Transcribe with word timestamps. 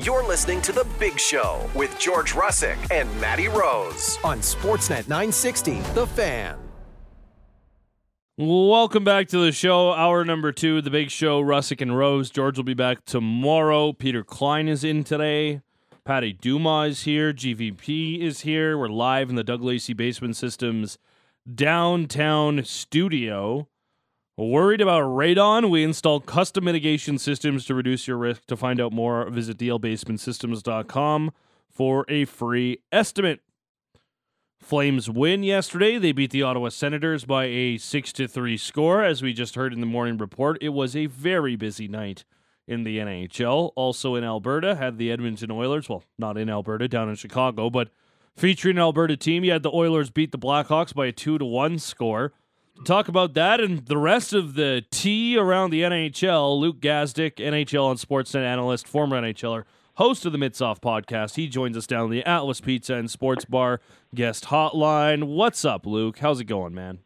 You're 0.00 0.22
listening 0.22 0.62
to 0.62 0.70
The 0.70 0.86
Big 1.00 1.18
Show 1.18 1.68
with 1.74 1.98
George 1.98 2.34
Russick 2.34 2.78
and 2.92 3.12
Matty 3.20 3.48
Rose 3.48 4.16
on 4.22 4.38
Sportsnet 4.38 5.08
960, 5.08 5.80
The 5.92 6.06
Fan. 6.06 6.56
Welcome 8.36 9.02
back 9.02 9.26
to 9.30 9.44
the 9.44 9.50
show. 9.50 9.92
Hour 9.92 10.24
number 10.24 10.52
two, 10.52 10.80
The 10.80 10.90
Big 10.90 11.10
Show, 11.10 11.42
Russick 11.42 11.80
and 11.80 11.98
Rose. 11.98 12.30
George 12.30 12.56
will 12.56 12.64
be 12.64 12.74
back 12.74 13.06
tomorrow. 13.06 13.92
Peter 13.92 14.22
Klein 14.22 14.68
is 14.68 14.84
in 14.84 15.02
today. 15.02 15.62
Patty 16.04 16.32
Duma 16.32 16.82
is 16.82 17.02
here. 17.02 17.32
GVP 17.32 18.20
is 18.20 18.42
here. 18.42 18.78
We're 18.78 18.86
live 18.86 19.30
in 19.30 19.34
the 19.34 19.42
Doug 19.42 19.64
Lacey 19.64 19.94
Basement 19.94 20.36
Systems 20.36 20.96
downtown 21.52 22.64
studio. 22.64 23.66
Worried 24.38 24.80
about 24.80 25.02
radon? 25.02 25.68
We 25.68 25.82
install 25.82 26.20
custom 26.20 26.62
mitigation 26.62 27.18
systems 27.18 27.64
to 27.64 27.74
reduce 27.74 28.06
your 28.06 28.18
risk. 28.18 28.46
To 28.46 28.56
find 28.56 28.80
out 28.80 28.92
more, 28.92 29.28
visit 29.28 29.58
dlbasementsystems.com 29.58 31.32
for 31.68 32.04
a 32.08 32.24
free 32.24 32.78
estimate. 32.92 33.40
Flames 34.60 35.10
win 35.10 35.42
yesterday. 35.42 35.98
They 35.98 36.12
beat 36.12 36.30
the 36.30 36.44
Ottawa 36.44 36.68
Senators 36.68 37.24
by 37.24 37.46
a 37.46 37.78
6 37.78 38.12
to 38.12 38.28
3 38.28 38.56
score 38.56 39.02
as 39.02 39.22
we 39.22 39.32
just 39.32 39.56
heard 39.56 39.72
in 39.72 39.80
the 39.80 39.86
morning 39.86 40.16
report. 40.18 40.56
It 40.60 40.68
was 40.68 40.94
a 40.94 41.06
very 41.06 41.56
busy 41.56 41.88
night 41.88 42.24
in 42.68 42.84
the 42.84 42.98
NHL. 42.98 43.72
Also 43.74 44.14
in 44.14 44.22
Alberta 44.22 44.76
had 44.76 44.98
the 44.98 45.10
Edmonton 45.10 45.50
Oilers, 45.50 45.88
well, 45.88 46.04
not 46.16 46.38
in 46.38 46.48
Alberta, 46.48 46.86
down 46.86 47.08
in 47.08 47.16
Chicago, 47.16 47.70
but 47.70 47.88
featuring 48.36 48.76
an 48.76 48.82
Alberta 48.82 49.16
team. 49.16 49.42
You 49.42 49.50
had 49.50 49.64
the 49.64 49.74
Oilers 49.74 50.10
beat 50.10 50.30
the 50.30 50.38
Blackhawks 50.38 50.94
by 50.94 51.06
a 51.06 51.12
2 51.12 51.38
to 51.38 51.44
1 51.44 51.80
score 51.80 52.34
talk 52.84 53.08
about 53.08 53.34
that 53.34 53.60
and 53.60 53.86
the 53.86 53.96
rest 53.98 54.32
of 54.32 54.54
the 54.54 54.84
tea 54.90 55.36
around 55.36 55.70
the 55.70 55.82
NHL, 55.82 56.58
Luke 56.58 56.80
Gazdic, 56.80 57.36
NHL 57.36 57.90
and 57.90 57.98
Sportsnet 57.98 58.44
analyst, 58.44 58.86
former 58.86 59.20
NHLer, 59.20 59.64
host 59.94 60.24
of 60.26 60.32
the 60.32 60.38
Midsoft 60.38 60.80
podcast. 60.80 61.36
He 61.36 61.48
joins 61.48 61.76
us 61.76 61.86
down 61.86 62.10
the 62.10 62.24
Atlas 62.24 62.60
Pizza 62.60 62.94
and 62.94 63.10
Sports 63.10 63.44
Bar 63.44 63.80
guest 64.14 64.46
hotline. 64.46 65.24
What's 65.24 65.64
up, 65.64 65.86
Luke? 65.86 66.18
How's 66.18 66.40
it 66.40 66.44
going, 66.44 66.74
man? 66.74 67.00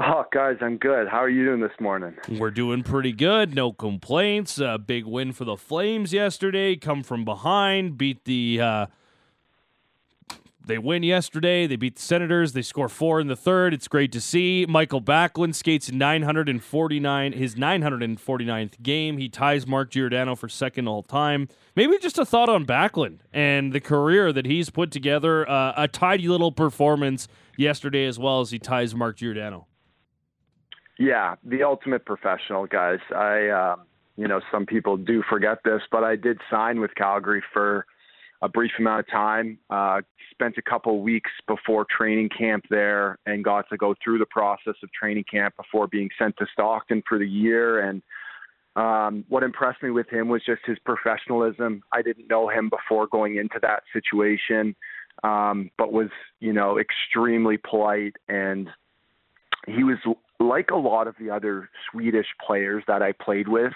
Oh, 0.00 0.24
guys, 0.32 0.58
I'm 0.60 0.76
good. 0.76 1.08
How 1.08 1.18
are 1.18 1.28
you 1.28 1.44
doing 1.44 1.60
this 1.60 1.72
morning? 1.80 2.14
We're 2.28 2.52
doing 2.52 2.84
pretty 2.84 3.12
good. 3.12 3.52
No 3.54 3.72
complaints. 3.72 4.60
A 4.60 4.78
big 4.78 5.04
win 5.06 5.32
for 5.32 5.44
the 5.44 5.56
Flames 5.56 6.12
yesterday. 6.12 6.76
Come 6.76 7.02
from 7.02 7.24
behind, 7.24 7.98
beat 7.98 8.24
the 8.24 8.60
uh, 8.60 8.86
they 10.64 10.78
win 10.78 11.02
yesterday. 11.02 11.66
They 11.66 11.76
beat 11.76 11.96
the 11.96 12.02
Senators. 12.02 12.52
They 12.52 12.62
score 12.62 12.88
four 12.88 13.20
in 13.20 13.28
the 13.28 13.36
third. 13.36 13.72
It's 13.72 13.88
great 13.88 14.12
to 14.12 14.20
see. 14.20 14.66
Mikael 14.68 15.00
Backlund 15.00 15.54
skates 15.54 15.90
949, 15.90 17.32
his 17.32 17.54
949th 17.54 18.82
game. 18.82 19.18
He 19.18 19.28
ties 19.28 19.66
Mark 19.66 19.90
Giordano 19.90 20.34
for 20.34 20.48
second 20.48 20.88
all 20.88 21.02
time. 21.02 21.48
Maybe 21.74 21.96
just 21.98 22.18
a 22.18 22.24
thought 22.24 22.48
on 22.48 22.66
Backlund 22.66 23.20
and 23.32 23.72
the 23.72 23.80
career 23.80 24.32
that 24.32 24.46
he's 24.46 24.68
put 24.68 24.90
together. 24.90 25.48
Uh, 25.48 25.72
a 25.76 25.88
tidy 25.88 26.28
little 26.28 26.52
performance 26.52 27.28
yesterday 27.56 28.04
as 28.06 28.18
well 28.18 28.40
as 28.40 28.50
he 28.50 28.58
ties 28.58 28.94
Mark 28.94 29.16
Giordano. 29.16 29.66
Yeah, 30.98 31.36
the 31.44 31.62
ultimate 31.62 32.04
professional, 32.04 32.66
guys. 32.66 32.98
I, 33.14 33.46
uh, 33.46 33.76
you 34.16 34.26
know, 34.26 34.40
some 34.50 34.66
people 34.66 34.96
do 34.96 35.22
forget 35.30 35.58
this, 35.64 35.82
but 35.92 36.02
I 36.02 36.16
did 36.16 36.40
sign 36.50 36.80
with 36.80 36.94
Calgary 36.94 37.42
for– 37.52 37.86
a 38.42 38.48
brief 38.48 38.72
amount 38.78 39.00
of 39.00 39.10
time. 39.10 39.58
Uh, 39.70 40.00
spent 40.30 40.56
a 40.58 40.62
couple 40.62 41.00
weeks 41.02 41.30
before 41.46 41.84
training 41.90 42.28
camp 42.36 42.64
there 42.70 43.18
and 43.26 43.42
got 43.44 43.68
to 43.68 43.76
go 43.76 43.94
through 44.02 44.18
the 44.18 44.26
process 44.26 44.74
of 44.82 44.92
training 44.92 45.24
camp 45.30 45.54
before 45.56 45.88
being 45.88 46.08
sent 46.18 46.36
to 46.36 46.46
Stockton 46.52 47.02
for 47.08 47.18
the 47.18 47.28
year. 47.28 47.80
And 47.80 48.02
um, 48.76 49.24
what 49.28 49.42
impressed 49.42 49.82
me 49.82 49.90
with 49.90 50.08
him 50.08 50.28
was 50.28 50.42
just 50.46 50.60
his 50.64 50.78
professionalism. 50.84 51.82
I 51.92 52.02
didn't 52.02 52.28
know 52.28 52.48
him 52.48 52.70
before 52.70 53.08
going 53.08 53.36
into 53.36 53.58
that 53.62 53.82
situation, 53.92 54.76
um, 55.24 55.70
but 55.76 55.92
was, 55.92 56.10
you 56.38 56.52
know, 56.52 56.78
extremely 56.78 57.56
polite. 57.56 58.14
And 58.28 58.68
he 59.66 59.82
was 59.82 59.98
like 60.38 60.70
a 60.70 60.76
lot 60.76 61.08
of 61.08 61.16
the 61.18 61.30
other 61.30 61.68
Swedish 61.90 62.28
players 62.46 62.84
that 62.86 63.02
I 63.02 63.10
played 63.10 63.48
with, 63.48 63.72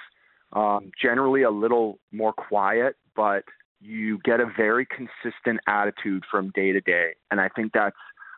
um, 0.52 0.92
generally 1.00 1.42
a 1.42 1.50
little 1.50 1.98
more 2.12 2.32
quiet, 2.32 2.94
but 3.16 3.42
you 3.82 4.18
get 4.24 4.40
a 4.40 4.46
very 4.56 4.86
consistent 4.86 5.60
attitude 5.66 6.24
from 6.30 6.50
day 6.54 6.72
to 6.72 6.80
day. 6.80 7.14
And 7.30 7.40
I 7.40 7.48
think 7.48 7.72
that's 7.72 7.96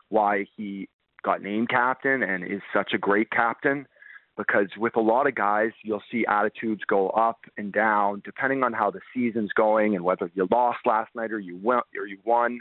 why 0.09 0.47
he 0.57 0.89
got 1.23 1.43
named 1.43 1.69
captain 1.69 2.23
and 2.23 2.45
is 2.45 2.63
such 2.73 2.93
a 2.95 2.99
great 2.99 3.31
captain 3.31 3.87
because 4.37 4.69
with 4.77 4.97
a 4.97 5.01
lot 5.01 5.27
of 5.27 5.35
guys, 5.35 5.71
you'll 5.83 6.03
see 6.11 6.25
attitudes 6.27 6.83
go 6.87 7.11
up 7.11 7.41
and 7.57 7.73
down 7.73 8.23
depending 8.25 8.63
on 8.63 8.73
how 8.73 8.91
the 8.91 9.01
season's 9.13 9.53
going 9.53 9.95
and 9.95 10.05
whether 10.05 10.31
you 10.35 10.49
lost 10.51 10.79
last 10.87 11.15
night 11.15 11.33
or 11.33 11.39
you 11.39 11.59
went 11.63 11.85
or 11.97 12.07
you 12.07 12.19
won. 12.25 12.61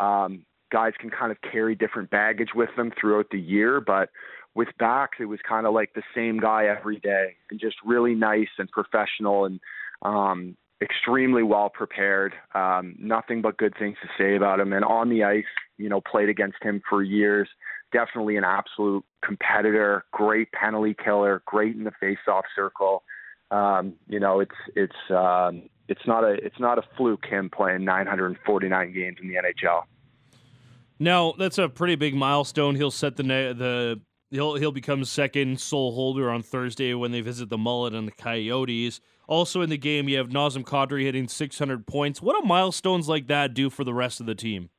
Um, 0.00 0.44
guys 0.72 0.92
can 0.98 1.10
kind 1.10 1.30
of 1.30 1.38
carry 1.52 1.74
different 1.74 2.10
baggage 2.10 2.50
with 2.54 2.70
them 2.76 2.90
throughout 2.98 3.26
the 3.30 3.38
year, 3.38 3.80
but 3.80 4.10
with 4.54 4.68
backs, 4.78 5.18
it 5.20 5.26
was 5.26 5.38
kind 5.48 5.66
of 5.66 5.74
like 5.74 5.92
the 5.94 6.02
same 6.14 6.38
guy 6.38 6.66
every 6.66 6.98
day 6.98 7.36
and 7.50 7.60
just 7.60 7.76
really 7.84 8.14
nice 8.14 8.48
and 8.58 8.68
professional 8.70 9.44
and 9.44 9.60
um, 10.02 10.56
extremely 10.82 11.42
well 11.42 11.68
prepared. 11.68 12.34
Um, 12.54 12.96
nothing 12.98 13.42
but 13.42 13.56
good 13.56 13.74
things 13.78 13.96
to 14.02 14.08
say 14.18 14.36
about 14.36 14.60
him. 14.60 14.72
And 14.72 14.84
on 14.84 15.08
the 15.08 15.24
ice, 15.24 15.44
you 15.78 15.88
know, 15.88 16.00
played 16.00 16.28
against 16.28 16.62
him 16.62 16.82
for 16.88 17.02
years. 17.02 17.48
Definitely 17.92 18.36
an 18.36 18.44
absolute 18.44 19.04
competitor. 19.24 20.04
Great 20.12 20.50
penalty 20.52 20.94
killer. 21.02 21.42
Great 21.46 21.76
in 21.76 21.84
the 21.84 21.92
face-off 22.00 22.44
circle. 22.54 23.04
Um, 23.50 23.94
you 24.08 24.18
know, 24.18 24.40
it's 24.40 24.54
it's 24.74 25.10
um, 25.10 25.62
it's 25.88 26.00
not 26.06 26.24
a 26.24 26.32
it's 26.44 26.58
not 26.58 26.78
a 26.78 26.82
fluke 26.96 27.24
him 27.26 27.50
playing 27.50 27.84
949 27.84 28.92
games 28.92 29.18
in 29.22 29.28
the 29.28 29.34
NHL. 29.34 29.82
Now 30.98 31.34
that's 31.38 31.58
a 31.58 31.68
pretty 31.68 31.94
big 31.94 32.14
milestone. 32.14 32.74
He'll 32.74 32.90
set 32.90 33.16
the 33.16 33.22
the 33.22 34.00
he'll 34.30 34.56
he'll 34.56 34.72
become 34.72 35.04
second 35.04 35.60
sole 35.60 35.92
holder 35.94 36.30
on 36.30 36.42
Thursday 36.42 36.94
when 36.94 37.12
they 37.12 37.20
visit 37.20 37.48
the 37.48 37.58
Mullet 37.58 37.94
and 37.94 38.08
the 38.08 38.12
Coyotes. 38.12 39.00
Also 39.26 39.60
in 39.62 39.70
the 39.70 39.78
game, 39.78 40.08
you 40.08 40.18
have 40.18 40.28
Nazem 40.28 40.64
Kadri 40.64 41.02
hitting 41.02 41.28
600 41.28 41.86
points. 41.86 42.20
What 42.20 42.40
do 42.40 42.46
milestones 42.46 43.08
like 43.08 43.26
that 43.28 43.54
do 43.54 43.70
for 43.70 43.84
the 43.84 43.94
rest 43.94 44.20
of 44.20 44.26
the 44.26 44.34
team? 44.34 44.70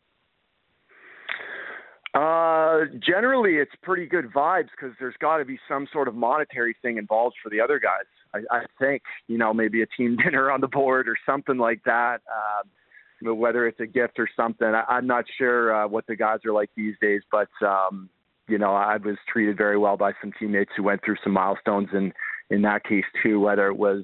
Uh, 2.16 2.86
generally, 3.06 3.56
it's 3.56 3.74
pretty 3.84 4.06
good 4.06 4.32
vibes 4.32 4.70
because 4.72 4.96
there's 5.00 5.16
got 5.20 5.38
to 5.38 5.46
be 5.46 5.60
some 5.68 5.86
sort 5.92 6.08
of 6.08 6.16
monetary 6.16 6.74
thing 6.82 6.98
involved 6.98 7.36
for 7.44 7.50
the 7.50 7.60
other 7.60 7.78
guys. 7.78 8.06
I, 8.34 8.60
I 8.60 8.66
think 8.80 9.02
you 9.28 9.38
know 9.38 9.54
maybe 9.54 9.82
a 9.82 9.86
team 9.98 10.16
dinner 10.24 10.50
on 10.50 10.62
the 10.62 10.68
board 10.68 11.10
or 11.10 11.18
something 11.26 11.58
like 11.58 11.84
that. 11.86 12.22
Uh, 12.28 13.34
whether 13.34 13.68
it's 13.68 13.80
a 13.80 13.86
gift 13.86 14.20
or 14.20 14.30
something, 14.36 14.68
I, 14.68 14.84
I'm 14.88 15.08
not 15.08 15.26
sure 15.38 15.74
uh, 15.76 15.88
what 15.88 16.06
the 16.08 16.16
guys 16.16 16.40
are 16.46 16.54
like 16.54 16.70
these 16.78 16.96
days. 17.02 17.22
But 17.32 17.50
um, 17.66 18.10
you 18.48 18.58
know, 18.58 18.74
I 18.74 18.96
was 18.96 19.18
treated 19.28 19.58
very 19.58 19.78
well 19.78 19.98
by 19.98 20.14
some 20.22 20.32
teammates 20.40 20.72
who 20.78 20.84
went 20.84 21.04
through 21.04 21.18
some 21.22 21.34
milestones, 21.34 21.90
and 21.92 22.14
in 22.50 22.62
that 22.62 22.86
case 22.86 23.06
too, 23.22 23.42
whether 23.42 23.68
it 23.68 23.78
was 23.78 24.04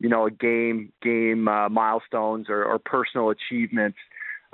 you 0.00 0.08
know, 0.08 0.26
a 0.26 0.30
game 0.30 0.92
game 1.02 1.48
uh, 1.48 1.68
milestones 1.68 2.46
or, 2.48 2.64
or 2.64 2.78
personal 2.78 3.30
achievements. 3.30 3.98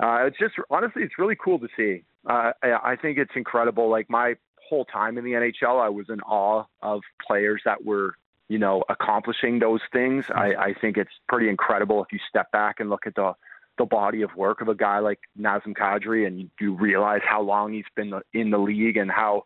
Uh, 0.01 0.25
it's 0.25 0.37
just 0.37 0.55
honestly, 0.69 1.03
it's 1.03 1.17
really 1.17 1.35
cool 1.35 1.59
to 1.59 1.67
see. 1.75 2.03
Uh, 2.27 2.51
I, 2.61 2.95
think 2.95 3.17
it's 3.17 3.31
incredible. 3.35 3.89
Like 3.89 4.09
my 4.09 4.35
whole 4.69 4.85
time 4.85 5.17
in 5.17 5.25
the 5.25 5.31
NHL, 5.31 5.81
I 5.81 5.89
was 5.89 6.05
in 6.09 6.21
awe 6.21 6.65
of 6.81 7.01
players 7.25 7.61
that 7.65 7.83
were, 7.83 8.13
you 8.47 8.59
know, 8.59 8.83
accomplishing 8.89 9.57
those 9.59 9.81
things. 9.91 10.25
I, 10.33 10.53
I 10.53 10.73
think 10.79 10.97
it's 10.97 11.11
pretty 11.27 11.49
incredible 11.49 12.03
if 12.03 12.11
you 12.11 12.19
step 12.29 12.51
back 12.51 12.79
and 12.79 12.89
look 12.89 13.07
at 13.07 13.15
the 13.15 13.33
the 13.77 13.85
body 13.85 14.21
of 14.21 14.35
work 14.35 14.61
of 14.61 14.67
a 14.67 14.75
guy 14.75 14.99
like 14.99 15.19
Nazem 15.39 15.73
Kadri, 15.73 16.27
and 16.27 16.39
you, 16.41 16.49
you 16.59 16.75
realize 16.75 17.21
how 17.27 17.41
long 17.41 17.73
he's 17.73 17.85
been 17.95 18.13
in 18.33 18.51
the 18.51 18.57
league 18.59 18.97
and 18.97 19.09
how 19.09 19.43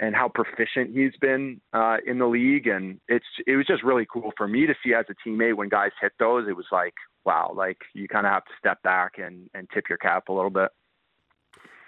and 0.00 0.14
how 0.14 0.28
proficient 0.28 0.90
he's 0.92 1.16
been 1.20 1.60
uh, 1.72 1.98
in 2.06 2.18
the 2.18 2.26
league. 2.26 2.66
And 2.66 3.00
it's 3.08 3.26
it 3.46 3.56
was 3.56 3.66
just 3.66 3.82
really 3.82 4.06
cool 4.12 4.32
for 4.36 4.48
me 4.48 4.66
to 4.66 4.74
see 4.84 4.94
as 4.94 5.06
a 5.08 5.28
teammate 5.28 5.54
when 5.54 5.68
guys 5.68 5.90
hit 6.00 6.12
those. 6.18 6.48
It 6.48 6.56
was 6.56 6.66
like 6.72 6.94
wow, 7.24 7.52
like 7.56 7.78
you 7.94 8.08
kind 8.08 8.26
of 8.26 8.32
have 8.32 8.44
to 8.44 8.52
step 8.58 8.82
back 8.82 9.12
and 9.18 9.48
and 9.54 9.68
tip 9.72 9.84
your 9.88 9.98
cap 9.98 10.28
a 10.28 10.32
little 10.32 10.50
bit. 10.50 10.70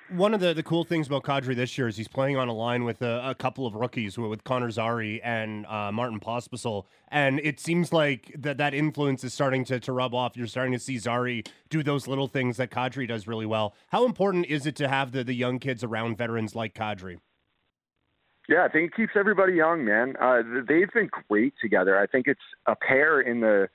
One 0.08 0.34
of 0.34 0.40
the, 0.40 0.54
the 0.54 0.62
cool 0.62 0.84
things 0.84 1.08
about 1.08 1.24
Kadri 1.24 1.56
this 1.56 1.76
year 1.76 1.88
is 1.88 1.96
he's 1.96 2.06
playing 2.06 2.36
on 2.36 2.46
a 2.46 2.52
line 2.52 2.84
with 2.84 3.02
a, 3.02 3.30
a 3.30 3.34
couple 3.34 3.66
of 3.66 3.74
rookies, 3.74 4.16
with 4.16 4.44
Connor 4.44 4.70
Zary 4.70 5.20
and 5.20 5.66
uh, 5.66 5.90
Martin 5.90 6.20
Pospisil, 6.20 6.84
and 7.08 7.40
it 7.40 7.58
seems 7.58 7.92
like 7.92 8.32
that 8.38 8.56
that 8.58 8.72
influence 8.72 9.24
is 9.24 9.34
starting 9.34 9.64
to, 9.64 9.80
to 9.80 9.92
rub 9.92 10.14
off. 10.14 10.36
You're 10.36 10.46
starting 10.46 10.72
to 10.74 10.78
see 10.78 10.98
Zary 10.98 11.42
do 11.70 11.82
those 11.82 12.06
little 12.06 12.28
things 12.28 12.56
that 12.58 12.70
Kadri 12.70 13.08
does 13.08 13.26
really 13.26 13.46
well. 13.46 13.74
How 13.88 14.06
important 14.06 14.46
is 14.46 14.64
it 14.64 14.76
to 14.76 14.86
have 14.86 15.10
the, 15.10 15.24
the 15.24 15.34
young 15.34 15.58
kids 15.58 15.82
around 15.82 16.16
veterans 16.16 16.54
like 16.54 16.72
Kadri? 16.72 17.18
Yeah, 18.48 18.64
I 18.64 18.68
think 18.68 18.92
it 18.92 18.96
keeps 18.96 19.12
everybody 19.16 19.54
young, 19.54 19.84
man. 19.84 20.14
Uh, 20.20 20.42
they've 20.68 20.92
been 20.92 21.10
great 21.28 21.54
together. 21.60 21.98
I 21.98 22.06
think 22.06 22.26
it's 22.26 22.40
a 22.66 22.76
pair 22.76 23.20
in 23.20 23.40
the 23.40 23.68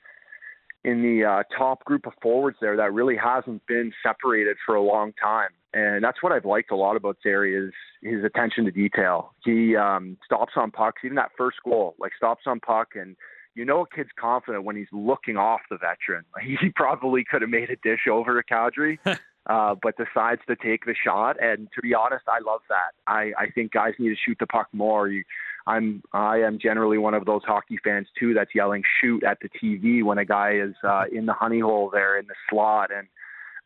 in 0.84 1.02
the 1.02 1.24
uh, 1.24 1.42
top 1.56 1.84
group 1.84 2.06
of 2.06 2.12
forwards 2.20 2.56
there 2.60 2.76
that 2.76 2.92
really 2.92 3.16
hasn't 3.16 3.64
been 3.66 3.92
separated 4.02 4.56
for 4.66 4.74
a 4.74 4.82
long 4.82 5.12
time, 5.22 5.50
and 5.72 6.02
that's 6.02 6.22
what 6.22 6.32
I've 6.32 6.44
liked 6.44 6.70
a 6.70 6.76
lot 6.76 6.96
about 6.96 7.18
Zary 7.22 7.54
is 7.54 7.72
his 8.02 8.24
attention 8.24 8.64
to 8.64 8.70
detail. 8.70 9.32
He 9.44 9.76
um, 9.76 10.16
stops 10.24 10.54
on 10.56 10.70
pucks, 10.70 11.02
even 11.04 11.14
that 11.16 11.30
first 11.36 11.58
goal, 11.64 11.94
like 11.98 12.12
stops 12.16 12.44
on 12.46 12.58
puck 12.60 12.88
and 12.94 13.16
you 13.54 13.64
know 13.64 13.82
a 13.82 13.94
kid's 13.94 14.10
confident 14.18 14.64
when 14.64 14.76
he's 14.76 14.88
looking 14.92 15.36
off 15.36 15.60
the 15.70 15.78
veteran. 15.78 16.24
He 16.60 16.70
probably 16.74 17.24
could 17.24 17.42
have 17.42 17.50
made 17.50 17.70
a 17.70 17.76
dish 17.76 18.06
over 18.10 18.40
to 18.40 18.54
Kadri, 18.54 18.98
uh, 19.46 19.74
but 19.82 19.96
decides 19.96 20.40
to 20.48 20.56
take 20.56 20.84
the 20.84 20.94
shot. 20.94 21.36
And 21.42 21.68
to 21.74 21.82
be 21.82 21.94
honest, 21.94 22.24
I 22.28 22.38
love 22.44 22.60
that. 22.68 22.92
I, 23.06 23.32
I 23.38 23.50
think 23.54 23.72
guys 23.72 23.94
need 23.98 24.10
to 24.10 24.16
shoot 24.24 24.36
the 24.38 24.46
puck 24.46 24.68
more. 24.72 25.08
You, 25.08 25.24
I'm 25.66 26.02
I 26.12 26.38
am 26.38 26.58
generally 26.60 26.98
one 26.98 27.14
of 27.14 27.24
those 27.24 27.42
hockey 27.44 27.78
fans 27.82 28.08
too 28.18 28.34
that's 28.34 28.54
yelling 28.54 28.82
shoot 29.00 29.22
at 29.24 29.38
the 29.40 29.48
TV 29.48 30.02
when 30.02 30.18
a 30.18 30.24
guy 30.24 30.54
is 30.54 30.74
uh, 30.84 31.04
in 31.12 31.26
the 31.26 31.32
honey 31.32 31.60
hole 31.60 31.90
there 31.92 32.18
in 32.18 32.26
the 32.26 32.34
slot, 32.50 32.90
and 32.92 33.08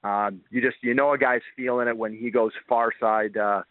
um, 0.04 0.40
you 0.50 0.60
just 0.60 0.76
you 0.82 0.94
know 0.94 1.12
a 1.12 1.18
guy's 1.18 1.40
feeling 1.56 1.88
it 1.88 1.96
when 1.96 2.14
he 2.14 2.30
goes 2.30 2.52
far 2.68 2.92
side 3.00 3.36
uh, 3.36 3.62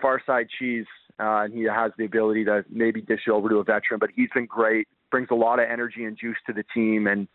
far 0.00 0.22
side 0.26 0.48
cheese 0.58 0.86
uh, 1.18 1.44
and 1.44 1.54
he 1.54 1.62
has 1.62 1.92
the 1.96 2.04
ability 2.04 2.44
to 2.44 2.64
maybe 2.70 3.00
dish 3.00 3.22
it 3.26 3.30
over 3.30 3.48
to 3.48 3.56
a 3.56 3.64
veteran. 3.64 3.98
But 3.98 4.10
he's 4.14 4.28
been 4.34 4.46
great, 4.46 4.88
brings 5.10 5.28
a 5.30 5.34
lot 5.34 5.58
of 5.58 5.68
energy 5.70 6.04
and 6.04 6.16
juice 6.16 6.36
to 6.46 6.52
the 6.52 6.64
team, 6.74 7.06
and 7.06 7.28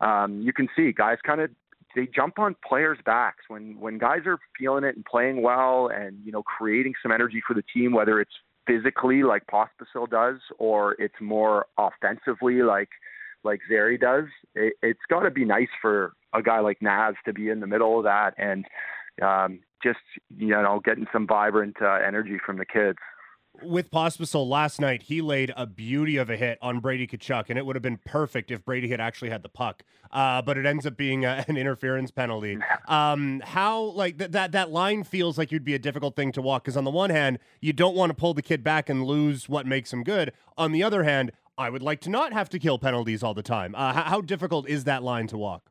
um, 0.00 0.40
you 0.42 0.52
can 0.52 0.68
see 0.76 0.92
guys 0.92 1.18
kind 1.24 1.40
of 1.40 1.50
they 1.94 2.08
jump 2.14 2.38
on 2.38 2.56
players' 2.66 2.98
backs 3.04 3.44
when 3.48 3.78
when 3.78 3.98
guys 3.98 4.22
are 4.26 4.38
feeling 4.58 4.84
it 4.84 4.96
and 4.96 5.04
playing 5.04 5.42
well, 5.42 5.90
and 5.94 6.18
you 6.24 6.32
know 6.32 6.42
creating 6.42 6.94
some 7.02 7.12
energy 7.12 7.42
for 7.46 7.54
the 7.54 7.62
team, 7.74 7.92
whether 7.92 8.20
it's 8.20 8.32
physically 8.66 9.22
like 9.22 9.46
Pospisil 9.46 10.08
does, 10.10 10.40
or 10.58 10.94
it's 10.98 11.14
more 11.20 11.66
offensively 11.78 12.62
like 12.62 12.88
like 13.44 13.60
Zary 13.68 13.98
does. 13.98 14.24
It, 14.54 14.74
it's 14.82 15.00
got 15.08 15.20
to 15.20 15.30
be 15.30 15.44
nice 15.44 15.68
for 15.80 16.12
a 16.32 16.42
guy 16.42 16.60
like 16.60 16.82
Naz 16.82 17.14
to 17.26 17.32
be 17.32 17.50
in 17.50 17.60
the 17.60 17.66
middle 17.66 17.98
of 17.98 18.04
that 18.04 18.34
and 18.38 18.64
um, 19.22 19.60
just 19.82 19.98
you 20.36 20.48
know 20.48 20.80
getting 20.84 21.06
some 21.12 21.26
vibrant 21.26 21.76
uh, 21.80 21.98
energy 22.06 22.38
from 22.44 22.58
the 22.58 22.66
kids 22.66 22.98
with 23.62 23.90
Pospisil 23.90 24.46
last 24.46 24.80
night, 24.80 25.04
he 25.04 25.20
laid 25.20 25.52
a 25.56 25.66
beauty 25.66 26.16
of 26.16 26.30
a 26.30 26.36
hit 26.36 26.58
on 26.60 26.80
Brady 26.80 27.06
Tkachuk, 27.06 27.46
and 27.48 27.58
it 27.58 27.64
would 27.64 27.76
have 27.76 27.82
been 27.82 28.00
perfect 28.04 28.50
if 28.50 28.64
Brady 28.64 28.88
had 28.88 29.00
actually 29.00 29.30
had 29.30 29.42
the 29.42 29.48
puck. 29.48 29.82
Uh, 30.10 30.42
but 30.42 30.56
it 30.58 30.66
ends 30.66 30.86
up 30.86 30.96
being 30.96 31.24
a, 31.24 31.44
an 31.48 31.56
interference 31.56 32.10
penalty. 32.10 32.58
Um, 32.88 33.40
how 33.44 33.82
like 33.82 34.18
th- 34.18 34.30
that 34.32 34.52
that 34.52 34.70
line 34.70 35.04
feels 35.04 35.38
like 35.38 35.52
you'd 35.52 35.64
be 35.64 35.74
a 35.74 35.78
difficult 35.78 36.16
thing 36.16 36.32
to 36.32 36.42
walk 36.42 36.64
because 36.64 36.76
on 36.76 36.84
the 36.84 36.90
one 36.90 37.10
hand, 37.10 37.38
you 37.60 37.72
don't 37.72 37.96
want 37.96 38.10
to 38.10 38.14
pull 38.14 38.34
the 38.34 38.42
kid 38.42 38.62
back 38.62 38.88
and 38.88 39.04
lose 39.04 39.48
what 39.48 39.66
makes 39.66 39.92
him 39.92 40.04
good. 40.04 40.32
On 40.56 40.72
the 40.72 40.82
other 40.82 41.04
hand, 41.04 41.32
I 41.56 41.70
would 41.70 41.82
like 41.82 42.00
to 42.02 42.10
not 42.10 42.32
have 42.32 42.48
to 42.50 42.58
kill 42.58 42.78
penalties 42.78 43.22
all 43.22 43.34
the 43.34 43.42
time. 43.42 43.74
Uh, 43.76 43.92
how 43.92 44.20
difficult 44.20 44.68
is 44.68 44.84
that 44.84 45.02
line 45.02 45.26
to 45.28 45.38
walk? 45.38 45.70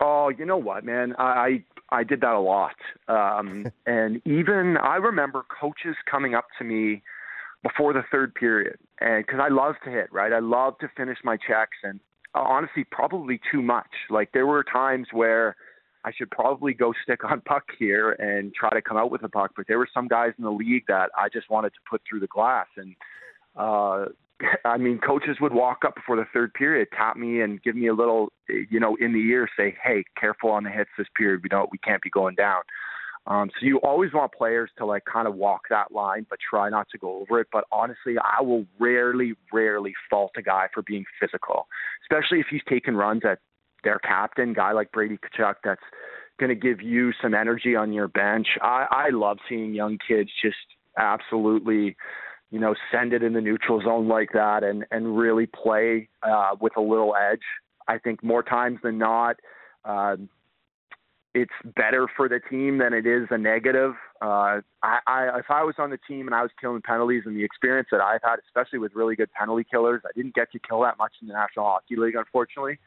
Oh, 0.00 0.28
you 0.28 0.44
know 0.44 0.56
what, 0.56 0.84
man? 0.84 1.14
I 1.18 1.64
I 1.90 2.04
did 2.04 2.20
that 2.20 2.32
a 2.32 2.40
lot, 2.40 2.76
um, 3.08 3.66
and 3.86 4.20
even 4.26 4.76
I 4.76 4.96
remember 4.96 5.44
coaches 5.60 5.96
coming 6.10 6.34
up 6.34 6.46
to 6.58 6.64
me 6.64 7.02
before 7.62 7.92
the 7.92 8.02
third 8.10 8.34
period, 8.34 8.78
and 9.00 9.24
because 9.24 9.40
I 9.42 9.48
love 9.48 9.74
to 9.84 9.90
hit, 9.90 10.12
right? 10.12 10.32
I 10.32 10.40
love 10.40 10.78
to 10.80 10.88
finish 10.96 11.18
my 11.24 11.36
checks, 11.36 11.78
and 11.82 12.00
uh, 12.34 12.40
honestly, 12.40 12.84
probably 12.90 13.40
too 13.50 13.62
much. 13.62 13.90
Like 14.10 14.30
there 14.32 14.46
were 14.46 14.64
times 14.64 15.08
where 15.12 15.56
I 16.04 16.12
should 16.16 16.30
probably 16.30 16.74
go 16.74 16.92
stick 17.02 17.24
on 17.24 17.40
puck 17.40 17.64
here 17.78 18.12
and 18.12 18.54
try 18.54 18.70
to 18.70 18.82
come 18.82 18.96
out 18.96 19.10
with 19.10 19.24
a 19.24 19.28
puck, 19.28 19.52
but 19.56 19.66
there 19.66 19.78
were 19.78 19.88
some 19.92 20.08
guys 20.08 20.32
in 20.38 20.44
the 20.44 20.52
league 20.52 20.84
that 20.88 21.10
I 21.18 21.28
just 21.28 21.50
wanted 21.50 21.70
to 21.70 21.80
put 21.88 22.02
through 22.08 22.20
the 22.20 22.28
glass, 22.28 22.66
and 22.76 22.94
uh, 23.56 24.06
I 24.64 24.76
mean, 24.76 24.98
coaches 24.98 25.38
would 25.40 25.54
walk 25.54 25.78
up 25.86 25.94
before 25.94 26.16
the 26.16 26.26
third 26.32 26.52
period, 26.54 26.88
tap 26.96 27.16
me, 27.16 27.40
and 27.40 27.62
give 27.62 27.74
me 27.74 27.86
a 27.86 27.94
little, 27.94 28.28
you 28.48 28.78
know, 28.78 28.96
in 29.00 29.12
the 29.12 29.20
ear, 29.30 29.48
say, 29.58 29.76
"Hey, 29.82 30.04
careful 30.18 30.50
on 30.50 30.64
the 30.64 30.70
hits 30.70 30.90
this 30.98 31.06
period. 31.16 31.40
We 31.42 31.48
don't, 31.48 31.70
we 31.72 31.78
can't 31.78 32.02
be 32.02 32.10
going 32.10 32.34
down." 32.34 32.62
Um, 33.26 33.50
so 33.58 33.66
you 33.66 33.78
always 33.78 34.12
want 34.12 34.32
players 34.32 34.70
to 34.78 34.86
like 34.86 35.04
kind 35.04 35.26
of 35.26 35.34
walk 35.34 35.62
that 35.70 35.90
line, 35.90 36.26
but 36.30 36.38
try 36.48 36.68
not 36.68 36.88
to 36.90 36.98
go 36.98 37.22
over 37.22 37.40
it. 37.40 37.48
But 37.52 37.64
honestly, 37.72 38.14
I 38.18 38.42
will 38.42 38.66
rarely, 38.78 39.34
rarely 39.52 39.94
fault 40.08 40.32
a 40.36 40.42
guy 40.42 40.68
for 40.72 40.82
being 40.82 41.04
physical, 41.20 41.66
especially 42.04 42.38
if 42.38 42.46
he's 42.50 42.62
taking 42.68 42.94
runs 42.94 43.22
at 43.24 43.38
their 43.82 43.98
captain, 43.98 44.52
guy 44.52 44.72
like 44.72 44.92
Brady 44.92 45.18
Tkachuk, 45.18 45.54
that's 45.64 45.82
going 46.38 46.50
to 46.50 46.54
give 46.54 46.82
you 46.82 47.12
some 47.20 47.34
energy 47.34 47.74
on 47.74 47.92
your 47.92 48.08
bench. 48.08 48.46
I, 48.62 48.86
I 48.90 49.08
love 49.10 49.38
seeing 49.48 49.74
young 49.74 49.98
kids 50.06 50.30
just 50.42 50.56
absolutely 50.98 51.96
you 52.50 52.60
know, 52.60 52.74
send 52.92 53.12
it 53.12 53.22
in 53.22 53.32
the 53.32 53.40
neutral 53.40 53.80
zone 53.82 54.08
like 54.08 54.30
that 54.32 54.62
and 54.62 54.84
and 54.90 55.18
really 55.18 55.46
play 55.46 56.08
uh, 56.22 56.50
with 56.60 56.76
a 56.76 56.80
little 56.80 57.14
edge. 57.16 57.42
I 57.88 57.98
think 57.98 58.22
more 58.22 58.42
times 58.42 58.78
than 58.82 58.98
not, 58.98 59.36
uh, 59.84 60.16
it's 61.34 61.52
better 61.76 62.08
for 62.16 62.28
the 62.28 62.40
team 62.50 62.78
than 62.78 62.92
it 62.92 63.06
is 63.06 63.26
a 63.30 63.38
negative. 63.38 63.92
Uh, 64.22 64.60
I, 64.82 64.98
I, 65.06 65.38
if 65.38 65.50
I 65.50 65.62
was 65.62 65.74
on 65.78 65.90
the 65.90 65.98
team 66.08 66.26
and 66.26 66.34
I 66.34 66.42
was 66.42 66.50
killing 66.60 66.80
penalties, 66.82 67.24
and 67.26 67.36
the 67.36 67.44
experience 67.44 67.88
that 67.92 68.00
I've 68.00 68.22
had, 68.24 68.36
especially 68.46 68.78
with 68.78 68.94
really 68.94 69.16
good 69.16 69.30
penalty 69.32 69.66
killers, 69.70 70.00
I 70.04 70.10
didn't 70.16 70.34
get 70.34 70.50
to 70.52 70.58
kill 70.58 70.80
that 70.82 70.96
much 70.98 71.12
in 71.20 71.28
the 71.28 71.34
National 71.34 71.66
Hockey 71.66 71.96
League, 71.96 72.14
unfortunately. 72.16 72.78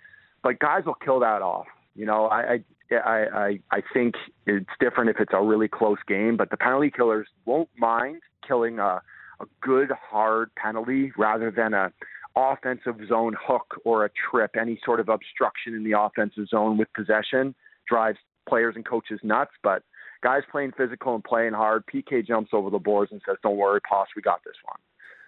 But 0.41 0.59
guys 0.59 0.83
will 0.85 0.95
kill 0.95 1.19
that 1.19 1.41
off. 1.41 1.67
You 1.95 2.05
know, 2.05 2.25
I, 2.25 2.63
I, 2.91 2.97
I, 2.97 3.59
I 3.71 3.81
think 3.93 4.15
it's 4.47 4.65
different 4.79 5.11
if 5.11 5.17
it's 5.19 5.33
a 5.33 5.43
really 5.43 5.67
close 5.67 5.99
game, 6.07 6.35
but 6.35 6.49
the 6.49 6.57
penalty 6.57 6.91
killers 6.95 7.27
won't 7.45 7.69
mind 7.77 8.21
killing 8.47 8.79
a 8.79 9.01
a 9.41 9.45
good 9.61 9.91
hard 9.91 10.49
penalty 10.55 11.11
rather 11.17 11.51
than 11.51 11.73
a 11.73 11.91
offensive 12.35 12.95
zone 13.07 13.35
hook 13.39 13.81
or 13.83 14.05
a 14.05 14.09
trip, 14.29 14.51
any 14.59 14.79
sort 14.85 14.99
of 14.99 15.09
obstruction 15.09 15.73
in 15.73 15.83
the 15.83 15.99
offensive 15.99 16.47
zone 16.47 16.77
with 16.77 16.87
possession 16.93 17.55
drives 17.87 18.17
players 18.47 18.75
and 18.75 18.85
coaches 18.85 19.19
nuts. 19.23 19.51
But 19.63 19.83
guys 20.23 20.43
playing 20.51 20.73
physical 20.77 21.15
and 21.15 21.23
playing 21.23 21.53
hard, 21.53 21.83
PK 21.93 22.25
jumps 22.25 22.51
over 22.53 22.69
the 22.69 22.79
boards 22.79 23.11
and 23.11 23.21
says, 23.27 23.37
"Don't 23.43 23.57
worry, 23.57 23.81
Poss, 23.81 24.07
we 24.15 24.21
got 24.21 24.41
this 24.45 24.55
one." 24.63 24.77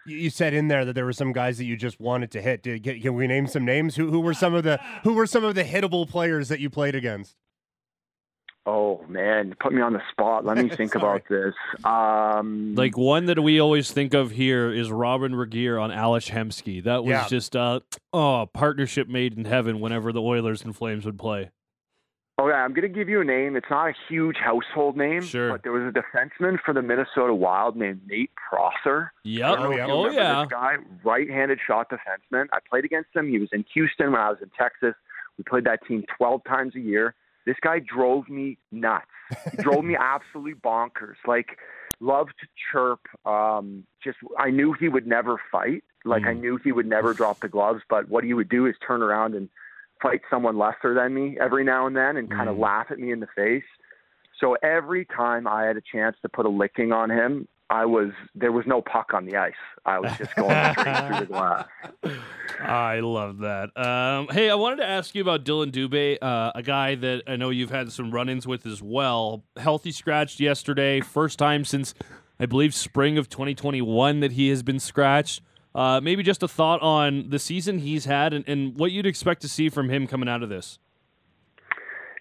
You 0.05 0.31
said 0.31 0.53
in 0.53 0.67
there 0.67 0.83
that 0.85 0.93
there 0.93 1.05
were 1.05 1.13
some 1.13 1.31
guys 1.31 1.59
that 1.59 1.65
you 1.65 1.77
just 1.77 1.99
wanted 1.99 2.31
to 2.31 2.41
hit. 2.41 2.63
Did, 2.63 2.83
can 2.83 3.13
we 3.13 3.27
name 3.27 3.45
some 3.45 3.65
names? 3.65 3.95
Who, 3.95 4.09
who 4.09 4.19
were 4.19 4.33
some 4.33 4.53
of 4.55 4.63
the 4.63 4.79
who 5.03 5.13
were 5.13 5.27
some 5.27 5.43
of 5.43 5.53
the 5.55 5.63
hittable 5.63 6.09
players 6.09 6.49
that 6.49 6.59
you 6.59 6.69
played 6.69 6.95
against? 6.95 7.35
Oh 8.65 9.03
man, 9.07 9.55
put 9.59 9.73
me 9.73 9.81
on 9.81 9.93
the 9.93 10.01
spot. 10.11 10.45
Let 10.45 10.57
me 10.57 10.69
think 10.75 10.93
about 10.93 11.23
this. 11.27 11.53
Um, 11.83 12.75
like 12.75 12.95
one 12.95 13.25
that 13.25 13.41
we 13.41 13.59
always 13.59 13.91
think 13.91 14.13
of 14.13 14.31
here 14.31 14.71
is 14.71 14.91
Robyn 14.91 15.33
Regehr 15.33 15.81
on 15.81 15.91
Ales 15.91 16.29
Hemsky. 16.29 16.83
That 16.83 17.03
was 17.03 17.11
yeah. 17.11 17.27
just 17.27 17.55
uh, 17.55 17.79
oh, 18.13 18.47
partnership 18.53 19.07
made 19.07 19.35
in 19.35 19.45
heaven 19.45 19.79
whenever 19.79 20.11
the 20.11 20.21
Oilers 20.21 20.63
and 20.63 20.75
Flames 20.75 21.05
would 21.05 21.17
play. 21.17 21.49
Okay, 22.39 22.53
I'm 22.53 22.73
going 22.73 22.81
to 22.81 22.89
give 22.89 23.07
you 23.07 23.21
a 23.21 23.23
name. 23.23 23.55
It's 23.55 23.69
not 23.69 23.89
a 23.89 23.93
huge 24.09 24.37
household 24.37 24.97
name, 24.97 25.21
sure. 25.21 25.51
but 25.51 25.61
there 25.61 25.71
was 25.71 25.83
a 25.83 25.91
defenseman 25.91 26.57
for 26.63 26.73
the 26.73 26.81
Minnesota 26.81 27.35
Wild 27.35 27.75
named 27.75 28.01
Nate 28.07 28.31
Prosser. 28.35 29.11
Yep. 29.23 29.57
Oh, 29.59 29.71
yeah. 29.71 29.85
Oh, 29.87 30.09
yeah. 30.09 30.41
This 30.41 30.51
guy, 30.51 30.75
right-handed 31.03 31.59
shot 31.65 31.91
defenseman. 31.91 32.47
I 32.51 32.57
played 32.67 32.83
against 32.83 33.09
him. 33.15 33.29
He 33.29 33.37
was 33.37 33.49
in 33.51 33.63
Houston 33.73 34.11
when 34.11 34.21
I 34.21 34.29
was 34.29 34.39
in 34.41 34.49
Texas. 34.57 34.95
We 35.37 35.43
played 35.43 35.65
that 35.65 35.85
team 35.87 36.03
12 36.17 36.43
times 36.45 36.75
a 36.75 36.79
year. 36.79 37.13
This 37.45 37.57
guy 37.61 37.79
drove 37.79 38.29
me 38.29 38.57
nuts. 38.71 39.05
He 39.51 39.57
drove 39.57 39.83
me 39.83 39.95
absolutely 39.99 40.53
bonkers. 40.53 41.15
Like, 41.27 41.57
loved 41.99 42.33
to 42.41 42.47
chirp. 42.71 42.99
Um, 43.25 43.85
just, 44.03 44.17
I 44.37 44.49
knew 44.49 44.73
he 44.73 44.89
would 44.89 45.07
never 45.07 45.37
fight. 45.51 45.83
Like, 46.05 46.23
mm. 46.23 46.29
I 46.29 46.33
knew 46.33 46.59
he 46.63 46.71
would 46.71 46.87
never 46.87 47.13
drop 47.13 47.39
the 47.39 47.47
gloves. 47.47 47.81
But 47.89 48.09
what 48.09 48.23
he 48.23 48.33
would 48.33 48.49
do 48.49 48.65
is 48.65 48.75
turn 48.85 49.01
around 49.01 49.35
and 49.35 49.49
fight 50.01 50.21
someone 50.29 50.57
lesser 50.57 50.93
than 50.93 51.13
me 51.13 51.37
every 51.39 51.63
now 51.63 51.87
and 51.87 51.95
then, 51.95 52.17
and 52.17 52.29
kind 52.29 52.49
of 52.49 52.57
mm. 52.57 52.61
laugh 52.61 52.87
at 52.89 52.99
me 52.99 53.11
in 53.11 53.19
the 53.19 53.27
face. 53.35 53.63
So 54.39 54.57
every 54.63 55.05
time 55.05 55.47
I 55.47 55.65
had 55.65 55.77
a 55.77 55.81
chance 55.81 56.15
to 56.23 56.29
put 56.29 56.45
a 56.45 56.49
licking 56.49 56.91
on 56.91 57.11
him, 57.11 57.47
I 57.71 57.85
was 57.85 58.09
there 58.35 58.51
was 58.51 58.67
no 58.67 58.81
puck 58.81 59.13
on 59.13 59.25
the 59.25 59.37
ice. 59.37 59.53
I 59.85 59.97
was 59.97 60.11
just 60.17 60.35
going 60.35 60.49
straight 60.77 61.07
through 61.07 61.19
the 61.21 61.25
glass. 61.25 61.67
I 62.59 62.99
love 62.99 63.39
that. 63.39 63.69
Um, 63.77 64.27
hey, 64.29 64.49
I 64.49 64.55
wanted 64.55 64.77
to 64.77 64.85
ask 64.85 65.15
you 65.15 65.21
about 65.21 65.45
Dillon 65.45 65.71
Dubé, 65.71 66.17
uh, 66.21 66.51
a 66.53 66.61
guy 66.61 66.95
that 66.95 67.23
I 67.27 67.37
know 67.37 67.49
you've 67.49 67.71
had 67.71 67.89
some 67.93 68.11
run-ins 68.11 68.45
with 68.45 68.65
as 68.65 68.83
well. 68.83 69.45
Healthy 69.55 69.93
scratched 69.93 70.41
yesterday, 70.41 70.99
first 70.99 71.39
time 71.39 71.63
since 71.63 71.93
I 72.41 72.45
believe 72.45 72.75
spring 72.75 73.17
of 73.17 73.29
2021 73.29 74.19
that 74.19 74.33
he 74.33 74.49
has 74.49 74.63
been 74.63 74.79
scratched. 74.79 75.41
Uh, 75.73 76.01
maybe 76.03 76.23
just 76.23 76.43
a 76.43 76.49
thought 76.49 76.81
on 76.81 77.29
the 77.29 77.39
season 77.39 77.79
he's 77.79 78.03
had 78.03 78.33
and, 78.33 78.43
and 78.49 78.77
what 78.77 78.91
you'd 78.91 79.05
expect 79.05 79.41
to 79.43 79.47
see 79.47 79.69
from 79.69 79.89
him 79.89 80.07
coming 80.07 80.27
out 80.27 80.43
of 80.43 80.49
this. 80.49 80.77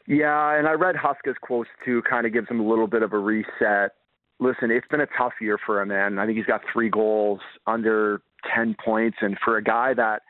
Yeah, 0.06 0.56
and 0.56 0.68
I 0.68 0.72
read 0.72 0.94
Huska's 0.94 1.36
quotes 1.40 1.70
too. 1.84 2.02
Kind 2.08 2.26
of 2.26 2.32
gives 2.32 2.48
him 2.48 2.60
a 2.60 2.68
little 2.68 2.86
bit 2.86 3.02
of 3.02 3.12
a 3.12 3.18
reset 3.18 3.94
listen, 4.40 4.70
it's 4.70 4.88
been 4.88 5.02
a 5.02 5.08
tough 5.18 5.34
year 5.40 5.58
for 5.64 5.80
him, 5.80 5.88
man. 5.88 6.18
I 6.18 6.26
think 6.26 6.36
he's 6.36 6.46
got 6.46 6.62
three 6.72 6.88
goals 6.88 7.40
under 7.66 8.22
10 8.54 8.76
points. 8.82 9.18
And 9.20 9.36
for 9.44 9.58
a 9.58 9.62
guy 9.62 9.94
that 9.94 10.22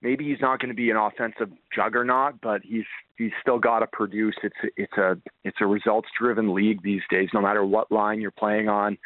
maybe 0.00 0.24
he's 0.24 0.40
not 0.40 0.60
going 0.60 0.68
to 0.68 0.74
be 0.74 0.90
an 0.90 0.96
offensive 0.96 1.50
juggernaut, 1.74 2.40
but 2.40 2.62
he's 2.62 2.84
he's 3.18 3.32
still 3.40 3.58
got 3.58 3.80
to 3.80 3.86
produce. 3.86 4.36
It's 4.42 4.56
it's 4.76 4.96
a 4.96 5.18
it's 5.44 5.58
a 5.60 5.66
results 5.66 6.08
driven 6.18 6.54
league 6.54 6.82
these 6.82 7.02
days. 7.10 7.28
No 7.34 7.40
matter 7.40 7.64
what 7.64 7.90
line 7.90 8.20
you're 8.20 8.30
playing 8.30 8.68
on, 8.68 8.96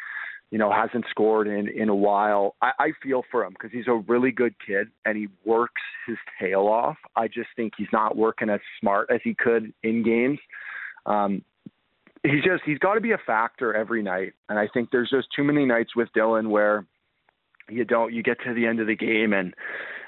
you 0.51 0.57
know, 0.57 0.71
hasn't 0.71 1.05
scored 1.09 1.47
in 1.47 1.67
in 1.67 1.89
a 1.89 1.95
while. 1.95 2.55
I, 2.61 2.71
I 2.79 2.91
feel 3.01 3.23
for 3.31 3.43
him 3.43 3.53
because 3.53 3.71
he's 3.71 3.87
a 3.87 4.03
really 4.07 4.31
good 4.31 4.53
kid 4.65 4.87
and 5.05 5.17
he 5.17 5.27
works 5.43 5.81
his 6.07 6.17
tail 6.39 6.67
off. 6.67 6.97
I 7.15 7.27
just 7.27 7.49
think 7.55 7.73
he's 7.77 7.87
not 7.91 8.15
working 8.15 8.49
as 8.49 8.59
smart 8.79 9.09
as 9.11 9.21
he 9.23 9.33
could 9.33 9.73
in 9.83 10.03
games. 10.03 10.39
Um, 11.05 11.43
he's 12.23 12.43
just 12.43 12.63
he's 12.65 12.79
got 12.79 12.95
to 12.95 13.01
be 13.01 13.11
a 13.11 13.17
factor 13.25 13.73
every 13.73 14.03
night, 14.03 14.33
and 14.49 14.59
I 14.59 14.67
think 14.73 14.89
there's 14.91 15.09
just 15.09 15.27
too 15.35 15.43
many 15.43 15.65
nights 15.65 15.95
with 15.95 16.09
Dillon 16.13 16.49
where 16.49 16.85
you 17.69 17.85
don't 17.85 18.13
you 18.13 18.23
get 18.23 18.37
to 18.45 18.53
the 18.53 18.65
end 18.65 18.79
of 18.79 18.87
the 18.87 18.95
game 18.95 19.33
and 19.33 19.53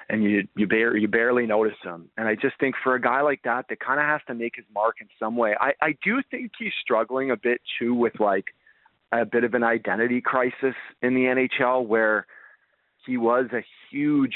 and 0.09 0.23
you 0.23 0.47
you, 0.55 0.67
bar- 0.67 0.97
you 0.97 1.07
barely 1.07 1.45
notice 1.45 1.77
him. 1.83 2.09
And 2.17 2.27
I 2.27 2.35
just 2.35 2.59
think 2.59 2.75
for 2.83 2.95
a 2.95 3.01
guy 3.01 3.21
like 3.21 3.41
that, 3.43 3.65
that 3.69 3.79
kind 3.79 3.99
of 3.99 4.05
has 4.05 4.21
to 4.27 4.33
make 4.33 4.55
his 4.55 4.65
mark 4.73 4.97
in 5.01 5.07
some 5.19 5.35
way. 5.35 5.55
I 5.59 5.73
I 5.81 5.95
do 6.03 6.21
think 6.29 6.51
he's 6.57 6.73
struggling 6.81 7.31
a 7.31 7.37
bit 7.37 7.61
too 7.79 7.93
with 7.93 8.19
like 8.19 8.45
a 9.11 9.25
bit 9.25 9.43
of 9.43 9.53
an 9.53 9.63
identity 9.63 10.21
crisis 10.21 10.75
in 11.01 11.13
the 11.13 11.21
NHL 11.21 11.85
where 11.85 12.25
he 13.05 13.17
was 13.17 13.45
a 13.53 13.63
huge 13.91 14.35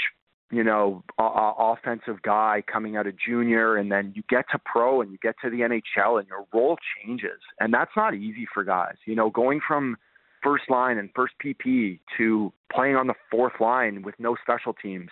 you 0.50 0.64
know, 0.64 1.04
uh, 1.20 1.52
offensive 1.58 2.22
guy 2.22 2.64
coming 2.72 2.96
out 2.96 3.06
of 3.08 3.16
junior, 3.18 3.76
and 3.76 3.92
then 3.92 4.14
you 4.16 4.24
get 4.30 4.46
to 4.52 4.60
pro 4.60 5.02
and 5.02 5.12
you 5.12 5.18
get 5.22 5.36
to 5.44 5.50
the 5.50 5.58
NHL, 5.58 6.20
and 6.20 6.28
your 6.28 6.46
role 6.54 6.78
changes, 7.04 7.40
and 7.60 7.74
that's 7.74 7.92
not 7.98 8.14
easy 8.14 8.48
for 8.54 8.64
guys. 8.64 8.96
You 9.06 9.16
know, 9.16 9.30
going 9.30 9.60
from 9.68 9.98
first 10.42 10.70
line 10.70 10.98
and 10.98 11.10
first 11.16 11.34
PP 11.44 12.00
to 12.18 12.54
playing 12.74 12.96
on 12.96 13.08
the 13.08 13.16
fourth 13.30 13.60
line 13.60 14.04
with 14.04 14.16
no 14.20 14.36
special 14.42 14.74
teams. 14.74 15.10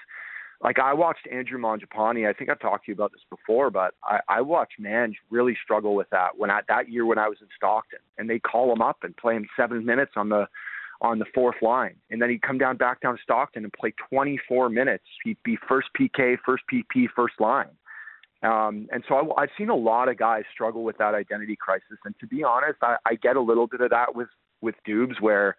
Like 0.62 0.80
I 0.80 0.94
watched 0.94 1.28
Andrew 1.30 1.60
Mangiapane. 1.60 2.28
I 2.28 2.34
think 2.34 2.50
I've 2.50 2.60
talked 2.60 2.86
to 2.86 2.92
you 2.92 2.96
about 2.96 3.12
this 3.12 3.22
before, 3.30 3.70
but 3.70 3.94
I, 4.04 4.20
I 4.30 4.42
watched 4.42 4.80
Mange 4.80 5.18
really 5.30 5.58
struggle 5.62 5.96
with 5.96 6.10
that 6.12 6.38
when 6.38 6.50
I, 6.50 6.62
that 6.70 6.90
year 6.90 7.06
when 7.06 7.18
I 7.18 7.28
was 7.28 7.38
in 7.42 7.48
Stockton, 7.56 8.00
and 8.18 8.30
they 8.30 8.40
call 8.40 8.72
him 8.72 8.82
up 8.82 9.00
and 9.04 9.16
play 9.18 9.36
him 9.36 9.48
seven 9.58 9.86
minutes 9.86 10.14
on 10.16 10.30
the 10.30 10.48
on 11.02 11.20
the 11.20 11.26
fourth 11.34 11.56
line. 11.62 11.96
And 12.10 12.22
then 12.22 12.30
he'd 12.30 12.42
come 12.42 12.58
down 12.58 12.78
back 12.78 13.02
down 13.02 13.16
to 13.16 13.22
Stockton 13.22 13.64
and 13.64 13.74
play 13.74 13.94
24 14.10 14.70
minutes. 14.70 15.04
He'd 15.24 15.38
be 15.44 15.58
first 15.68 15.90
PK, 16.00 16.38
first 16.46 16.64
PP, 16.72 17.08
first 17.16 17.36
line. 17.40 17.70
Um, 18.44 18.88
and 18.92 19.04
so 19.08 19.16
I, 19.16 19.44
I've 19.44 19.50
seen 19.58 19.70
a 19.70 19.76
lot 19.76 20.10
of 20.10 20.18
guys 20.18 20.44
struggle 20.54 20.84
with 20.84 20.98
that 20.98 21.16
identity 21.16 21.58
crisis. 21.60 21.98
And 22.06 22.16
to 22.20 22.28
be 22.28 22.44
honest, 22.44 22.78
I, 22.82 22.98
I 23.06 23.16
get 23.16 23.36
a 23.36 23.42
little 23.42 23.68
bit 23.68 23.82
of 23.82 23.90
that 23.90 24.16
with 24.16 24.30
with 24.62 24.76
Dubes, 24.88 25.20
where 25.20 25.58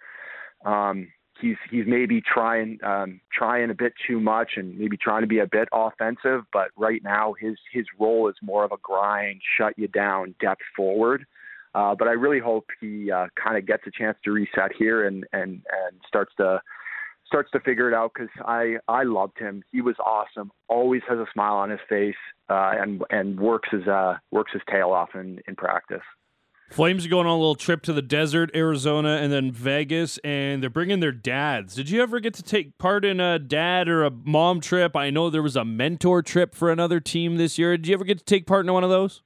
um, 0.64 1.08
he's 1.40 1.56
he's 1.70 1.84
maybe 1.86 2.20
trying 2.20 2.78
um, 2.84 3.20
trying 3.32 3.70
a 3.70 3.74
bit 3.74 3.94
too 4.06 4.20
much 4.20 4.52
and 4.56 4.78
maybe 4.78 4.96
trying 4.96 5.22
to 5.22 5.26
be 5.26 5.38
a 5.38 5.46
bit 5.46 5.68
offensive. 5.72 6.42
But 6.52 6.68
right 6.76 7.02
now, 7.02 7.34
his 7.38 7.56
his 7.72 7.86
role 7.98 8.28
is 8.28 8.36
more 8.42 8.64
of 8.64 8.72
a 8.72 8.78
grind, 8.82 9.40
shut 9.58 9.74
you 9.76 9.88
down, 9.88 10.34
depth 10.40 10.62
forward. 10.76 11.26
Uh, 11.76 11.94
but 11.94 12.08
I 12.08 12.12
really 12.12 12.40
hope 12.40 12.64
he 12.80 13.12
uh, 13.12 13.26
kind 13.42 13.58
of 13.58 13.66
gets 13.66 13.82
a 13.86 13.90
chance 13.90 14.16
to 14.24 14.32
reset 14.32 14.72
here 14.78 15.06
and 15.06 15.26
and 15.34 15.50
and 15.50 16.00
starts 16.08 16.32
to 16.38 16.62
starts 17.26 17.50
to 17.50 17.60
figure 17.60 17.86
it 17.86 17.94
out 17.94 18.12
because 18.14 18.30
I 18.46 18.76
I 18.88 19.02
loved 19.02 19.38
him. 19.38 19.62
He 19.70 19.82
was 19.82 19.94
awesome. 20.04 20.50
Always 20.68 21.02
has 21.06 21.18
a 21.18 21.26
smile 21.34 21.56
on 21.56 21.68
his 21.68 21.80
face 21.86 22.14
uh, 22.48 22.72
and 22.78 23.02
and 23.10 23.38
works 23.38 23.68
his 23.70 23.86
uh, 23.86 24.14
works 24.30 24.52
his 24.54 24.62
tail 24.70 24.90
off 24.90 25.10
in 25.14 25.40
in 25.46 25.54
practice. 25.54 26.00
Flames 26.70 27.04
are 27.04 27.10
going 27.10 27.26
on 27.26 27.32
a 27.32 27.38
little 27.38 27.54
trip 27.54 27.82
to 27.82 27.92
the 27.92 28.02
desert, 28.02 28.50
Arizona, 28.52 29.20
and 29.22 29.30
then 29.30 29.52
Vegas, 29.52 30.18
and 30.24 30.60
they're 30.60 30.70
bringing 30.70 30.98
their 30.98 31.12
dads. 31.12 31.76
Did 31.76 31.90
you 31.90 32.02
ever 32.02 32.18
get 32.20 32.34
to 32.34 32.42
take 32.42 32.76
part 32.78 33.04
in 33.04 33.20
a 33.20 33.38
dad 33.38 33.86
or 33.86 34.02
a 34.02 34.10
mom 34.10 34.60
trip? 34.60 34.96
I 34.96 35.10
know 35.10 35.30
there 35.30 35.42
was 35.42 35.54
a 35.54 35.64
mentor 35.64 36.22
trip 36.22 36.56
for 36.56 36.72
another 36.72 36.98
team 36.98 37.36
this 37.36 37.56
year. 37.56 37.76
Did 37.76 37.86
you 37.86 37.94
ever 37.94 38.04
get 38.04 38.18
to 38.18 38.24
take 38.24 38.46
part 38.46 38.66
in 38.66 38.72
one 38.72 38.82
of 38.82 38.90
those? 38.90 39.22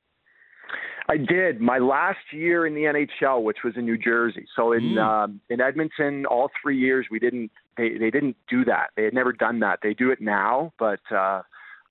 I 1.11 1.17
did 1.17 1.61
my 1.61 1.79
last 1.79 2.19
year 2.33 2.67
in 2.67 2.75
the 2.75 2.83
NHL, 2.83 3.43
which 3.43 3.59
was 3.65 3.75
in 3.77 3.85
New 3.85 3.99
Jersey. 3.99 4.47
So 4.55 4.73
in 4.73 4.95
mm. 4.95 4.99
um, 4.99 5.41
in 5.51 5.61
Edmonton, 5.61 6.25
all 6.25 6.51
three 6.63 6.79
years 6.79 7.07
we 7.11 7.19
didn't 7.19 7.51
they 7.77 7.99
they 7.99 8.11
didn't 8.11 8.37
do 8.49 8.65
that. 8.67 8.91
They 8.97 9.05
had 9.05 9.15
never 9.15 9.33
done 9.33 9.61
that. 9.61 9.81
They 9.83 9.93
do 9.93 10.11
it 10.11 10.21
now, 10.21 10.73
but 10.79 11.01
uh, 11.13 11.43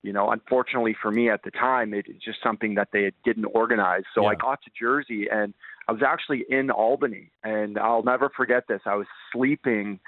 you 0.02 0.12
know, 0.14 0.30
unfortunately 0.30 0.96
for 1.00 1.10
me 1.10 1.28
at 1.28 1.42
the 1.42 1.50
time, 1.50 1.92
it, 1.92 2.06
it's 2.08 2.24
just 2.24 2.38
something 2.42 2.74
that 2.76 2.88
they 2.92 3.12
didn't 3.24 3.44
organize. 3.44 4.04
So 4.14 4.22
yeah. 4.22 4.28
I 4.28 4.34
got 4.36 4.62
to 4.62 4.70
Jersey 4.78 5.26
and 5.30 5.52
I 5.86 5.92
was 5.92 6.02
actually 6.06 6.44
in 6.48 6.70
Albany, 6.70 7.30
and 7.44 7.78
I'll 7.78 8.04
never 8.04 8.30
forget 8.34 8.68
this. 8.68 8.80
I 8.86 8.94
was 8.94 9.06
sleeping 9.32 10.00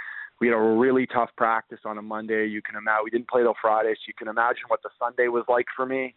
we 0.42 0.48
had 0.48 0.56
a 0.56 0.60
really 0.60 1.06
tough 1.06 1.30
practice 1.36 1.78
on 1.84 1.98
a 1.98 2.02
Monday. 2.02 2.48
You 2.48 2.62
can 2.62 2.74
imagine 2.74 3.04
we 3.04 3.10
didn't 3.10 3.28
play 3.28 3.42
till 3.42 3.54
Friday, 3.62 3.94
so 3.94 4.00
you 4.08 4.14
can 4.14 4.26
imagine 4.26 4.64
what 4.66 4.82
the 4.82 4.88
Sunday 4.98 5.28
was 5.28 5.44
like 5.48 5.66
for 5.76 5.86
me. 5.86 6.16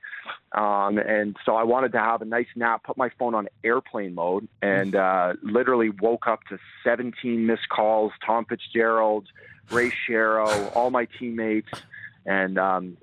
Um, 0.51 0.98
and 0.98 1.38
so 1.46 1.55
I 1.55 1.62
wanted 1.62 1.91
to 1.91 2.00
have 2.00 2.24
a 2.24 2.25
nice 2.25 2.48
nap. 2.55 2.84
Put 2.84 2.98
my 2.98 3.12
phone 3.20 3.36
on 3.36 3.48
airplane 3.63 4.15
mode, 4.15 4.48
and 4.63 4.96
uh, 4.96 5.34
literally 5.44 5.91
woke 5.91 6.25
up 6.25 6.39
to 6.50 6.58
17 6.84 7.46
missed 7.46 7.70
calls. 7.70 8.13
Tom 8.25 8.46
Fitzgerald, 8.46 9.27
Ray 9.70 9.91
Shero, 9.91 10.75
all 10.75 10.89
my 10.89 11.08
teammates, 11.20 11.70
and 12.25 12.58
um, 12.58 12.98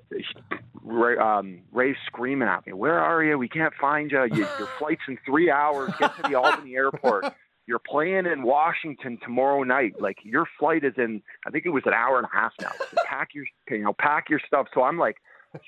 Ray, 0.83 1.17
um, 1.17 1.61
Ray 1.71 1.95
screaming 2.05 2.49
at 2.49 2.67
me, 2.67 2.73
"Where 2.73 2.99
are 2.99 3.23
you? 3.23 3.37
We 3.37 3.47
can't 3.47 3.73
find 3.79 4.11
you. 4.11 4.25
you 4.25 4.45
your 4.59 4.67
flight's 4.77 5.03
in 5.07 5.17
three 5.25 5.49
hours. 5.49 5.89
Get 5.97 6.17
to 6.17 6.23
the 6.23 6.35
Albany 6.35 6.75
airport." 6.75 7.33
you're 7.65 7.79
playing 7.79 8.25
in 8.25 8.43
Washington 8.43 9.17
tomorrow 9.23 9.63
night. 9.63 9.93
Like 9.99 10.17
your 10.23 10.45
flight 10.59 10.83
is 10.83 10.93
in, 10.97 11.21
I 11.47 11.51
think 11.51 11.65
it 11.65 11.69
was 11.69 11.83
an 11.85 11.93
hour 11.93 12.17
and 12.17 12.25
a 12.25 12.35
half 12.35 12.53
now. 12.59 12.71
So 12.77 12.97
pack 13.05 13.29
your, 13.33 13.45
you 13.69 13.83
know, 13.83 13.93
pack 13.97 14.29
your 14.29 14.41
stuff. 14.45 14.67
So 14.73 14.83
I'm 14.83 14.97
like 14.97 15.17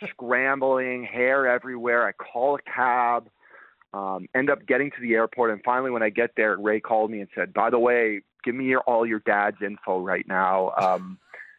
scrambling, 0.10 1.04
hair 1.04 1.48
everywhere. 1.48 2.08
I 2.08 2.12
call 2.12 2.56
a 2.56 2.62
cab, 2.62 3.30
um, 3.94 4.28
end 4.36 4.50
up 4.50 4.66
getting 4.68 4.92
to 4.92 5.02
the 5.02 5.14
airport, 5.14 5.52
and 5.52 5.62
finally 5.64 5.92
when 5.92 6.04
I 6.04 6.10
get 6.10 6.32
there, 6.36 6.58
Ray 6.58 6.82
called 6.82 7.12
me 7.12 7.22
and 7.22 7.30
said, 7.34 7.54
"By 7.54 7.70
the 7.70 7.80
way, 7.80 8.22
give 8.44 8.54
me 8.54 8.66
your, 8.66 8.82
all 8.82 9.06
your 9.06 9.20
dad's 9.20 9.62
info 9.62 10.02
right 10.02 10.28
now." 10.28 10.74
Um, 10.78 11.18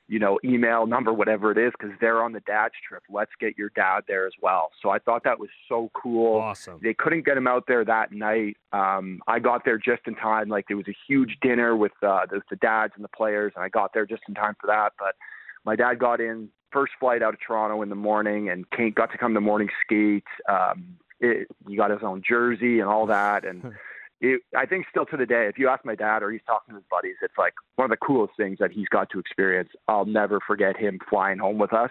you 0.08 0.18
know, 0.18 0.38
email 0.44 0.86
number, 0.86 1.12
whatever 1.12 1.50
it 1.50 1.58
is, 1.58 1.72
because 1.78 1.94
they're 2.00 2.22
on 2.22 2.32
the 2.32 2.40
dad's 2.40 2.74
trip. 2.86 3.02
Let's 3.10 3.32
get 3.40 3.58
your 3.58 3.70
dad 3.74 4.02
there 4.06 4.26
as 4.26 4.32
well. 4.40 4.70
So 4.80 4.90
I 4.90 4.98
thought 5.00 5.24
that 5.24 5.40
was 5.40 5.48
so 5.68 5.90
cool. 6.00 6.38
Awesome. 6.38 6.78
They 6.82 6.94
couldn't 6.94 7.24
get 7.24 7.36
him 7.36 7.48
out 7.48 7.64
there 7.66 7.84
that 7.84 8.12
night. 8.12 8.56
Um, 8.72 9.20
I 9.26 9.40
got 9.40 9.64
there 9.64 9.78
just 9.78 10.02
in 10.06 10.14
time. 10.14 10.48
Like 10.48 10.66
there 10.68 10.76
was 10.76 10.86
a 10.88 10.96
huge 11.08 11.38
dinner 11.42 11.76
with 11.76 11.92
uh, 12.02 12.26
the, 12.30 12.40
the 12.50 12.56
dads 12.56 12.92
and 12.94 13.02
the 13.02 13.08
players, 13.08 13.52
and 13.56 13.64
I 13.64 13.68
got 13.68 13.92
there 13.94 14.06
just 14.06 14.22
in 14.28 14.34
time 14.34 14.54
for 14.60 14.68
that. 14.68 14.92
But 14.98 15.16
my 15.64 15.74
dad 15.74 15.98
got 15.98 16.20
in 16.20 16.50
first 16.70 16.92
flight 17.00 17.22
out 17.22 17.34
of 17.34 17.40
Toronto 17.40 17.82
in 17.82 17.88
the 17.88 17.96
morning 17.96 18.48
and 18.48 18.70
came, 18.70 18.92
got 18.92 19.10
to 19.10 19.18
come 19.18 19.34
to 19.34 19.40
morning 19.40 19.68
skate. 19.84 20.24
Um, 20.48 20.98
it, 21.18 21.48
he 21.66 21.76
got 21.76 21.90
his 21.90 22.00
own 22.02 22.22
jersey 22.26 22.78
and 22.80 22.88
all 22.88 23.06
that, 23.06 23.44
and. 23.44 23.72
it, 24.20 24.40
I 24.56 24.66
think 24.66 24.86
still 24.90 25.06
to 25.06 25.16
the 25.16 25.26
day, 25.26 25.46
if 25.48 25.58
you 25.58 25.68
ask 25.68 25.84
my 25.84 25.94
dad 25.94 26.22
or 26.22 26.30
he's 26.30 26.40
talking 26.46 26.72
to 26.74 26.76
his 26.76 26.86
buddies, 26.90 27.16
it's 27.22 27.34
like 27.38 27.54
one 27.76 27.86
of 27.86 27.90
the 27.90 28.04
coolest 28.04 28.34
things 28.36 28.58
that 28.60 28.72
he's 28.72 28.88
got 28.88 29.10
to 29.10 29.18
experience. 29.18 29.68
I'll 29.88 30.06
never 30.06 30.40
forget 30.46 30.76
him 30.76 30.98
flying 31.08 31.38
home 31.38 31.58
with 31.58 31.72
us. 31.72 31.90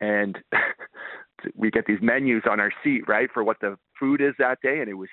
And 0.00 0.38
we 1.54 1.70
get 1.70 1.86
these 1.86 2.00
menus 2.02 2.42
on 2.50 2.60
our 2.60 2.72
seat, 2.82 3.02
right, 3.08 3.28
for 3.32 3.44
what 3.44 3.60
the 3.60 3.76
food 3.98 4.20
is 4.20 4.34
that 4.38 4.60
day. 4.62 4.80
And 4.80 4.88
it 4.88 4.94
was 4.94 5.08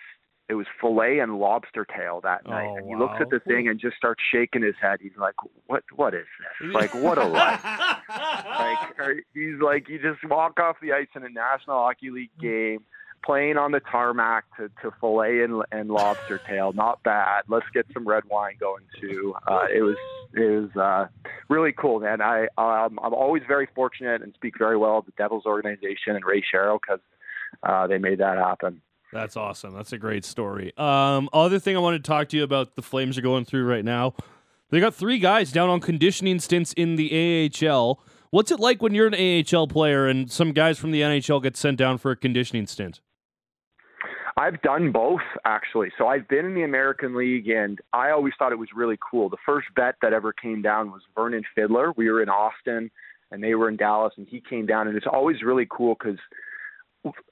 it 0.47 0.53
was 0.53 0.67
fillet 0.79 1.19
and 1.19 1.39
lobster 1.39 1.85
tail 1.85 2.21
that 2.21 2.41
oh, 2.45 2.51
night. 2.51 2.67
Oh, 2.69 2.75
and 2.77 2.87
he 2.87 2.95
wow. 2.95 3.01
looks 3.01 3.15
at 3.19 3.29
the 3.29 3.39
thing 3.39 3.67
and 3.67 3.79
just 3.79 3.97
starts 3.97 4.21
shaking 4.31 4.61
his 4.61 4.75
head. 4.79 4.99
He's 5.01 5.17
like, 5.17 5.35
"What? 5.65 5.83
What 5.95 6.13
is 6.13 6.25
this? 6.39 6.69
Like, 6.73 6.93
what 6.93 7.17
a 7.17 7.25
life!" 7.25 7.63
like, 7.63 9.23
he's 9.33 9.59
like, 9.61 9.89
"You 9.89 9.99
just 9.99 10.23
walk 10.29 10.59
off 10.59 10.77
the 10.81 10.93
ice 10.93 11.07
in 11.15 11.23
a 11.23 11.29
National 11.29 11.77
Hockey 11.77 12.11
League 12.11 12.31
mm. 12.37 12.41
game." 12.41 12.79
Playing 13.23 13.57
on 13.57 13.71
the 13.71 13.79
tarmac 13.79 14.45
to, 14.57 14.69
to 14.81 14.91
fillet 14.99 15.41
and, 15.41 15.63
and 15.71 15.89
lobster 15.89 16.39
tail. 16.47 16.73
Not 16.73 17.01
bad. 17.03 17.43
Let's 17.47 17.65
get 17.73 17.85
some 17.93 18.07
red 18.07 18.23
wine 18.29 18.55
going 18.59 18.83
too. 18.99 19.35
Uh, 19.47 19.65
it 19.73 19.81
was 19.81 19.97
it 20.33 20.61
was 20.61 20.75
uh, 20.75 21.07
really 21.49 21.71
cool, 21.71 21.99
man. 21.99 22.21
I 22.21 22.47
um, 22.57 22.99
I'm 23.01 23.13
always 23.13 23.43
very 23.47 23.67
fortunate 23.73 24.21
and 24.21 24.33
speak 24.35 24.57
very 24.57 24.77
well 24.77 24.99
of 24.99 25.05
the 25.05 25.13
Devils 25.17 25.45
organization 25.45 26.15
and 26.15 26.25
Ray 26.25 26.43
Shero 26.43 26.79
because 26.79 26.99
uh, 27.63 27.87
they 27.87 27.97
made 27.97 28.19
that 28.19 28.37
happen. 28.37 28.81
That's 29.13 29.37
awesome. 29.37 29.73
That's 29.73 29.93
a 29.93 29.97
great 29.97 30.25
story. 30.25 30.73
Um, 30.77 31.29
other 31.31 31.59
thing 31.59 31.75
I 31.77 31.79
wanted 31.79 32.03
to 32.03 32.07
talk 32.07 32.29
to 32.29 32.37
you 32.37 32.43
about 32.43 32.75
the 32.75 32.81
Flames 32.81 33.17
are 33.17 33.21
going 33.21 33.45
through 33.45 33.65
right 33.65 33.85
now. 33.85 34.13
They 34.71 34.79
got 34.79 34.93
three 34.93 35.19
guys 35.19 35.51
down 35.51 35.69
on 35.69 35.79
conditioning 35.79 36.39
stints 36.39 36.73
in 36.73 36.95
the 36.95 37.49
AHL. 37.63 38.01
What's 38.31 38.51
it 38.51 38.59
like 38.59 38.81
when 38.81 38.93
you're 38.93 39.07
an 39.07 39.45
AHL 39.53 39.67
player 39.67 40.07
and 40.07 40.29
some 40.29 40.51
guys 40.51 40.77
from 40.77 40.91
the 40.91 41.01
NHL 41.01 41.41
get 41.41 41.55
sent 41.55 41.77
down 41.77 41.97
for 41.97 42.11
a 42.11 42.15
conditioning 42.17 42.67
stint? 42.67 42.99
I've 44.37 44.61
done 44.61 44.91
both 44.91 45.21
actually. 45.45 45.89
So 45.97 46.07
I've 46.07 46.27
been 46.27 46.45
in 46.45 46.55
the 46.55 46.63
American 46.63 47.15
League, 47.17 47.47
and 47.47 47.79
I 47.93 48.11
always 48.11 48.33
thought 48.37 48.51
it 48.51 48.59
was 48.59 48.69
really 48.75 48.97
cool. 49.09 49.29
The 49.29 49.37
first 49.45 49.67
bet 49.75 49.95
that 50.01 50.13
ever 50.13 50.33
came 50.33 50.61
down 50.61 50.91
was 50.91 51.01
Vernon 51.15 51.43
Fiddler. 51.55 51.93
We 51.95 52.09
were 52.09 52.21
in 52.21 52.29
Austin, 52.29 52.91
and 53.31 53.43
they 53.43 53.55
were 53.55 53.69
in 53.69 53.77
Dallas, 53.77 54.13
and 54.17 54.27
he 54.27 54.41
came 54.41 54.65
down, 54.65 54.87
and 54.87 54.97
it's 54.97 55.07
always 55.11 55.41
really 55.41 55.67
cool 55.69 55.95
because 55.97 56.19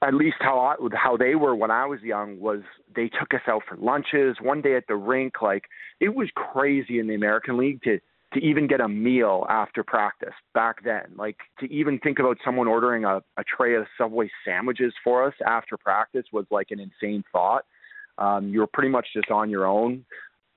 at 0.02 0.14
least 0.14 0.36
how 0.40 0.58
I, 0.60 0.96
how 0.96 1.16
they 1.16 1.34
were 1.34 1.54
when 1.54 1.70
I 1.70 1.84
was 1.86 2.00
young 2.00 2.40
was 2.40 2.60
they 2.94 3.08
took 3.08 3.34
us 3.34 3.40
out 3.48 3.62
for 3.68 3.76
lunches 3.76 4.36
one 4.40 4.62
day 4.62 4.76
at 4.76 4.86
the 4.86 4.96
rink. 4.96 5.42
Like 5.42 5.64
it 6.00 6.14
was 6.14 6.28
crazy 6.34 7.00
in 7.00 7.08
the 7.08 7.14
American 7.14 7.58
League 7.58 7.82
to 7.82 7.98
to 8.34 8.40
even 8.40 8.66
get 8.66 8.80
a 8.80 8.88
meal 8.88 9.46
after 9.48 9.82
practice 9.82 10.34
back 10.52 10.84
then. 10.84 11.04
Like 11.16 11.36
to 11.60 11.72
even 11.72 11.98
think 11.98 12.18
about 12.18 12.38
someone 12.44 12.68
ordering 12.68 13.04
a, 13.04 13.22
a 13.36 13.44
tray 13.44 13.74
of 13.74 13.86
Subway 13.96 14.30
sandwiches 14.44 14.92
for 15.02 15.26
us 15.26 15.34
after 15.46 15.76
practice 15.76 16.24
was 16.32 16.46
like 16.50 16.70
an 16.70 16.80
insane 16.80 17.24
thought. 17.32 17.64
Um, 18.18 18.48
you 18.48 18.60
were 18.60 18.66
pretty 18.66 18.90
much 18.90 19.08
just 19.14 19.30
on 19.30 19.50
your 19.50 19.66
own. 19.66 20.04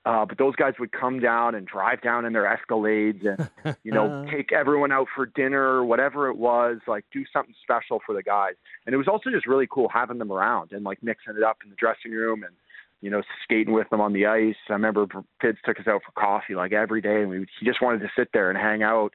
Uh, 0.05 0.25
but 0.25 0.37
those 0.37 0.55
guys 0.55 0.73
would 0.79 0.91
come 0.93 1.19
down 1.19 1.53
and 1.53 1.67
drive 1.67 2.01
down 2.01 2.23
in 2.23 2.31
their 2.31 2.45
Escalades 2.45 3.25
and, 3.27 3.75
you 3.83 3.91
know, 3.91 4.25
take 4.31 4.53
everyone 4.53 4.89
out 4.89 5.07
for 5.13 5.25
dinner 5.25 5.61
or 5.61 5.83
whatever 5.83 6.29
it 6.29 6.37
was, 6.37 6.77
like 6.87 7.03
do 7.11 7.25
something 7.33 7.53
special 7.61 7.99
for 8.05 8.15
the 8.15 8.23
guys. 8.23 8.53
And 8.85 8.93
it 8.93 8.97
was 8.97 9.09
also 9.09 9.29
just 9.29 9.45
really 9.45 9.67
cool 9.69 9.89
having 9.89 10.17
them 10.17 10.31
around 10.31 10.71
and 10.71 10.85
like 10.85 11.03
mixing 11.03 11.35
it 11.35 11.43
up 11.43 11.57
in 11.61 11.69
the 11.69 11.75
dressing 11.75 12.11
room 12.11 12.43
and, 12.43 12.53
you 13.01 13.09
know, 13.09 13.21
skating 13.43 13.73
with 13.73 13.89
them 13.89 14.01
on 14.01 14.13
the 14.13 14.25
ice. 14.25 14.55
I 14.69 14.73
remember 14.73 15.05
Fitz 15.41 15.59
took 15.65 15.79
us 15.79 15.87
out 15.87 16.01
for 16.05 16.11
coffee 16.19 16.55
like 16.55 16.73
every 16.73 17.01
day, 17.01 17.21
and 17.21 17.29
we 17.29 17.45
he 17.59 17.65
just 17.65 17.81
wanted 17.81 17.99
to 17.99 18.09
sit 18.17 18.29
there 18.33 18.49
and 18.49 18.57
hang 18.57 18.83
out. 18.83 19.13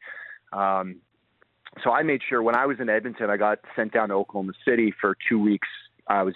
Um, 0.52 0.96
so 1.82 1.90
I 1.90 2.02
made 2.02 2.20
sure 2.28 2.42
when 2.42 2.54
I 2.54 2.66
was 2.66 2.78
in 2.80 2.88
Edmonton, 2.88 3.30
I 3.30 3.36
got 3.36 3.58
sent 3.74 3.92
down 3.92 4.08
to 4.08 4.14
Oklahoma 4.14 4.52
City 4.66 4.92
for 5.00 5.16
two 5.28 5.40
weeks. 5.40 5.68
I 6.06 6.22
was 6.22 6.34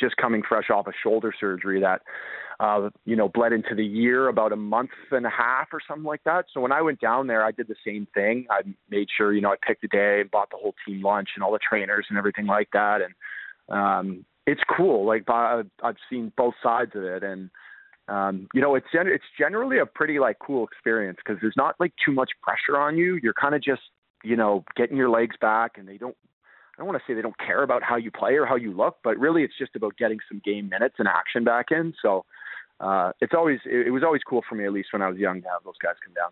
just 0.00 0.16
coming 0.16 0.42
fresh 0.48 0.70
off 0.70 0.86
a 0.86 0.92
shoulder 1.02 1.32
surgery 1.38 1.80
that, 1.80 2.02
uh, 2.60 2.88
you 3.04 3.16
know, 3.16 3.28
bled 3.28 3.52
into 3.52 3.74
the 3.74 3.84
year 3.84 4.28
about 4.28 4.52
a 4.52 4.56
month 4.56 4.90
and 5.10 5.26
a 5.26 5.30
half 5.30 5.68
or 5.72 5.80
something 5.86 6.04
like 6.04 6.22
that. 6.24 6.46
So 6.52 6.60
when 6.60 6.72
I 6.72 6.80
went 6.80 7.00
down 7.00 7.26
there, 7.26 7.44
I 7.44 7.50
did 7.50 7.68
the 7.68 7.76
same 7.84 8.06
thing. 8.14 8.46
I 8.50 8.62
made 8.90 9.08
sure, 9.14 9.32
you 9.32 9.40
know, 9.40 9.50
I 9.50 9.56
picked 9.60 9.84
a 9.84 9.88
day 9.88 10.20
and 10.20 10.30
bought 10.30 10.50
the 10.50 10.56
whole 10.56 10.74
team 10.86 11.02
lunch 11.02 11.30
and 11.34 11.44
all 11.44 11.52
the 11.52 11.58
trainers 11.58 12.06
and 12.08 12.16
everything 12.16 12.46
like 12.46 12.70
that. 12.72 13.00
And 13.02 13.14
um, 13.68 14.24
it's 14.48 14.62
cool. 14.76 15.06
Like 15.06 15.28
I've 15.28 15.96
seen 16.08 16.32
both 16.36 16.54
sides 16.62 16.92
of 16.94 17.04
it, 17.04 17.22
and 17.22 17.50
um, 18.08 18.48
you 18.54 18.62
know, 18.62 18.74
it's 18.74 18.86
gen- 18.92 19.06
it's 19.06 19.24
generally 19.38 19.78
a 19.78 19.86
pretty 19.86 20.18
like 20.18 20.38
cool 20.38 20.66
experience 20.66 21.18
because 21.22 21.38
there's 21.42 21.56
not 21.56 21.74
like 21.78 21.92
too 22.04 22.12
much 22.12 22.30
pressure 22.42 22.80
on 22.80 22.96
you. 22.96 23.18
You're 23.22 23.34
kind 23.34 23.54
of 23.54 23.62
just 23.62 23.82
you 24.24 24.36
know 24.36 24.64
getting 24.74 24.96
your 24.96 25.10
legs 25.10 25.36
back, 25.40 25.72
and 25.76 25.86
they 25.86 25.98
don't. 25.98 26.16
I 26.74 26.80
don't 26.80 26.86
want 26.86 27.02
to 27.04 27.04
say 27.10 27.14
they 27.14 27.22
don't 27.22 27.38
care 27.38 27.62
about 27.64 27.82
how 27.82 27.96
you 27.96 28.10
play 28.10 28.36
or 28.36 28.46
how 28.46 28.54
you 28.54 28.72
look, 28.72 28.98
but 29.02 29.18
really 29.18 29.42
it's 29.42 29.58
just 29.58 29.74
about 29.74 29.96
getting 29.98 30.18
some 30.28 30.40
game 30.44 30.68
minutes 30.68 30.94
and 30.98 31.08
action 31.08 31.42
back 31.42 31.66
in. 31.72 31.92
So 32.00 32.24
uh, 32.80 33.10
it's 33.20 33.34
always 33.36 33.58
it, 33.66 33.88
it 33.88 33.90
was 33.90 34.04
always 34.04 34.22
cool 34.22 34.42
for 34.48 34.54
me 34.54 34.64
at 34.64 34.72
least 34.72 34.90
when 34.92 35.02
I 35.02 35.08
was 35.08 35.18
young 35.18 35.42
to 35.42 35.48
have 35.48 35.64
those 35.64 35.74
guys 35.82 35.96
come 36.04 36.14
down. 36.14 36.30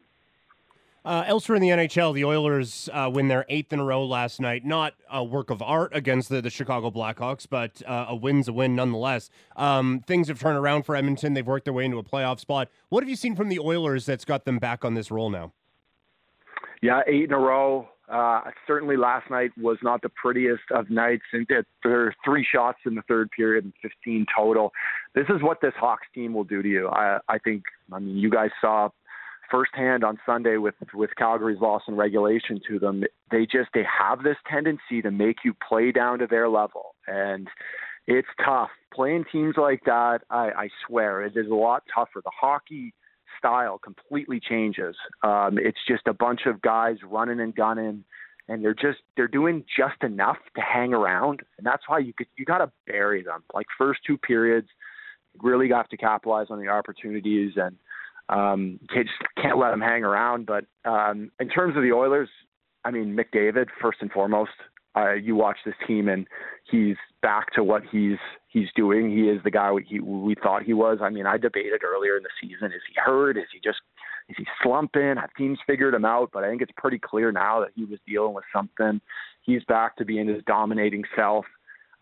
Uh, 1.06 1.22
elsewhere 1.28 1.54
in 1.54 1.62
the 1.62 1.68
NHL, 1.68 2.12
the 2.12 2.24
Oilers 2.24 2.90
uh, 2.92 3.08
win 3.12 3.28
their 3.28 3.46
eighth 3.48 3.72
in 3.72 3.78
a 3.78 3.84
row 3.84 4.04
last 4.04 4.40
night. 4.40 4.64
Not 4.64 4.94
a 5.08 5.22
work 5.22 5.50
of 5.50 5.62
art 5.62 5.94
against 5.94 6.28
the, 6.28 6.42
the 6.42 6.50
Chicago 6.50 6.90
Blackhawks, 6.90 7.46
but 7.48 7.80
uh, 7.86 8.06
a 8.08 8.16
win's 8.16 8.48
a 8.48 8.52
win 8.52 8.74
nonetheless. 8.74 9.30
Um, 9.54 10.02
things 10.04 10.26
have 10.26 10.40
turned 10.40 10.58
around 10.58 10.82
for 10.82 10.96
Edmonton. 10.96 11.34
They've 11.34 11.46
worked 11.46 11.66
their 11.66 11.74
way 11.74 11.84
into 11.84 11.98
a 11.98 12.02
playoff 12.02 12.40
spot. 12.40 12.70
What 12.88 13.04
have 13.04 13.08
you 13.08 13.14
seen 13.14 13.36
from 13.36 13.48
the 13.48 13.60
Oilers 13.60 14.04
that's 14.04 14.24
got 14.24 14.46
them 14.46 14.58
back 14.58 14.84
on 14.84 14.94
this 14.94 15.12
roll 15.12 15.30
now? 15.30 15.52
Yeah, 16.82 17.02
eight 17.06 17.26
in 17.26 17.32
a 17.32 17.38
row. 17.38 17.88
Uh, 18.08 18.40
certainly 18.66 18.96
last 18.96 19.30
night 19.30 19.52
was 19.56 19.78
not 19.84 20.02
the 20.02 20.08
prettiest 20.08 20.64
of 20.72 20.90
nights. 20.90 21.24
And 21.32 21.46
there 21.48 21.64
were 21.84 22.14
three 22.24 22.44
shots 22.44 22.78
in 22.84 22.96
the 22.96 23.02
third 23.02 23.30
period 23.30 23.62
and 23.62 23.72
15 23.80 24.26
total. 24.36 24.72
This 25.14 25.26
is 25.28 25.40
what 25.40 25.60
this 25.60 25.72
Hawks 25.78 26.06
team 26.12 26.34
will 26.34 26.44
do 26.44 26.62
to 26.62 26.68
you. 26.68 26.88
I, 26.88 27.18
I 27.28 27.38
think, 27.38 27.62
I 27.92 28.00
mean, 28.00 28.16
you 28.16 28.28
guys 28.28 28.50
saw 28.60 28.88
firsthand 29.50 30.04
on 30.04 30.18
Sunday 30.24 30.56
with 30.56 30.74
with 30.94 31.10
Calgary's 31.16 31.60
loss 31.60 31.82
in 31.88 31.96
regulation 31.96 32.60
to 32.68 32.78
them. 32.78 33.04
They 33.30 33.44
just 33.46 33.70
they 33.74 33.84
have 33.84 34.22
this 34.22 34.36
tendency 34.50 35.02
to 35.02 35.10
make 35.10 35.38
you 35.44 35.54
play 35.68 35.92
down 35.92 36.18
to 36.20 36.26
their 36.26 36.48
level, 36.48 36.94
and 37.06 37.48
it's 38.06 38.28
tough 38.44 38.70
playing 38.94 39.24
teams 39.30 39.56
like 39.56 39.82
that. 39.84 40.20
I, 40.30 40.50
I 40.50 40.68
swear 40.86 41.22
it 41.22 41.36
is 41.36 41.50
a 41.50 41.54
lot 41.54 41.82
tougher. 41.92 42.22
The 42.24 42.30
hockey 42.38 42.94
style 43.38 43.78
completely 43.78 44.40
changes. 44.40 44.96
Um, 45.22 45.58
it's 45.58 45.78
just 45.86 46.06
a 46.06 46.14
bunch 46.14 46.42
of 46.46 46.62
guys 46.62 46.96
running 47.04 47.40
and 47.40 47.54
gunning, 47.54 48.04
and 48.48 48.64
they're 48.64 48.74
just 48.74 48.98
they're 49.16 49.28
doing 49.28 49.64
just 49.76 50.02
enough 50.02 50.38
to 50.54 50.62
hang 50.62 50.94
around, 50.94 51.40
and 51.58 51.66
that's 51.66 51.82
why 51.88 51.98
you 51.98 52.12
could 52.12 52.28
you 52.36 52.44
got 52.44 52.58
to 52.58 52.70
bury 52.86 53.22
them. 53.22 53.42
Like 53.54 53.66
first 53.76 54.00
two 54.06 54.18
periods, 54.18 54.68
really 55.42 55.68
got 55.68 55.90
to 55.90 55.96
capitalize 55.96 56.46
on 56.50 56.60
the 56.60 56.68
opportunities 56.68 57.52
and 57.56 57.76
um, 58.28 58.78
just 58.94 59.10
can't 59.40 59.58
let 59.58 59.72
him 59.72 59.80
hang 59.80 60.04
around. 60.04 60.46
But 60.46 60.64
um, 60.84 61.30
in 61.40 61.48
terms 61.48 61.76
of 61.76 61.82
the 61.82 61.92
Oilers, 61.92 62.28
I 62.84 62.90
mean 62.90 63.16
McDavid 63.16 63.66
first 63.80 63.98
and 64.00 64.10
foremost. 64.10 64.52
Uh, 64.96 65.12
you 65.12 65.36
watch 65.36 65.58
this 65.66 65.74
team 65.86 66.08
and 66.08 66.26
he's 66.70 66.96
back 67.20 67.52
to 67.52 67.62
what 67.62 67.82
he's 67.90 68.16
he's 68.48 68.68
doing. 68.74 69.10
He 69.10 69.24
is 69.24 69.42
the 69.44 69.50
guy 69.50 69.70
we, 69.70 69.84
he, 69.86 70.00
we 70.00 70.34
thought 70.42 70.62
he 70.62 70.72
was. 70.72 70.98
I 71.02 71.10
mean, 71.10 71.26
I 71.26 71.36
debated 71.36 71.82
earlier 71.84 72.16
in 72.16 72.22
the 72.22 72.30
season: 72.40 72.68
is 72.68 72.80
he 72.88 72.94
hurt? 73.04 73.36
Is 73.36 73.44
he 73.52 73.60
just 73.62 73.80
is 74.28 74.36
he 74.38 74.46
slumping? 74.62 75.16
Have 75.16 75.34
teams 75.36 75.58
figured 75.66 75.94
him 75.94 76.04
out? 76.04 76.30
But 76.32 76.44
I 76.44 76.48
think 76.48 76.62
it's 76.62 76.72
pretty 76.76 76.98
clear 76.98 77.30
now 77.30 77.60
that 77.60 77.70
he 77.74 77.84
was 77.84 77.98
dealing 78.06 78.34
with 78.34 78.44
something. 78.54 79.00
He's 79.42 79.62
back 79.64 79.96
to 79.96 80.04
being 80.04 80.28
his 80.28 80.42
dominating 80.46 81.04
self. 81.14 81.44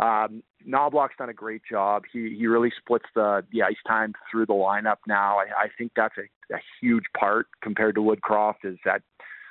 Um, 0.01 0.43
Knoblauch's 0.67 1.17
done 1.19 1.29
a 1.29 1.35
great 1.35 1.63
job. 1.71 2.03
He 2.13 2.35
he 2.37 2.47
really 2.47 2.73
splits 2.79 3.05
the 3.15 3.45
the 3.53 3.63
ice 3.63 3.77
time 3.87 4.15
through 4.31 4.47
the 4.47 4.55
lineup 4.55 4.97
now. 5.07 5.39
I, 5.39 5.65
I 5.65 5.69
think 5.77 5.93
that's 5.95 6.17
a, 6.19 6.55
a 6.55 6.59
huge 6.81 7.05
part 7.19 7.47
compared 7.63 7.95
to 7.97 8.01
Woodcroft 8.01 8.65
is 8.65 8.79
that 8.85 9.03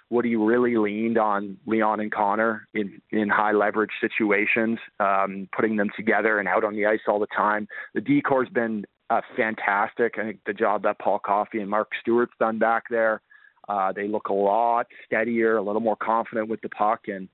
Woody 0.09 0.35
really 0.35 0.75
leaned 0.75 1.17
on 1.17 1.57
Leon 1.65 1.99
and 1.99 2.11
Connor 2.11 2.67
in 2.73 3.01
in 3.11 3.29
high 3.29 3.51
leverage 3.53 3.91
situations, 4.01 4.79
um, 4.99 5.47
putting 5.55 5.77
them 5.77 5.89
together 5.95 6.39
and 6.39 6.47
out 6.47 6.63
on 6.63 6.75
the 6.75 6.85
ice 6.85 6.99
all 7.07 7.19
the 7.19 7.27
time. 7.27 7.67
The 7.93 8.01
decor's 8.01 8.49
been 8.49 8.85
uh, 9.09 9.21
fantastic. 9.37 10.15
I 10.17 10.23
think 10.23 10.39
the 10.45 10.53
job 10.53 10.83
that 10.83 10.99
Paul 10.99 11.19
Coffey 11.19 11.59
and 11.59 11.69
Mark 11.69 11.89
Stuart's 12.01 12.33
done 12.39 12.59
back 12.59 12.83
there. 12.89 13.21
Uh, 13.69 13.93
they 13.93 14.07
look 14.09 14.27
a 14.27 14.33
lot 14.33 14.87
steadier, 15.05 15.55
a 15.55 15.61
little 15.61 15.81
more 15.81 15.95
confident 15.95 16.49
with 16.49 16.61
the 16.61 16.69
puck, 16.69 17.01
and 17.07 17.29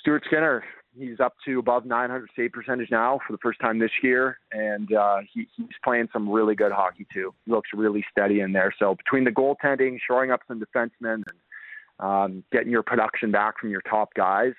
Stuart 0.00 0.22
Skinner 0.26 0.64
He's 0.98 1.20
up 1.20 1.34
to 1.44 1.58
above 1.58 1.86
900 1.86 2.28
save 2.34 2.52
percentage 2.52 2.90
now 2.90 3.20
for 3.26 3.32
the 3.32 3.38
first 3.38 3.60
time 3.60 3.78
this 3.78 3.90
year, 4.02 4.38
and 4.52 4.92
uh, 4.92 5.18
he, 5.32 5.46
he's 5.56 5.66
playing 5.84 6.08
some 6.12 6.28
really 6.28 6.54
good 6.54 6.72
hockey 6.72 7.06
too. 7.12 7.32
He 7.44 7.52
looks 7.52 7.70
really 7.72 8.04
steady 8.10 8.40
in 8.40 8.52
there. 8.52 8.74
So 8.78 8.94
between 8.94 9.24
the 9.24 9.30
goaltending, 9.30 9.98
shoring 10.06 10.30
up 10.30 10.40
some 10.48 10.60
defensemen, 10.60 11.22
and 11.24 11.24
um, 12.00 12.44
getting 12.52 12.70
your 12.70 12.82
production 12.82 13.30
back 13.30 13.58
from 13.60 13.70
your 13.70 13.82
top 13.82 14.14
guys, 14.14 14.54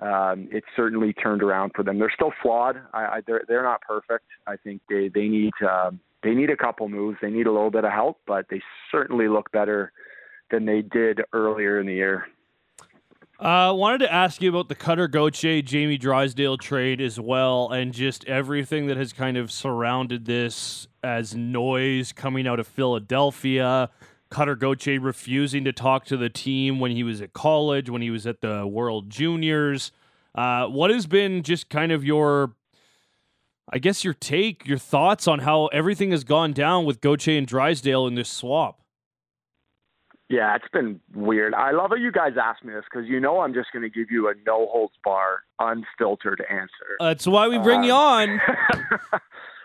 um, 0.00 0.48
it's 0.50 0.66
certainly 0.76 1.12
turned 1.12 1.42
around 1.42 1.72
for 1.74 1.82
them. 1.82 1.98
They're 1.98 2.12
still 2.14 2.32
flawed. 2.42 2.76
I, 2.92 3.04
I, 3.04 3.20
they're 3.26 3.42
they're 3.48 3.62
not 3.62 3.80
perfect. 3.82 4.26
I 4.46 4.56
think 4.56 4.82
they 4.88 5.08
they 5.08 5.28
need 5.28 5.52
um, 5.62 6.00
they 6.22 6.34
need 6.34 6.50
a 6.50 6.56
couple 6.56 6.88
moves. 6.88 7.18
They 7.22 7.30
need 7.30 7.46
a 7.46 7.52
little 7.52 7.70
bit 7.70 7.84
of 7.84 7.92
help, 7.92 8.20
but 8.26 8.46
they 8.50 8.60
certainly 8.90 9.28
look 9.28 9.50
better 9.52 9.92
than 10.50 10.66
they 10.66 10.82
did 10.82 11.22
earlier 11.32 11.80
in 11.80 11.86
the 11.86 11.94
year. 11.94 12.26
I 13.38 13.66
uh, 13.66 13.74
wanted 13.74 13.98
to 13.98 14.12
ask 14.12 14.40
you 14.40 14.48
about 14.48 14.70
the 14.70 14.74
Cutter 14.74 15.08
Gauthier, 15.08 15.60
Jamie 15.60 15.98
Drysdale 15.98 16.56
trade 16.56 17.02
as 17.02 17.20
well, 17.20 17.70
and 17.70 17.92
just 17.92 18.24
everything 18.24 18.86
that 18.86 18.96
has 18.96 19.12
kind 19.12 19.36
of 19.36 19.52
surrounded 19.52 20.24
this 20.24 20.88
as 21.04 21.34
noise 21.34 22.12
coming 22.12 22.48
out 22.48 22.58
of 22.58 22.66
Philadelphia. 22.66 23.90
Cutter 24.30 24.56
Gauthier 24.56 25.00
refusing 25.00 25.64
to 25.64 25.72
talk 25.72 26.06
to 26.06 26.16
the 26.16 26.30
team 26.30 26.80
when 26.80 26.92
he 26.92 27.02
was 27.02 27.20
at 27.20 27.34
college, 27.34 27.90
when 27.90 28.00
he 28.00 28.10
was 28.10 28.26
at 28.26 28.40
the 28.40 28.66
World 28.66 29.10
Juniors. 29.10 29.92
Uh, 30.34 30.64
what 30.68 30.90
has 30.90 31.06
been 31.06 31.42
just 31.42 31.68
kind 31.68 31.92
of 31.92 32.02
your, 32.02 32.54
I 33.70 33.76
guess, 33.76 34.02
your 34.02 34.14
take, 34.14 34.66
your 34.66 34.78
thoughts 34.78 35.28
on 35.28 35.40
how 35.40 35.66
everything 35.66 36.10
has 36.12 36.24
gone 36.24 36.54
down 36.54 36.86
with 36.86 37.02
Gauthier 37.02 37.36
and 37.36 37.46
Drysdale 37.46 38.06
in 38.06 38.14
this 38.14 38.30
swap? 38.30 38.80
Yeah, 40.28 40.56
it's 40.56 40.68
been 40.72 41.00
weird. 41.14 41.54
I 41.54 41.70
love 41.70 41.90
how 41.90 41.96
you 41.96 42.10
guys 42.10 42.32
ask 42.42 42.64
me 42.64 42.72
this 42.72 42.84
because 42.90 43.08
you 43.08 43.20
know 43.20 43.40
I'm 43.40 43.54
just 43.54 43.68
going 43.72 43.84
to 43.84 43.88
give 43.88 44.10
you 44.10 44.28
a 44.28 44.34
no 44.44 44.66
holds 44.66 44.94
bar, 45.04 45.44
unfiltered 45.60 46.44
answer. 46.50 46.96
That's 46.98 47.26
why 47.28 47.46
we 47.46 47.58
bring 47.58 47.80
um, 47.80 47.84
you 47.84 47.92
on. 47.92 48.40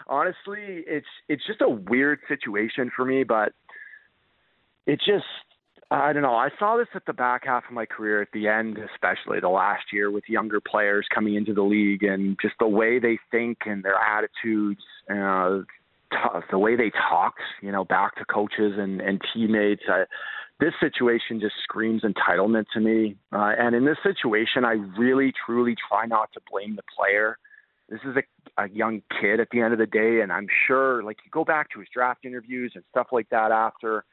honestly, 0.08 0.84
it's 0.86 1.08
it's 1.28 1.46
just 1.48 1.62
a 1.62 1.70
weird 1.70 2.20
situation 2.28 2.92
for 2.96 3.06
me, 3.06 3.24
but 3.24 3.54
it 4.86 5.00
just 5.04 5.26
I 5.90 6.14
don't 6.14 6.22
know. 6.22 6.36
I 6.36 6.50
saw 6.60 6.78
this 6.78 6.88
at 6.94 7.06
the 7.06 7.14
back 7.14 7.46
half 7.46 7.64
of 7.68 7.74
my 7.74 7.86
career, 7.86 8.22
at 8.22 8.30
the 8.34 8.48
end, 8.48 8.78
especially 8.94 9.40
the 9.40 9.50
last 9.50 9.86
year, 9.92 10.12
with 10.12 10.24
younger 10.28 10.62
players 10.62 11.08
coming 11.14 11.36
into 11.36 11.54
the 11.54 11.64
league 11.64 12.04
and 12.04 12.38
just 12.42 12.56
the 12.60 12.68
way 12.68 13.00
they 13.00 13.18
think 13.30 13.60
and 13.66 13.84
their 13.84 13.98
attitudes, 13.98 14.82
uh, 15.10 15.60
t- 16.12 16.40
the 16.50 16.60
way 16.60 16.76
they 16.76 16.92
talk, 16.92 17.36
you 17.62 17.72
know, 17.72 17.84
back 17.84 18.16
to 18.18 18.26
coaches 18.26 18.74
and 18.78 19.02
and 19.02 19.22
teammates. 19.34 19.84
I, 19.88 20.04
this 20.62 20.74
situation 20.80 21.40
just 21.40 21.56
screams 21.64 22.04
entitlement 22.04 22.66
to 22.74 22.80
me. 22.80 23.18
Uh, 23.34 23.52
and 23.58 23.76
in 23.76 23.84
this 23.84 23.98
situation, 24.04 24.64
I 24.64 24.74
really, 24.98 25.34
truly 25.46 25.76
try 25.90 26.06
not 26.06 26.30
to 26.34 26.40
blame 26.52 26.76
the 26.76 26.84
player. 26.96 27.40
This 27.90 28.00
is 28.06 28.16
a, 28.16 28.64
a 28.64 28.70
young 28.70 29.02
kid 29.20 29.40
at 29.40 29.48
the 29.52 29.60
end 29.60 29.74
of 29.74 29.80
the 29.80 29.88
day, 29.88 30.22
and 30.22 30.32
I'm 30.32 30.48
sure, 30.68 31.04
like, 31.04 31.18
you 31.26 31.32
go 31.32 31.44
back 31.44 31.72
to 31.72 31.80
his 31.80 31.90
draft 31.92 32.26
interviews 32.26 32.74
and 32.76 32.84
stuff 32.92 33.08
like 33.12 33.28
that 33.30 33.52
after, 33.52 34.06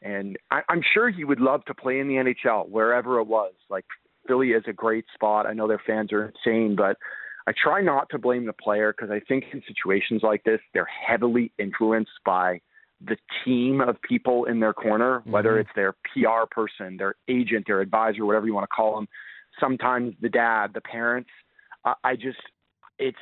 and 0.00 0.38
I, 0.52 0.60
I'm 0.68 0.80
sure 0.94 1.10
he 1.10 1.24
would 1.24 1.40
love 1.40 1.64
to 1.64 1.74
play 1.74 1.98
in 1.98 2.06
the 2.06 2.14
NHL 2.14 2.68
wherever 2.68 3.18
it 3.18 3.26
was. 3.26 3.52
Like, 3.68 3.84
Philly 4.28 4.50
is 4.50 4.64
a 4.68 4.72
great 4.72 5.06
spot. 5.12 5.46
I 5.46 5.54
know 5.54 5.66
their 5.66 5.82
fans 5.84 6.12
are 6.12 6.32
insane, 6.32 6.76
but 6.76 6.96
I 7.48 7.52
try 7.60 7.82
not 7.82 8.08
to 8.10 8.18
blame 8.18 8.46
the 8.46 8.52
player 8.52 8.94
because 8.96 9.10
I 9.10 9.20
think 9.26 9.44
in 9.52 9.60
situations 9.66 10.22
like 10.22 10.44
this, 10.44 10.60
they're 10.72 10.86
heavily 10.86 11.50
influenced 11.58 12.12
by– 12.24 12.60
the 13.04 13.16
team 13.44 13.80
of 13.80 14.00
people 14.02 14.44
in 14.46 14.60
their 14.60 14.72
corner, 14.72 15.22
whether 15.24 15.50
mm-hmm. 15.52 15.60
it's 15.60 15.70
their 15.74 15.92
PR 16.12 16.46
person, 16.50 16.96
their 16.96 17.14
agent, 17.28 17.66
their 17.66 17.80
advisor, 17.80 18.24
whatever 18.24 18.46
you 18.46 18.54
want 18.54 18.64
to 18.64 18.74
call 18.74 18.96
them, 18.96 19.08
sometimes 19.60 20.14
the 20.20 20.28
dad, 20.28 20.68
the 20.74 20.80
parents. 20.80 21.30
Uh, 21.84 21.94
I 22.04 22.16
just, 22.16 22.38
it's 22.98 23.18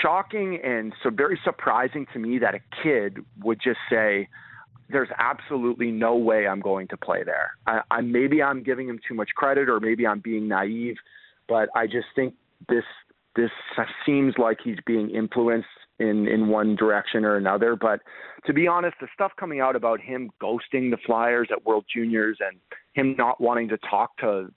shocking 0.00 0.58
and 0.62 0.92
so 1.02 1.10
very 1.10 1.38
surprising 1.44 2.06
to 2.12 2.18
me 2.18 2.38
that 2.38 2.54
a 2.54 2.60
kid 2.82 3.18
would 3.42 3.60
just 3.62 3.78
say, 3.90 4.28
there's 4.88 5.08
absolutely 5.18 5.90
no 5.90 6.16
way 6.16 6.46
I'm 6.46 6.60
going 6.60 6.86
to 6.88 6.96
play 6.96 7.22
there. 7.24 7.52
I, 7.66 7.80
I 7.90 8.00
maybe 8.02 8.42
I'm 8.42 8.62
giving 8.62 8.88
him 8.88 8.98
too 9.06 9.14
much 9.14 9.30
credit 9.34 9.68
or 9.68 9.80
maybe 9.80 10.06
I'm 10.06 10.20
being 10.20 10.48
naive, 10.48 10.96
but 11.48 11.68
I 11.74 11.86
just 11.86 12.08
think 12.14 12.34
this 12.68 12.84
this 13.34 13.50
seems 14.04 14.34
like 14.36 14.58
he's 14.62 14.76
being 14.86 15.08
influenced 15.08 15.66
in 15.98 16.26
in 16.26 16.48
one 16.48 16.76
direction 16.76 17.24
or 17.24 17.36
another. 17.36 17.76
But 17.76 18.00
to 18.46 18.52
be 18.52 18.66
honest, 18.66 18.96
the 19.00 19.08
stuff 19.14 19.32
coming 19.38 19.60
out 19.60 19.76
about 19.76 20.00
him 20.00 20.30
ghosting 20.42 20.90
the 20.90 20.98
Flyers 21.04 21.48
at 21.50 21.64
World 21.64 21.84
Juniors 21.92 22.38
and 22.40 22.58
him 22.92 23.14
not 23.16 23.40
wanting 23.40 23.68
to 23.68 23.78
talk 23.78 24.16
to 24.18 24.52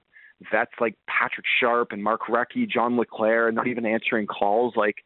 vets 0.52 0.72
like 0.80 0.96
Patrick 1.08 1.46
Sharp 1.60 1.92
and 1.92 2.04
Mark 2.04 2.22
Recchi, 2.30 2.70
John 2.70 2.98
LeClair, 2.98 3.48
and 3.48 3.56
not 3.56 3.68
even 3.68 3.86
answering 3.86 4.28
calls. 4.28 4.74
Like 4.76 4.98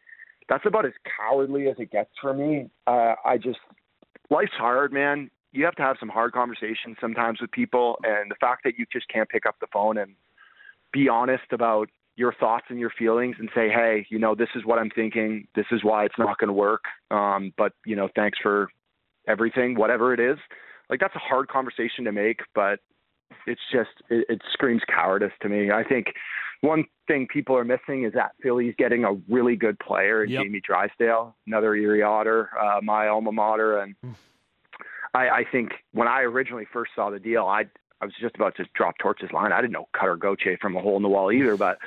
that's 0.47 0.65
about 0.65 0.85
as 0.85 0.93
cowardly 1.17 1.67
as 1.67 1.75
it 1.79 1.91
gets 1.91 2.11
for 2.21 2.33
me. 2.33 2.69
Uh, 2.87 3.15
I 3.25 3.37
just 3.37 3.59
life's 4.29 4.51
hard, 4.57 4.91
man. 4.91 5.29
You 5.51 5.65
have 5.65 5.75
to 5.75 5.81
have 5.81 5.97
some 5.99 6.09
hard 6.09 6.31
conversations 6.33 6.97
sometimes 7.01 7.41
with 7.41 7.51
people, 7.51 7.97
and 8.03 8.29
the 8.29 8.35
fact 8.39 8.63
that 8.63 8.73
you 8.77 8.85
just 8.91 9.07
can't 9.09 9.29
pick 9.29 9.45
up 9.45 9.55
the 9.59 9.67
phone 9.73 9.97
and 9.97 10.13
be 10.91 11.09
honest 11.09 11.51
about 11.51 11.89
your 12.19 12.33
thoughts 12.33 12.65
and 12.67 12.77
your 12.77 12.91
feelings 12.99 13.37
and 13.39 13.49
say, 13.55 13.69
hey, 13.69 14.05
you 14.09 14.19
know, 14.19 14.35
this 14.35 14.49
is 14.53 14.65
what 14.65 14.77
I'm 14.77 14.89
thinking. 14.89 15.47
This 15.55 15.65
is 15.71 15.85
why 15.85 16.03
it's 16.03 16.17
not 16.19 16.37
going 16.37 16.49
to 16.49 16.53
work. 16.53 16.83
Um, 17.09 17.53
but 17.57 17.71
you 17.85 17.95
know, 17.95 18.09
thanks 18.13 18.37
for 18.43 18.67
everything, 19.25 19.75
whatever 19.75 20.13
it 20.13 20.19
is. 20.19 20.37
Like 20.89 20.99
that's 20.99 21.15
a 21.15 21.19
hard 21.19 21.47
conversation 21.47 22.03
to 22.03 22.11
make, 22.11 22.41
but 22.53 22.81
it's 23.47 23.61
just 23.71 23.91
it, 24.09 24.25
it 24.27 24.41
screams 24.51 24.81
cowardice 24.93 25.31
to 25.41 25.47
me. 25.49 25.71
I 25.71 25.83
think 25.85 26.07
one 26.59 26.83
thing 27.07 27.25
people 27.31 27.55
are 27.55 27.63
missing 27.63 28.03
is 28.03 28.11
that 28.13 28.31
Philly's 28.43 28.75
getting 28.77 29.05
a 29.05 29.13
really 29.29 29.55
good 29.55 29.79
player 29.79 30.25
in 30.25 30.29
yep. 30.29 30.43
Jamie 30.43 30.61
Drysdale, 30.61 31.37
another 31.47 31.73
Erie 31.73 32.03
Otter, 32.03 32.49
uh, 32.59 32.81
my 32.83 33.07
alma 33.07 33.31
mater, 33.31 33.79
and 33.79 33.95
hmm. 34.03 34.11
I, 35.13 35.29
I 35.29 35.43
think 35.49 35.71
when 35.93 36.09
I 36.09 36.21
originally 36.23 36.67
first 36.71 36.91
saw 36.95 37.09
the 37.11 37.19
deal, 37.19 37.45
I 37.45 37.63
I 38.01 38.05
was 38.05 38.13
just 38.19 38.35
about 38.35 38.55
to 38.57 38.65
drop 38.75 38.97
Torch's 38.97 39.31
line. 39.33 39.51
I 39.51 39.61
didn't 39.61 39.73
know 39.73 39.87
Cutter 39.97 40.15
Gauthier 40.15 40.57
from 40.61 40.75
a 40.75 40.81
hole 40.81 40.95
in 40.95 41.03
the 41.03 41.09
wall 41.09 41.31
either, 41.31 41.57
but 41.57 41.79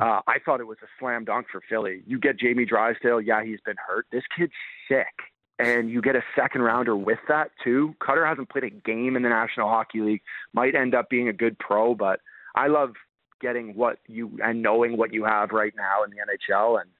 uh, 0.00 0.20
I 0.26 0.38
thought 0.44 0.60
it 0.60 0.66
was 0.66 0.78
a 0.82 0.86
slam 0.98 1.24
dunk 1.24 1.46
for 1.52 1.60
Philly. 1.68 2.02
You 2.06 2.18
get 2.18 2.38
Jamie 2.38 2.64
Drysdale, 2.64 3.20
yeah, 3.20 3.44
he's 3.44 3.60
been 3.64 3.76
hurt. 3.86 4.06
This 4.10 4.24
kid's 4.36 4.52
sick 4.88 5.14
and 5.58 5.90
you 5.90 6.00
get 6.00 6.16
a 6.16 6.22
second 6.34 6.62
rounder 6.62 6.96
with 6.96 7.18
that 7.28 7.50
too. 7.62 7.94
Cutter 8.04 8.26
hasn't 8.26 8.48
played 8.48 8.64
a 8.64 8.70
game 8.70 9.16
in 9.16 9.22
the 9.22 9.28
National 9.28 9.68
Hockey 9.68 10.00
League. 10.00 10.22
Might 10.52 10.74
end 10.74 10.94
up 10.94 11.08
being 11.08 11.28
a 11.28 11.32
good 11.32 11.58
pro, 11.58 11.94
but 11.94 12.20
I 12.56 12.68
love 12.68 12.94
getting 13.40 13.74
what 13.74 13.98
you 14.06 14.38
and 14.42 14.62
knowing 14.62 14.96
what 14.96 15.12
you 15.12 15.24
have 15.24 15.50
right 15.50 15.72
now 15.76 16.04
in 16.04 16.10
the 16.10 16.16
NHL 16.16 16.80
and 16.80 16.90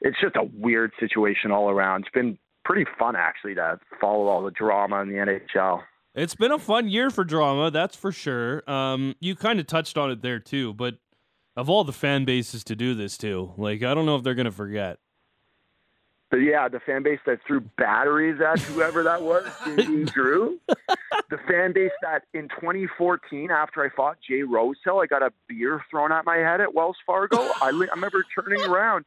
it's 0.00 0.20
just 0.20 0.36
a 0.36 0.48
weird 0.58 0.92
situation 0.98 1.52
all 1.52 1.70
around. 1.70 2.02
It's 2.02 2.12
been 2.12 2.38
pretty 2.64 2.84
fun 2.98 3.14
actually 3.16 3.54
to 3.54 3.78
follow 4.00 4.26
all 4.26 4.42
the 4.42 4.50
drama 4.50 5.00
in 5.02 5.08
the 5.08 5.14
NHL. 5.14 5.82
It's 6.14 6.34
been 6.34 6.52
a 6.52 6.58
fun 6.58 6.88
year 6.88 7.10
for 7.10 7.24
drama, 7.24 7.70
that's 7.70 7.96
for 7.96 8.12
sure. 8.12 8.68
Um, 8.70 9.14
you 9.20 9.34
kind 9.34 9.58
of 9.58 9.66
touched 9.66 9.96
on 9.96 10.10
it 10.10 10.20
there 10.20 10.38
too, 10.38 10.74
but 10.74 10.98
of 11.56 11.70
all 11.70 11.84
the 11.84 11.92
fan 11.92 12.24
bases 12.24 12.64
to 12.64 12.76
do 12.76 12.94
this 12.94 13.16
to, 13.18 13.52
like 13.56 13.82
I 13.82 13.94
don't 13.94 14.04
know 14.04 14.16
if 14.16 14.22
they're 14.22 14.34
going 14.34 14.44
to 14.44 14.52
forget. 14.52 14.98
But 16.30 16.38
yeah, 16.38 16.66
the 16.66 16.80
fan 16.80 17.02
base 17.02 17.20
that 17.26 17.40
threw 17.46 17.60
batteries 17.60 18.40
at 18.40 18.58
whoever 18.60 19.02
that 19.02 19.20
was, 19.22 19.44
Drew. 20.12 20.58
The 21.28 21.38
fan 21.46 21.74
base 21.74 21.90
that 22.00 22.22
in 22.32 22.48
2014, 22.48 23.50
after 23.50 23.84
I 23.84 23.90
fought 23.94 24.16
Jay 24.26 24.42
Rosehill, 24.42 25.00
I 25.00 25.06
got 25.06 25.22
a 25.22 25.30
beer 25.46 25.84
thrown 25.90 26.10
at 26.10 26.24
my 26.24 26.36
head 26.36 26.62
at 26.62 26.72
Wells 26.72 26.96
Fargo. 27.04 27.36
I, 27.38 27.66
I 27.66 27.68
remember 27.68 28.24
turning 28.34 28.62
around 28.62 29.04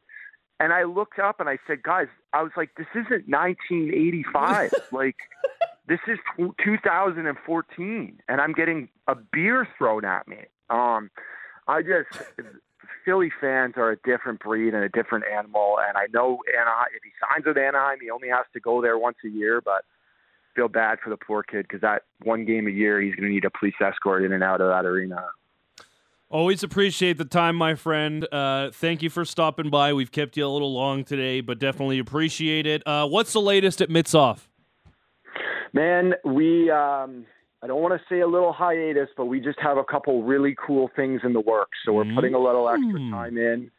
and 0.60 0.72
I 0.72 0.84
looked 0.84 1.18
up 1.18 1.40
and 1.40 1.48
I 1.48 1.58
said, 1.66 1.82
guys, 1.82 2.08
I 2.32 2.42
was 2.42 2.52
like, 2.56 2.70
this 2.76 2.86
isn't 2.92 3.28
1985. 3.28 4.72
like, 4.92 5.16
this 5.88 6.00
is 6.08 6.18
2014, 6.64 8.20
and 8.28 8.40
I'm 8.40 8.52
getting 8.52 8.88
a 9.06 9.14
beer 9.14 9.68
thrown 9.78 10.04
at 10.04 10.26
me. 10.26 10.38
Um, 10.68 11.10
I 11.68 11.82
just 11.82 12.08
Philly 13.04 13.30
fans 13.40 13.74
are 13.76 13.92
a 13.92 13.96
different 14.04 14.40
breed 14.40 14.74
and 14.74 14.82
a 14.82 14.88
different 14.88 15.24
animal. 15.32 15.78
And 15.86 15.96
I 15.96 16.06
know 16.12 16.38
Anaheim, 16.52 16.88
if 16.94 17.02
he 17.04 17.10
signs 17.20 17.46
with 17.46 17.56
Anaheim, 17.56 17.98
he 18.00 18.10
only 18.10 18.28
has 18.28 18.44
to 18.52 18.60
go 18.60 18.82
there 18.82 18.98
once 18.98 19.16
a 19.24 19.28
year. 19.28 19.60
But 19.64 19.84
feel 20.56 20.68
bad 20.68 20.98
for 21.02 21.10
the 21.10 21.16
poor 21.16 21.42
kid 21.42 21.66
because 21.68 21.82
that 21.82 22.02
one 22.22 22.44
game 22.44 22.66
a 22.66 22.70
year, 22.70 23.00
he's 23.00 23.14
going 23.14 23.28
to 23.28 23.32
need 23.32 23.44
a 23.44 23.50
police 23.50 23.74
escort 23.80 24.24
in 24.24 24.32
and 24.32 24.42
out 24.42 24.60
of 24.60 24.68
that 24.68 24.88
arena. 24.88 25.26
Always 26.28 26.64
appreciate 26.64 27.18
the 27.18 27.24
time, 27.24 27.54
my 27.54 27.76
friend. 27.76 28.26
Uh, 28.32 28.70
thank 28.72 29.00
you 29.00 29.10
for 29.10 29.24
stopping 29.24 29.70
by. 29.70 29.92
We've 29.92 30.10
kept 30.10 30.36
you 30.36 30.44
a 30.44 30.48
little 30.48 30.72
long 30.72 31.04
today, 31.04 31.40
but 31.40 31.60
definitely 31.60 32.00
appreciate 32.00 32.66
it. 32.66 32.84
Uh, 32.84 33.06
what's 33.06 33.32
the 33.32 33.40
latest 33.40 33.80
at 33.80 33.88
Mitsoff? 33.90 34.48
Man, 35.72 36.14
we 36.24 36.68
um, 36.70 37.26
I 37.62 37.68
don't 37.68 37.80
want 37.80 37.94
to 37.94 38.00
say 38.08 38.20
a 38.20 38.26
little 38.26 38.52
hiatus, 38.52 39.08
but 39.16 39.26
we 39.26 39.40
just 39.40 39.58
have 39.60 39.76
a 39.76 39.84
couple 39.84 40.22
really 40.24 40.56
cool 40.66 40.90
things 40.96 41.20
in 41.22 41.32
the 41.32 41.40
works. 41.40 41.78
So 41.84 41.92
we're 41.92 42.12
putting 42.14 42.34
a 42.34 42.38
little 42.38 42.68
extra 42.68 43.00
mm. 43.00 43.10
time 43.10 43.38
in. 43.38 43.70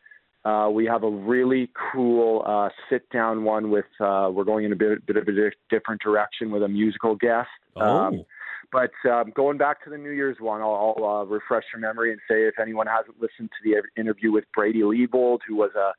Uh, 0.45 0.69
we 0.69 0.85
have 0.85 1.03
a 1.03 1.09
really 1.09 1.69
cool 1.91 2.43
uh, 2.45 2.69
sit 2.89 3.09
down 3.09 3.43
one 3.43 3.69
with, 3.69 3.85
uh, 3.99 4.29
we're 4.31 4.45
going 4.45 4.63
in 4.63 4.71
a 4.71 4.75
bit, 4.75 5.05
bit 5.05 5.17
of 5.17 5.27
a 5.27 5.51
different 5.69 6.01
direction 6.01 6.51
with 6.51 6.63
a 6.63 6.67
musical 6.67 7.15
guest. 7.15 7.49
Oh. 7.75 7.81
Um, 7.81 8.25
but 8.71 8.91
um, 9.09 9.31
going 9.35 9.57
back 9.57 9.83
to 9.83 9.89
the 9.89 9.97
New 9.97 10.11
Year's 10.11 10.37
one, 10.39 10.61
I'll, 10.61 10.95
I'll 10.97 11.05
uh, 11.05 11.23
refresh 11.25 11.63
your 11.73 11.79
memory 11.79 12.11
and 12.11 12.19
say 12.29 12.47
if 12.47 12.59
anyone 12.59 12.87
hasn't 12.87 13.21
listened 13.21 13.49
to 13.49 13.63
the 13.63 14.01
interview 14.01 14.31
with 14.31 14.45
Brady 14.53 14.81
Leibold, 14.81 15.39
who 15.47 15.55
was 15.55 15.71
a 15.75 15.91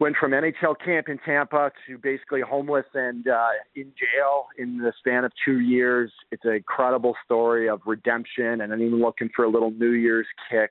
went 0.00 0.16
from 0.16 0.30
NHL 0.30 0.76
camp 0.84 1.08
in 1.08 1.18
Tampa 1.18 1.72
to 1.86 1.98
basically 1.98 2.40
homeless 2.40 2.84
and 2.94 3.26
uh, 3.26 3.48
in 3.74 3.92
jail 3.98 4.46
in 4.56 4.78
the 4.78 4.92
span 4.98 5.24
of 5.24 5.32
two 5.44 5.60
years. 5.60 6.12
It's 6.30 6.44
an 6.44 6.52
incredible 6.52 7.16
story 7.24 7.68
of 7.68 7.80
redemption 7.84 8.60
and 8.60 8.72
even 8.80 9.00
looking 9.00 9.28
for 9.34 9.44
a 9.44 9.50
little 9.50 9.70
New 9.72 9.92
Year's 9.92 10.26
kick. 10.50 10.70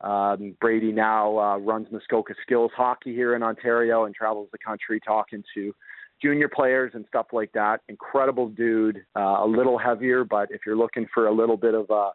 Um, 0.00 0.56
Brady 0.60 0.90
now 0.90 1.38
uh, 1.38 1.58
runs 1.58 1.86
Muskoka 1.92 2.34
Skills 2.42 2.72
Hockey 2.74 3.14
here 3.14 3.36
in 3.36 3.42
Ontario 3.42 4.04
and 4.04 4.14
travels 4.14 4.48
the 4.50 4.58
country 4.58 5.00
talking 5.00 5.44
to 5.54 5.74
junior 6.20 6.48
players 6.48 6.92
and 6.94 7.04
stuff 7.08 7.26
like 7.32 7.52
that. 7.52 7.80
Incredible 7.88 8.48
dude, 8.48 9.04
uh, 9.16 9.38
a 9.40 9.46
little 9.46 9.78
heavier, 9.78 10.24
but 10.24 10.50
if 10.50 10.62
you're 10.66 10.76
looking 10.76 11.06
for 11.12 11.26
a 11.26 11.32
little 11.32 11.56
bit 11.56 11.74
of 11.74 11.86
a, 11.90 12.10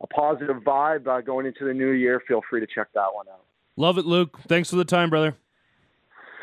a 0.00 0.06
positive 0.14 0.56
vibe 0.56 1.06
uh, 1.06 1.20
going 1.20 1.46
into 1.46 1.64
the 1.64 1.74
new 1.74 1.90
year, 1.90 2.22
feel 2.26 2.40
free 2.48 2.60
to 2.60 2.66
check 2.66 2.88
that 2.94 3.08
one 3.12 3.26
out. 3.28 3.44
Love 3.76 3.98
it, 3.98 4.06
Luke. 4.06 4.38
Thanks 4.48 4.70
for 4.70 4.76
the 4.76 4.84
time, 4.84 5.10
brother. 5.10 5.36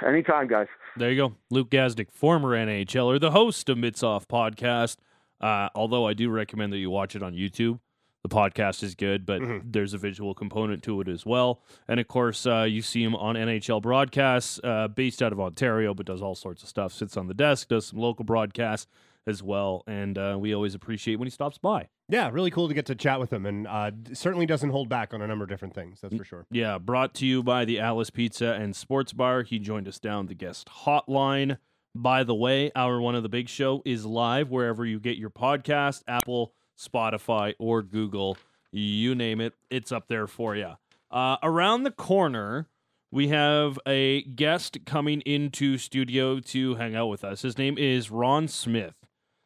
Anytime, 0.06 0.48
guys. 0.48 0.68
There 0.98 1.12
you 1.12 1.18
go. 1.18 1.36
Luke 1.50 1.70
Gazdic, 1.70 2.12
former 2.12 2.50
NHLer, 2.56 3.20
the 3.20 3.32
host 3.32 3.68
of 3.70 3.78
Mitsoff 3.78 4.26
Podcast. 4.28 4.98
Uh, 5.42 5.70
although 5.76 6.08
I 6.08 6.14
do 6.14 6.30
recommend 6.30 6.72
that 6.74 6.78
you 6.78 6.90
watch 6.90 7.16
it 7.16 7.22
on 7.22 7.34
YouTube. 7.34 7.80
The 8.26 8.36
podcast 8.36 8.82
is 8.82 8.96
good, 8.96 9.24
but 9.24 9.40
mm-hmm. 9.40 9.70
there's 9.70 9.94
a 9.94 10.00
visual 10.00 10.34
component 10.34 10.82
to 10.86 11.00
it 11.00 11.08
as 11.08 11.28
well. 11.28 11.62
And 11.88 12.00
of 12.00 12.08
course, 12.08 12.48
uh, 12.48 12.64
you 12.64 12.82
see 12.82 13.04
him 13.04 13.16
on 13.16 13.36
NHL 13.36 13.84
broadcasts, 13.84 14.60
uh, 14.64 14.88
based 14.88 15.22
out 15.22 15.32
of 15.32 15.40
Ontario, 15.40 15.94
but 15.94 16.08
does 16.08 16.24
all 16.24 16.34
sorts 16.34 16.64
of 16.64 16.70
stuff. 16.70 16.92
Sits 16.92 17.18
on 17.18 17.28
the 17.28 17.36
desk, 17.36 17.68
does 17.68 17.86
some 17.86 18.00
local 18.00 18.26
broadcasts 18.26 18.88
as 19.28 19.44
well. 19.44 19.84
And 19.86 20.18
uh, 20.18 20.38
we 20.40 20.56
always 20.56 20.74
appreciate 20.74 21.18
when 21.18 21.28
he 21.28 21.30
stops 21.30 21.60
by. 21.60 21.90
Yeah, 22.10 22.32
really 22.34 22.50
cool 22.50 22.68
to 22.68 22.74
get 22.74 22.88
to 22.88 22.96
chat 22.96 23.20
with 23.20 23.32
him, 23.32 23.46
and 23.46 23.68
uh, 23.68 23.92
certainly 24.14 24.48
doesn't 24.48 24.72
hold 24.72 24.90
back 24.90 25.14
on 25.14 25.22
a 25.22 25.28
number 25.28 25.44
of 25.44 25.50
different 25.50 25.76
things. 25.76 26.02
That's 26.02 26.16
for 26.16 26.24
sure. 26.24 26.48
Yeah, 26.50 26.80
brought 26.80 27.14
to 27.16 27.28
you 27.28 27.44
by 27.44 27.64
the 27.64 27.80
Alice 27.80 28.10
Pizza 28.10 28.54
and 28.54 28.76
Sports 28.76 29.14
Bar. 29.14 29.44
He 29.44 29.60
joined 29.60 29.88
us 29.88 30.00
down 30.00 30.26
the 30.26 30.34
guest 30.34 30.68
hotline. 30.84 31.60
By 31.94 32.24
the 32.24 32.34
way, 32.34 32.72
our 32.76 33.00
one 33.00 33.14
of 33.14 33.22
the 33.22 33.30
big 33.30 33.50
show 33.50 33.84
is 33.86 34.04
live 34.04 34.50
wherever 34.50 34.84
you 34.84 35.00
get 35.00 35.18
your 35.18 35.30
podcast, 35.30 36.02
Apple, 36.08 36.54
Spotify, 36.78 37.54
or 37.60 37.82
Google. 37.82 38.38
You 38.72 39.16
name 39.16 39.40
it, 39.40 39.54
it's 39.70 39.92
up 39.92 40.08
there 40.08 40.28
for 40.28 40.56
you. 40.56 40.74
Uh, 41.10 41.38
around 41.42 41.84
the 41.84 41.92
corner, 41.92 42.68
we 43.12 43.30
have 43.30 43.80
a 43.88 44.24
guest 44.24 44.80
coming 44.86 45.22
into 45.22 45.78
studio 45.78 46.40
to 46.40 46.76
hang 46.76 46.96
out 46.96 47.08
with 47.08 47.24
us. 47.24 47.44
His 47.44 47.58
name 47.58 47.78
is 47.78 48.12
Ron 48.12 48.48
Smith. 48.48 48.96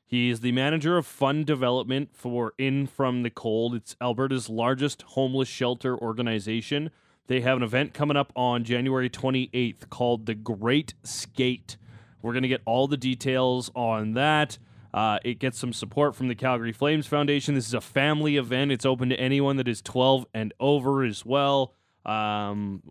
He's 0.07 0.39
the 0.39 0.51
manager 0.53 0.97
of 0.97 1.05
fund 1.05 1.45
development 1.45 2.09
for 2.13 2.53
In 2.57 2.87
From 2.87 3.21
the 3.21 3.29
Cold. 3.29 3.75
It's 3.75 3.95
Alberta's 4.01 4.49
largest 4.49 5.03
homeless 5.03 5.47
shelter 5.47 5.95
organization. 5.95 6.89
They 7.27 7.41
have 7.41 7.57
an 7.57 7.63
event 7.63 7.93
coming 7.93 8.17
up 8.17 8.33
on 8.35 8.63
January 8.63 9.07
28th 9.07 9.87
called 9.91 10.25
The 10.25 10.33
Great 10.33 10.95
Skate. 11.03 11.77
We're 12.23 12.33
going 12.33 12.41
to 12.41 12.49
get 12.49 12.63
all 12.65 12.87
the 12.87 12.97
details 12.97 13.69
on 13.75 14.13
that. 14.13 14.57
Uh, 14.93 15.19
it 15.23 15.39
gets 15.39 15.59
some 15.59 15.73
support 15.73 16.15
from 16.15 16.27
the 16.27 16.35
Calgary 16.35 16.71
Flames 16.71 17.07
Foundation. 17.07 17.55
This 17.55 17.67
is 17.67 17.73
a 17.73 17.81
family 17.81 18.37
event. 18.37 18.71
It's 18.71 18.85
open 18.85 19.09
to 19.09 19.19
anyone 19.19 19.57
that 19.57 19.67
is 19.67 19.81
12 19.81 20.25
and 20.33 20.53
over 20.59 21.03
as 21.03 21.25
well. 21.25 21.73
Um, 22.05 22.81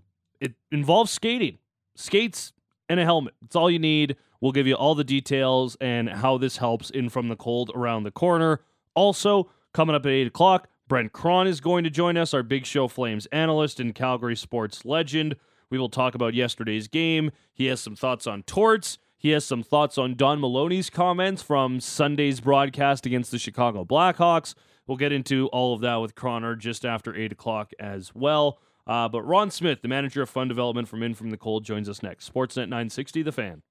it 0.41 0.55
involves 0.71 1.11
skating, 1.11 1.59
skates, 1.97 2.53
and 2.89 3.01
a 3.01 3.05
helmet. 3.05 3.35
It's 3.45 3.57
all 3.57 3.71
you 3.71 3.79
need. 3.79 4.17
We'll 4.41 4.53
give 4.53 4.67
you 4.67 4.75
all 4.75 4.95
the 4.95 5.05
details 5.05 5.77
and 5.81 6.09
how 6.09 6.39
this 6.39 6.59
helps 6.59 6.91
in 6.91 7.09
from 7.09 7.29
the 7.29 7.37
cold 7.37 7.73
around 7.75 8.05
the 8.05 8.11
corner. 8.13 8.61
Also, 8.95 9.51
coming 9.73 9.97
up 9.97 10.07
at 10.07 10.13
8 10.13 10.29
o'clock, 10.29 10.69
Brent 10.87 11.13
Cron 11.13 11.47
is 11.47 11.61
going 11.61 11.85
to 11.85 11.91
join 11.91 12.17
us, 12.17 12.33
our 12.33 12.43
Big 12.43 12.65
Show 12.65 12.89
Flames 12.89 13.27
analyst 13.27 13.81
and 13.81 13.95
Calgary 13.95 14.37
sports 14.37 14.85
legend. 14.85 15.37
We 15.71 15.79
will 15.79 15.91
talk 15.91 16.15
about 16.15 16.35
yesterday's 16.35 16.89
game. 16.89 17.31
He 17.53 17.67
has 17.67 17.81
some 17.81 17.95
thoughts 17.95 18.27
on 18.27 18.43
torts. 18.45 18.99
He 19.21 19.31
has 19.31 19.45
some 19.45 19.65
thoughts 19.65 19.99
on 19.99 20.15
Don 20.15 20.41
Maloney's 20.41 20.91
comments 20.91 21.43
from 21.43 21.81
Sunday's 21.81 22.41
broadcast 22.41 23.05
against 23.05 23.33
the 23.33 23.39
Chicago 23.39 23.85
Blackhawks. 23.85 24.55
We'll 24.87 24.97
get 24.97 25.11
into 25.11 25.49
all 25.49 25.75
of 25.75 25.81
that 25.81 25.97
with 25.97 26.15
Croner 26.15 26.57
just 26.57 26.85
after 26.85 27.13
8 27.17 27.33
o'clock 27.33 27.73
as 27.81 28.15
well. 28.15 28.61
Uh, 28.87 29.09
but 29.09 29.23
Ron 29.23 29.51
Smith, 29.51 29.83
the 29.83 29.89
manager 29.89 30.23
of 30.23 30.31
fund 30.31 30.49
development 30.49 30.87
from 30.87 31.03
In 31.03 31.15
From 31.15 31.31
the 31.31 31.37
Cold, 31.37 31.65
joins 31.65 31.89
us 31.89 32.01
next. 32.01 32.33
Sportsnet 32.33 32.69
960, 32.69 33.23
The 33.23 33.33
Fan. 33.33 33.63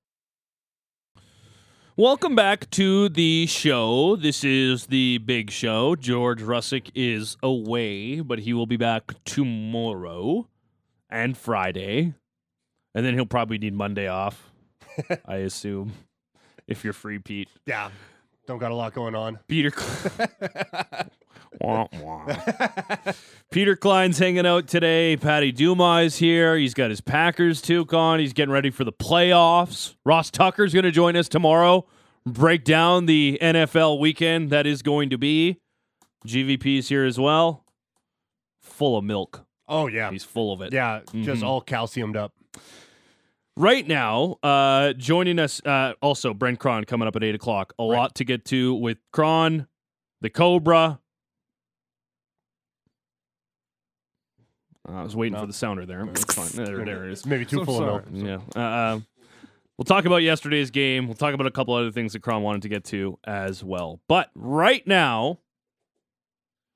Welcome 1.95 2.35
back 2.35 2.69
to 2.71 3.07
the 3.07 3.47
show. 3.47 4.17
This 4.17 4.43
is 4.43 4.87
the 4.87 5.17
big 5.19 5.49
show. 5.49 5.95
George 5.95 6.41
Russick 6.41 6.91
is 6.93 7.37
away, 7.41 8.19
but 8.19 8.39
he 8.39 8.53
will 8.53 8.67
be 8.67 8.77
back 8.77 9.13
tomorrow 9.23 10.49
and 11.09 11.37
Friday. 11.37 12.13
And 12.93 13.05
then 13.05 13.13
he'll 13.13 13.25
probably 13.25 13.57
need 13.57 13.73
Monday 13.73 14.07
off, 14.07 14.51
I 15.25 15.37
assume, 15.37 15.93
if 16.67 16.83
you're 16.83 16.93
free, 16.93 17.19
Pete. 17.19 17.49
Yeah. 17.65 17.89
Don't 18.47 18.59
got 18.59 18.71
a 18.71 18.75
lot 18.75 18.93
going 18.93 19.13
on. 19.15 19.39
Peter. 19.47 19.71
Wah, 21.61 21.87
wah. 22.01 22.35
Peter 23.51 23.75
Klein's 23.75 24.19
hanging 24.19 24.45
out 24.45 24.67
today. 24.67 25.17
Patty 25.17 25.51
Dumas 25.51 26.17
here. 26.17 26.55
He's 26.55 26.75
got 26.75 26.91
his 26.91 27.01
Packers 27.01 27.61
toque 27.63 27.93
on. 27.93 28.19
He's 28.19 28.33
getting 28.33 28.51
ready 28.53 28.69
for 28.69 28.83
the 28.83 28.91
playoffs. 28.91 29.95
Ross 30.05 30.29
Tucker's 30.29 30.71
going 30.73 30.83
to 30.83 30.91
join 30.91 31.15
us 31.15 31.27
tomorrow. 31.27 31.87
Break 32.27 32.63
down 32.63 33.05
the 33.07 33.39
NFL 33.41 33.99
weekend 33.99 34.51
that 34.51 34.67
is 34.67 34.81
going 34.83 35.09
to 35.09 35.17
be. 35.17 35.57
GVP's 36.27 36.89
here 36.89 37.05
as 37.05 37.19
well. 37.19 37.65
Full 38.61 38.95
of 38.97 39.03
milk. 39.03 39.45
Oh 39.67 39.87
yeah. 39.87 40.11
He's 40.11 40.23
full 40.23 40.53
of 40.53 40.61
it. 40.61 40.73
Yeah, 40.73 40.99
just 41.23 41.41
Mhm. 41.41 41.45
all 41.45 41.61
calciumed 41.61 42.15
up. 42.17 42.33
Right 43.57 43.87
now, 43.87 44.37
uh, 44.43 44.93
joining 44.93 45.39
us 45.39 45.65
uh, 45.65 45.93
also 45.99 46.31
Brent 46.35 46.59
Cron 46.59 46.83
coming 46.83 47.07
up 47.07 47.15
at 47.15 47.23
eight 47.23 47.33
o'clock. 47.33 47.73
A 47.79 47.83
lot 47.83 48.13
to 48.15 48.23
get 48.23 48.45
to 48.45 48.75
with 48.75 48.99
Cron, 49.11 49.65
the 50.21 50.29
Cobra. 50.29 50.99
Uh, 54.87 54.91
I 54.91 55.01
was 55.01 55.15
waiting 55.15 55.33
No. 55.33 55.39
for 55.39 55.47
the 55.47 55.53
sounder 55.53 55.87
there. 55.87 56.05
It's 56.05 56.35
fine. 56.35 56.49
There, 56.65 56.85
there 56.85 57.05
it 57.05 57.13
is. 57.13 57.25
Maybe 57.25 57.45
too 57.45 57.57
So 57.57 57.65
full 57.65 57.83
of 57.83 58.11
milk. 58.11 58.43
Yeah. 58.55 58.61
Uh, 58.61 58.67
uh, 58.95 58.99
we'll 59.75 59.85
talk 59.85 60.05
about 60.05 60.17
yesterday's 60.17 60.69
game. 60.69 61.07
We'll 61.07 61.15
talk 61.15 61.33
about 61.33 61.47
a 61.47 61.51
couple 61.51 61.73
other 61.73 61.91
things 61.91 62.13
that 62.13 62.21
Cron 62.21 62.43
wanted 62.43 62.61
to 62.61 62.69
get 62.69 62.83
to 62.85 63.17
as 63.23 63.63
well. 63.63 64.01
But 64.07 64.29
right 64.35 64.85
now, 64.85 65.39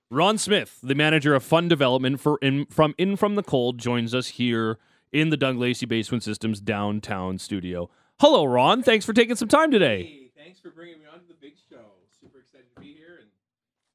Ron 0.09 0.39
Smith, 0.39 0.79
the 0.81 0.95
manager 0.95 1.35
of 1.35 1.43
fund 1.43 1.69
development 1.69 2.19
for 2.19 2.39
in, 2.41 2.65
from 2.65 2.95
In 2.97 3.17
From 3.17 3.35
the 3.35 3.43
Cold, 3.43 3.77
joins 3.77 4.15
us 4.15 4.29
here 4.29 4.79
in 5.11 5.29
the 5.29 5.37
Doug 5.37 5.57
Lacey 5.57 5.85
Basement 5.85 6.23
Systems 6.23 6.59
downtown 6.59 7.37
studio. 7.37 7.89
Hello, 8.19 8.45
Ron. 8.45 8.83
Thanks 8.83 9.05
for 9.05 9.13
taking 9.13 9.35
some 9.35 9.47
time 9.47 9.71
today. 9.71 10.03
Hey, 10.03 10.31
thanks 10.43 10.59
for 10.59 10.69
bringing 10.69 10.99
me 10.99 11.05
on 11.11 11.19
to 11.19 11.27
the 11.27 11.33
big 11.39 11.53
show. 11.69 11.83
Super 12.21 12.39
excited 12.39 12.67
to 12.75 12.81
be 12.81 12.93
here, 12.93 13.19
and 13.19 13.29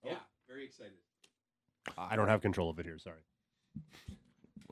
yeah, 0.05 0.18
very 0.48 0.64
excited. 0.64 0.92
I 1.96 2.16
don't 2.16 2.29
have 2.29 2.42
control 2.42 2.70
of 2.70 2.79
it 2.79 2.87
here. 2.87 2.98
Sorry. 2.98 3.16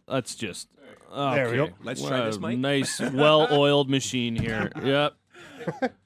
Let's 0.06 0.34
just. 0.34 0.68
There 1.14 1.50
we 1.50 1.56
go. 1.56 1.70
Let's 1.82 2.02
try 2.02 2.20
What 2.20 2.26
this 2.26 2.36
a 2.36 2.40
mic. 2.40 2.58
Nice, 2.58 3.00
well-oiled 3.00 3.88
machine 3.88 4.36
here. 4.36 4.70
Yep. 4.82 5.14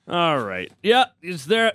All 0.07 0.39
right. 0.39 0.71
Yeah. 0.83 1.07
Is 1.21 1.47
there? 1.47 1.73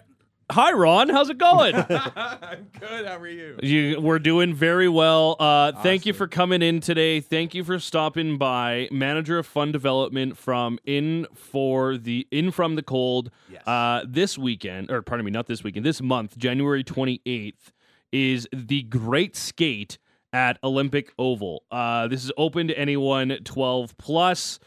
Hi, 0.53 0.71
Ron. 0.71 1.09
How's 1.09 1.31
it 1.31 1.39
going? 1.39 1.73
I'm 1.89 2.67
good. 2.79 3.07
How 3.07 3.17
are 3.17 3.27
you? 3.27 3.57
You, 3.63 3.99
we're 3.99 4.19
doing 4.19 4.53
very 4.53 4.87
well. 4.87 5.35
Uh, 5.39 5.71
Thank 5.81 6.05
you 6.05 6.13
for 6.13 6.27
coming 6.27 6.61
in 6.61 6.79
today. 6.79 7.21
Thank 7.21 7.55
you 7.55 7.63
for 7.63 7.79
stopping 7.79 8.37
by. 8.37 8.87
Manager 8.91 9.39
of 9.39 9.47
Fund 9.47 9.73
Development 9.73 10.37
from 10.37 10.77
In 10.85 11.25
for 11.33 11.97
the 11.97 12.27
In 12.29 12.51
from 12.51 12.75
the 12.75 12.83
Cold. 12.83 13.31
Yes. 13.51 13.65
Uh, 13.65 14.03
this 14.07 14.37
weekend, 14.37 14.91
or 14.91 15.01
pardon 15.01 15.25
me, 15.25 15.31
not 15.31 15.47
this 15.47 15.63
weekend. 15.63 15.87
This 15.87 16.03
month, 16.03 16.37
January 16.37 16.83
twenty 16.83 17.19
eighth, 17.25 17.71
is 18.11 18.47
the 18.53 18.83
Great 18.83 19.35
Skate 19.35 19.97
at 20.33 20.59
Olympic 20.63 21.13
Oval. 21.17 21.63
Uh, 21.71 22.07
this 22.07 22.23
is 22.23 22.31
open 22.37 22.67
to 22.67 22.77
anyone 22.77 23.39
twelve 23.43 23.97
plus. 23.97 24.59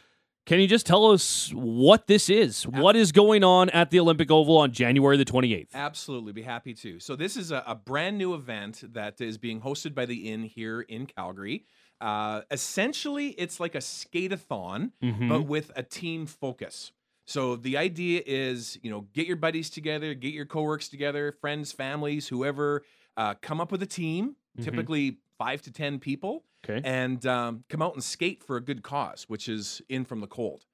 Can 0.47 0.61
you 0.61 0.69
just 0.69 0.87
tell 0.87 1.11
us 1.11 1.51
what 1.53 2.07
this 2.07 2.31
is? 2.31 2.69
What 2.69 2.95
is 2.95 3.11
going 3.11 3.43
on 3.43 3.69
at 3.71 3.91
the 3.91 3.99
Olympic 3.99 4.31
Oval 4.31 4.59
on 4.59 4.71
January 4.71 5.17
the 5.17 5.25
28th? 5.25 5.75
Absolutely, 5.75 6.33
be 6.33 6.43
happy 6.43 6.73
to. 6.75 7.01
So 7.01 7.17
this 7.17 7.37
is 7.37 7.51
a, 7.51 7.65
a 7.67 7.75
brand 7.75 8.17
new 8.17 8.33
event 8.33 8.85
that 8.93 9.21
is 9.21 9.39
being 9.39 9.61
hosted 9.61 9.93
by 9.93 10.07
the 10.07 10.31
Inn 10.31 10.45
here 10.45 10.83
in 10.83 11.07
Calgary. 11.07 11.65
Uh, 12.01 12.43
essentially, 12.53 13.31
it's 13.31 13.59
like 13.59 13.75
a 13.75 13.81
skate-a-thon, 13.81 14.93
Mhm. 15.03 15.29
but 15.29 15.43
with 15.47 15.73
a 15.75 15.83
team 15.83 16.27
focus. 16.27 16.93
So 17.25 17.57
the 17.57 17.77
idea 17.77 18.23
is, 18.25 18.79
you 18.83 18.91
know, 18.91 19.09
get 19.15 19.27
your 19.27 19.37
buddies 19.37 19.69
together, 19.69 20.15
get 20.15 20.33
your 20.33 20.47
coworkers 20.47 20.89
together, 20.89 21.33
friends, 21.41 21.73
families, 21.73 22.29
whoever, 22.29 22.85
uh, 23.17 23.35
come 23.43 23.61
up 23.61 23.73
with 23.73 23.83
a 23.83 23.87
team, 23.87 24.37
Mhm. 24.61 24.65
typically 24.65 25.17
five 25.39 25.61
to 25.63 25.73
ten 25.73 25.99
people, 25.99 26.45
Okay. 26.69 26.81
and 26.85 27.25
um, 27.27 27.65
come 27.69 27.83
out 27.83 27.95
and 27.95 28.03
skate 28.03 28.43
for 28.43 28.57
a 28.57 28.61
good 28.61 28.83
cause, 28.83 29.25
which 29.29 29.49
is 29.49 29.81
in 29.89 30.05
from 30.05 30.21
the 30.21 30.27
cold. 30.27 30.65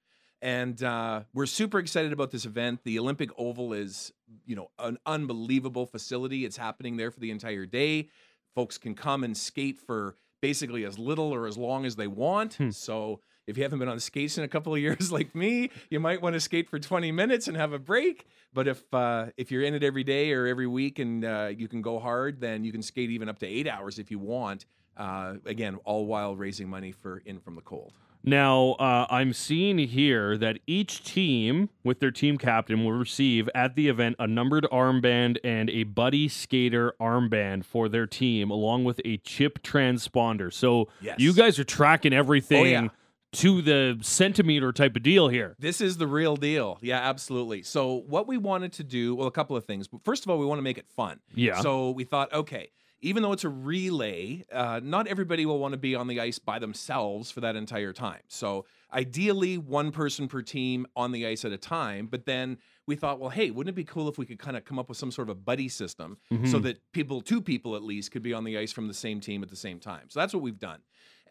And 0.40 0.82
uh, 0.82 1.22
we're 1.32 1.46
super 1.46 1.78
excited 1.78 2.12
about 2.12 2.32
this 2.32 2.46
event. 2.46 2.80
The 2.82 2.98
Olympic 2.98 3.30
Oval 3.38 3.72
is, 3.72 4.12
you 4.44 4.56
know, 4.56 4.70
an 4.78 4.98
unbelievable 5.06 5.86
facility. 5.86 6.44
It's 6.44 6.56
happening 6.56 6.96
there 6.96 7.12
for 7.12 7.20
the 7.20 7.30
entire 7.30 7.64
day. 7.64 8.08
Folks 8.54 8.76
can 8.76 8.94
come 8.94 9.22
and 9.22 9.36
skate 9.36 9.78
for 9.78 10.16
basically 10.40 10.84
as 10.84 10.98
little 10.98 11.32
or 11.32 11.46
as 11.46 11.56
long 11.56 11.86
as 11.86 11.94
they 11.94 12.08
want. 12.08 12.54
Hmm. 12.54 12.70
So 12.70 13.20
if 13.46 13.56
you 13.56 13.62
haven't 13.62 13.78
been 13.78 13.88
on 13.88 14.00
skates 14.00 14.36
in 14.36 14.44
a 14.44 14.48
couple 14.48 14.74
of 14.74 14.80
years 14.80 15.12
like 15.18 15.34
me, 15.34 15.70
you 15.90 16.00
might 16.00 16.20
want 16.20 16.34
to 16.34 16.40
skate 16.40 16.68
for 16.68 16.78
20 16.78 17.12
minutes 17.12 17.46
and 17.46 17.56
have 17.56 17.72
a 17.72 17.78
break. 17.78 18.26
But 18.52 18.68
if 18.68 18.82
uh, 18.92 19.26
if 19.36 19.50
you're 19.50 19.62
in 19.62 19.74
it 19.74 19.82
every 19.82 20.04
day 20.04 20.32
or 20.32 20.46
every 20.46 20.66
week 20.66 20.98
and 20.98 21.24
uh, 21.24 21.50
you 21.56 21.68
can 21.68 21.82
go 21.82 21.98
hard, 21.98 22.40
then 22.40 22.64
you 22.64 22.72
can 22.72 22.82
skate 22.82 23.10
even 23.10 23.28
up 23.28 23.38
to 23.38 23.46
eight 23.46 23.68
hours 23.68 23.98
if 23.98 24.10
you 24.10 24.18
want. 24.18 24.66
Uh, 24.96 25.34
again, 25.46 25.76
all 25.84 26.06
while 26.06 26.36
raising 26.36 26.68
money 26.68 26.92
for 26.92 27.22
In 27.24 27.40
From 27.40 27.54
the 27.54 27.62
Cold. 27.62 27.92
Now, 28.24 28.72
uh, 28.74 29.06
I'm 29.10 29.32
seeing 29.32 29.78
here 29.78 30.38
that 30.38 30.60
each 30.66 31.02
team 31.02 31.70
with 31.82 31.98
their 31.98 32.12
team 32.12 32.38
captain 32.38 32.84
will 32.84 32.92
receive 32.92 33.48
at 33.52 33.74
the 33.74 33.88
event 33.88 34.14
a 34.20 34.28
numbered 34.28 34.64
armband 34.70 35.38
and 35.42 35.68
a 35.70 35.82
buddy 35.84 36.28
skater 36.28 36.94
armband 37.00 37.64
for 37.64 37.88
their 37.88 38.06
team, 38.06 38.48
along 38.50 38.84
with 38.84 39.00
a 39.04 39.16
chip 39.18 39.60
transponder. 39.64 40.52
So 40.52 40.88
Yes. 41.00 41.18
you 41.18 41.32
guys 41.32 41.58
are 41.58 41.64
tracking 41.64 42.12
everything 42.12 42.60
Oh, 42.76 42.82
yeah. 42.82 42.88
to 43.32 43.60
the 43.60 43.98
centimeter 44.02 44.70
type 44.72 44.94
of 44.94 45.02
deal 45.02 45.26
here. 45.26 45.56
This 45.58 45.80
is 45.80 45.96
the 45.96 46.06
real 46.06 46.36
deal. 46.36 46.78
Yeah, 46.80 46.98
absolutely. 47.00 47.62
So, 47.64 48.04
what 48.06 48.28
we 48.28 48.36
wanted 48.36 48.72
to 48.74 48.84
do, 48.84 49.16
well, 49.16 49.26
a 49.26 49.32
couple 49.32 49.56
of 49.56 49.64
things. 49.64 49.88
First 50.04 50.24
of 50.24 50.30
all, 50.30 50.38
we 50.38 50.46
want 50.46 50.58
to 50.58 50.62
make 50.62 50.78
it 50.78 50.86
fun. 50.94 51.18
Yeah. 51.34 51.60
So, 51.60 51.90
we 51.90 52.04
thought, 52.04 52.32
okay, 52.32 52.70
even 53.02 53.22
though 53.22 53.32
it's 53.32 53.44
a 53.44 53.48
relay, 53.48 54.44
uh, 54.52 54.80
not 54.82 55.06
everybody 55.08 55.44
will 55.44 55.58
want 55.58 55.72
to 55.72 55.78
be 55.78 55.94
on 55.94 56.06
the 56.06 56.20
ice 56.20 56.38
by 56.38 56.58
themselves 56.58 57.30
for 57.30 57.40
that 57.40 57.56
entire 57.56 57.92
time. 57.92 58.20
So, 58.28 58.64
ideally, 58.92 59.58
one 59.58 59.90
person 59.90 60.28
per 60.28 60.40
team 60.42 60.86
on 60.96 61.12
the 61.12 61.26
ice 61.26 61.44
at 61.44 61.52
a 61.52 61.58
time. 61.58 62.06
But 62.06 62.26
then 62.26 62.58
we 62.86 62.94
thought, 62.94 63.18
well, 63.18 63.30
hey, 63.30 63.50
wouldn't 63.50 63.72
it 63.74 63.76
be 63.76 63.84
cool 63.84 64.08
if 64.08 64.18
we 64.18 64.26
could 64.26 64.38
kind 64.38 64.56
of 64.56 64.64
come 64.64 64.78
up 64.78 64.88
with 64.88 64.98
some 64.98 65.10
sort 65.10 65.28
of 65.28 65.36
a 65.36 65.40
buddy 65.40 65.68
system 65.68 66.18
so 66.30 66.36
Mhm. 66.58 66.62
that 66.62 66.92
people, 66.92 67.20
two 67.20 67.42
people 67.42 67.74
at 67.76 67.82
least, 67.82 68.12
could 68.12 68.22
be 68.22 68.32
on 68.32 68.44
the 68.44 68.56
ice 68.56 68.72
from 68.72 68.86
the 68.88 68.94
same 68.94 69.20
team 69.20 69.42
at 69.42 69.48
the 69.50 69.56
same 69.56 69.80
time? 69.80 70.08
So, 70.08 70.20
that's 70.20 70.32
what 70.32 70.42
we've 70.42 70.58
done. 70.58 70.80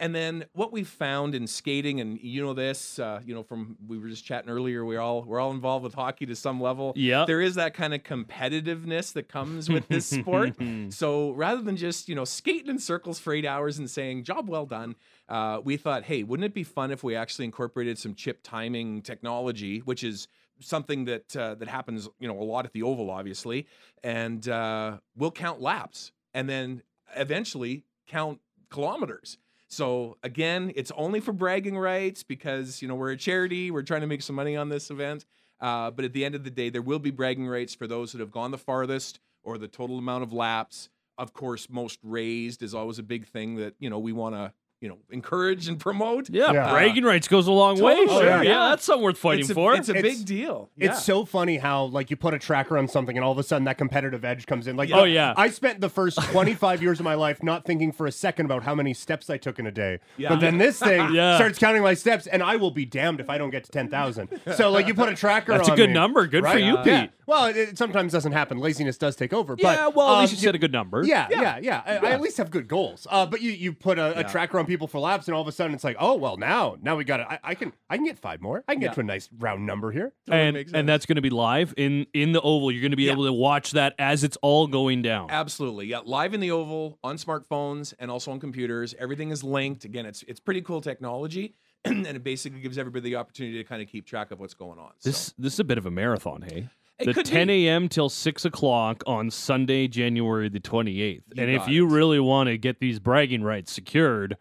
And 0.01 0.15
then 0.15 0.45
what 0.53 0.71
we've 0.71 0.87
found 0.87 1.35
in 1.35 1.45
skating, 1.45 2.01
and 2.01 2.19
you 2.19 2.43
know 2.43 2.55
this, 2.55 2.97
uh, 2.97 3.21
you 3.23 3.35
know, 3.35 3.43
from 3.43 3.77
we 3.87 3.99
were 3.99 4.09
just 4.09 4.25
chatting 4.25 4.49
earlier, 4.49 4.83
we're 4.83 4.99
all 4.99 5.23
we're 5.23 5.39
all 5.39 5.51
involved 5.51 5.83
with 5.83 5.93
hockey 5.93 6.25
to 6.25 6.35
some 6.35 6.59
level. 6.59 6.91
Yeah, 6.95 7.25
There 7.25 7.39
is 7.39 7.53
that 7.55 7.75
kind 7.75 7.93
of 7.93 8.01
competitiveness 8.01 9.13
that 9.13 9.29
comes 9.29 9.69
with 9.69 9.87
this 9.87 10.07
sport. 10.07 10.55
So 10.89 11.31
rather 11.31 11.61
than 11.61 11.77
just 11.77 12.09
you 12.09 12.15
know 12.15 12.25
skating 12.25 12.67
in 12.67 12.79
circles 12.79 13.19
for 13.19 13.31
eight 13.31 13.45
hours 13.45 13.77
and 13.77 13.87
saying 13.89 14.23
job 14.23 14.49
well 14.49 14.65
done, 14.65 14.95
uh, 15.29 15.61
we 15.63 15.77
thought, 15.77 16.03
hey, 16.03 16.23
wouldn't 16.23 16.45
it 16.45 16.53
be 16.55 16.63
fun 16.63 16.89
if 16.89 17.03
we 17.03 17.15
actually 17.15 17.45
incorporated 17.45 17.99
some 17.99 18.15
chip 18.15 18.39
timing 18.41 19.03
technology, 19.03 19.79
which 19.79 20.03
is 20.03 20.27
something 20.59 21.05
that 21.05 21.35
uh, 21.37 21.53
that 21.55 21.67
happens 21.67 22.09
you 22.19 22.27
know 22.27 22.39
a 22.39 22.43
lot 22.43 22.65
at 22.65 22.73
the 22.73 22.81
oval, 22.81 23.11
obviously, 23.11 23.67
and 24.03 24.49
uh, 24.49 24.97
we'll 25.15 25.31
count 25.31 25.61
laps 25.61 26.11
and 26.33 26.49
then 26.49 26.81
eventually 27.15 27.83
count 28.07 28.39
kilometers. 28.71 29.37
So 29.71 30.17
again, 30.21 30.73
it's 30.75 30.91
only 30.97 31.21
for 31.21 31.31
bragging 31.31 31.77
rights 31.77 32.23
because 32.23 32.81
you 32.81 32.89
know 32.89 32.95
we're 32.95 33.11
a 33.11 33.17
charity. 33.17 33.71
We're 33.71 33.83
trying 33.83 34.01
to 34.01 34.07
make 34.07 34.21
some 34.21 34.35
money 34.35 34.57
on 34.57 34.67
this 34.67 34.91
event. 34.91 35.25
Uh, 35.61 35.89
but 35.91 36.03
at 36.03 36.11
the 36.11 36.25
end 36.25 36.35
of 36.35 36.43
the 36.43 36.49
day, 36.49 36.69
there 36.69 36.81
will 36.81 36.99
be 36.99 37.09
bragging 37.09 37.47
rights 37.47 37.73
for 37.73 37.87
those 37.87 38.11
that 38.11 38.19
have 38.19 38.31
gone 38.31 38.51
the 38.51 38.57
farthest 38.57 39.19
or 39.43 39.57
the 39.57 39.69
total 39.69 39.97
amount 39.97 40.23
of 40.23 40.33
laps. 40.33 40.89
Of 41.17 41.33
course, 41.33 41.69
most 41.69 41.99
raised 42.03 42.63
is 42.63 42.73
always 42.73 42.99
a 42.99 43.03
big 43.03 43.25
thing 43.25 43.55
that 43.57 43.75
you 43.79 43.89
know 43.89 43.97
we 43.97 44.11
want 44.11 44.35
to 44.35 44.51
you 44.81 44.89
know 44.89 44.97
encourage 45.11 45.67
and 45.67 45.79
promote. 45.79 46.29
Yeah, 46.29 46.51
Yeah. 46.51 46.71
bragging 46.71 47.03
rights 47.03 47.27
goes 47.27 47.47
a 47.47 47.51
long 47.51 47.79
way. 47.79 47.95
Sure. 48.07 48.09
Oh, 48.09 48.21
yeah. 48.23 48.41
yeah. 48.41 48.69
that's 48.69 48.83
something 48.83 49.03
worth 49.03 49.17
fighting 49.19 49.41
it's 49.41 49.49
a, 49.51 49.53
for. 49.53 49.75
It's 49.75 49.89
a 49.89 49.95
It's- 49.95 50.17
big 50.17 50.25
deal. 50.25 50.69
Yeah. 50.75 50.89
It's 50.91 51.03
so 51.03 51.23
funny 51.23 51.57
how 51.57 51.83
like 51.85 52.09
you 52.09 52.15
put 52.17 52.33
a 52.33 52.39
tracker 52.39 52.77
on 52.77 52.87
something 52.87 53.15
and 53.15 53.23
all 53.23 53.31
of 53.31 53.37
a 53.37 53.43
sudden 53.43 53.65
that 53.65 53.77
competitive 53.77 54.25
edge 54.25 54.47
comes 54.47 54.65
in. 54.67 54.75
Like 54.75 54.89
Oh, 54.91 55.03
yeah. 55.03 55.33
I 55.37 55.49
spent 55.51 55.81
the 55.81 55.89
first 55.89 56.19
25 56.31 56.81
years 56.81 56.99
of 56.99 57.03
my 57.03 57.13
life 57.13 57.43
not 57.43 57.63
thinking 57.63 57.91
for 57.91 58.07
a 58.07 58.11
second 58.11 58.47
about 58.47 58.63
how 58.63 58.73
many 58.73 58.93
steps 58.95 59.29
I 59.29 59.37
took 59.37 59.59
in 59.59 59.67
a 59.67 59.71
day. 59.71 59.99
Yeah. 60.17 60.29
But 60.29 60.39
then 60.39 60.57
this 60.57 60.79
thing 60.79 61.13
Yeah. 61.13 61.35
starts 61.37 61.59
counting 61.59 61.83
my 61.83 61.93
steps 61.93 62.25
and 62.25 62.41
I 62.41 62.55
will 62.55 62.71
be 62.71 62.85
damned 62.85 63.19
if 63.19 63.29
I 63.29 63.37
don't 63.37 63.51
get 63.51 63.63
to 63.65 63.71
10,000. 63.71 64.29
So 64.55 64.71
like 64.71 64.87
you 64.87 64.95
put 64.95 65.09
a 65.09 65.15
tracker 65.15 65.51
on. 65.53 65.59
That's 65.59 65.69
a 65.69 65.75
good 65.75 65.89
me, 65.89 65.93
number. 65.93 66.25
Good 66.25 66.41
for 66.43 66.49
right? 66.49 66.63
you, 66.63 66.77
Yeah. 66.83 67.01
Pete. 67.03 67.11
Well, 67.27 67.45
it, 67.45 67.55
it 67.55 67.77
sometimes 67.77 68.11
doesn't 68.11 68.33
happen. 68.33 68.57
Laziness 68.57 68.97
does 68.97 69.15
take 69.15 69.31
over. 69.31 69.55
yeah, 69.57 69.85
but 69.85 69.95
well, 69.95 70.07
at 70.09 70.13
um, 70.15 70.21
least 70.21 70.33
you 70.33 70.39
said 70.39 70.55
a 70.55 70.57
good 70.57 70.73
number. 70.73 71.03
Yeah, 71.05 71.27
yeah, 71.29 71.59
yeah. 71.61 71.81
I, 71.85 71.97
I 72.07 72.11
at 72.11 72.19
least 72.19 72.35
have 72.37 72.51
good 72.51 72.67
goals. 72.67 73.07
Uh, 73.09 73.25
but 73.25 73.41
you, 73.41 73.51
you 73.51 73.71
put 73.71 73.97
a, 73.99 74.17
a 74.17 74.21
Yeah. 74.21 74.27
tracker 74.27 74.59
on 74.59 74.65
people 74.71 74.87
for 74.87 74.99
laps, 74.99 75.27
and 75.27 75.35
all 75.35 75.41
of 75.41 75.47
a 75.47 75.51
sudden 75.51 75.73
it's 75.73 75.83
like, 75.83 75.97
oh 75.99 76.15
well, 76.15 76.37
now 76.37 76.77
now 76.81 76.95
we 76.95 77.03
got 77.03 77.19
it. 77.19 77.27
I, 77.29 77.39
I 77.43 77.55
can 77.55 77.73
I 77.89 77.97
can 77.97 78.05
get 78.05 78.17
five 78.17 78.41
more. 78.41 78.63
I 78.67 78.73
can 78.73 78.79
get 78.81 78.87
Yeah. 78.91 78.93
to 78.93 78.99
a 79.01 79.03
nice 79.03 79.29
round 79.37 79.65
number 79.65 79.91
here. 79.91 80.13
Totally 80.27 80.61
and 80.61 80.75
and 80.75 80.89
that's 80.89 81.05
going 81.05 81.17
to 81.17 81.21
be 81.21 81.29
live 81.29 81.73
in 81.77 82.07
in 82.13 82.31
the 82.31 82.41
oval. 82.41 82.71
You're 82.71 82.81
going 82.81 82.91
to 82.91 82.97
be 82.97 83.03
Yeah. 83.03 83.11
able 83.11 83.25
to 83.25 83.33
watch 83.33 83.71
that 83.71 83.93
as 83.99 84.23
it's 84.23 84.37
all 84.41 84.67
going 84.67 85.01
down. 85.01 85.29
Absolutely, 85.29 85.87
yeah. 85.87 85.99
Live 86.05 86.33
in 86.33 86.39
the 86.39 86.51
oval 86.51 86.97
on 87.03 87.17
smartphones 87.17 87.93
and 87.99 88.09
also 88.09 88.31
on 88.31 88.39
computers. 88.39 88.95
Everything 88.97 89.29
is 89.31 89.43
linked. 89.43 89.83
Again, 89.85 90.05
it's 90.05 90.23
it's 90.27 90.39
pretty 90.39 90.61
cool 90.61 90.79
technology, 90.81 91.53
and 91.85 92.07
it 92.07 92.23
basically 92.23 92.61
gives 92.61 92.77
everybody 92.77 93.03
the 93.09 93.17
opportunity 93.17 93.57
to 93.57 93.63
kind 93.65 93.81
of 93.81 93.87
keep 93.89 94.05
track 94.05 94.31
of 94.31 94.39
what's 94.39 94.53
going 94.53 94.79
on. 94.79 94.91
So, 94.99 95.09
This 95.09 95.33
this 95.37 95.53
is 95.53 95.59
a 95.59 95.63
bit 95.65 95.77
of 95.77 95.85
a 95.85 95.91
marathon, 95.91 96.43
hey. 96.43 96.69
It 96.99 97.05
the 97.05 97.13
could 97.15 97.25
10 97.25 97.49
a.m. 97.49 97.89
till 97.89 98.09
6 98.09 98.45
o'clock 98.45 99.01
on 99.07 99.31
Sunday, 99.31 99.87
January 99.87 100.49
the 100.49 100.59
28th. 100.59 100.93
You 100.95 101.21
and 101.41 101.49
if 101.49 101.61
got 101.61 101.69
you 101.71 101.87
it. 101.87 101.91
really 101.91 102.19
want 102.19 102.45
to 102.49 102.59
get 102.59 102.79
these 102.79 102.99
bragging 102.99 103.41
rights 103.41 103.71
secured, 103.71 104.37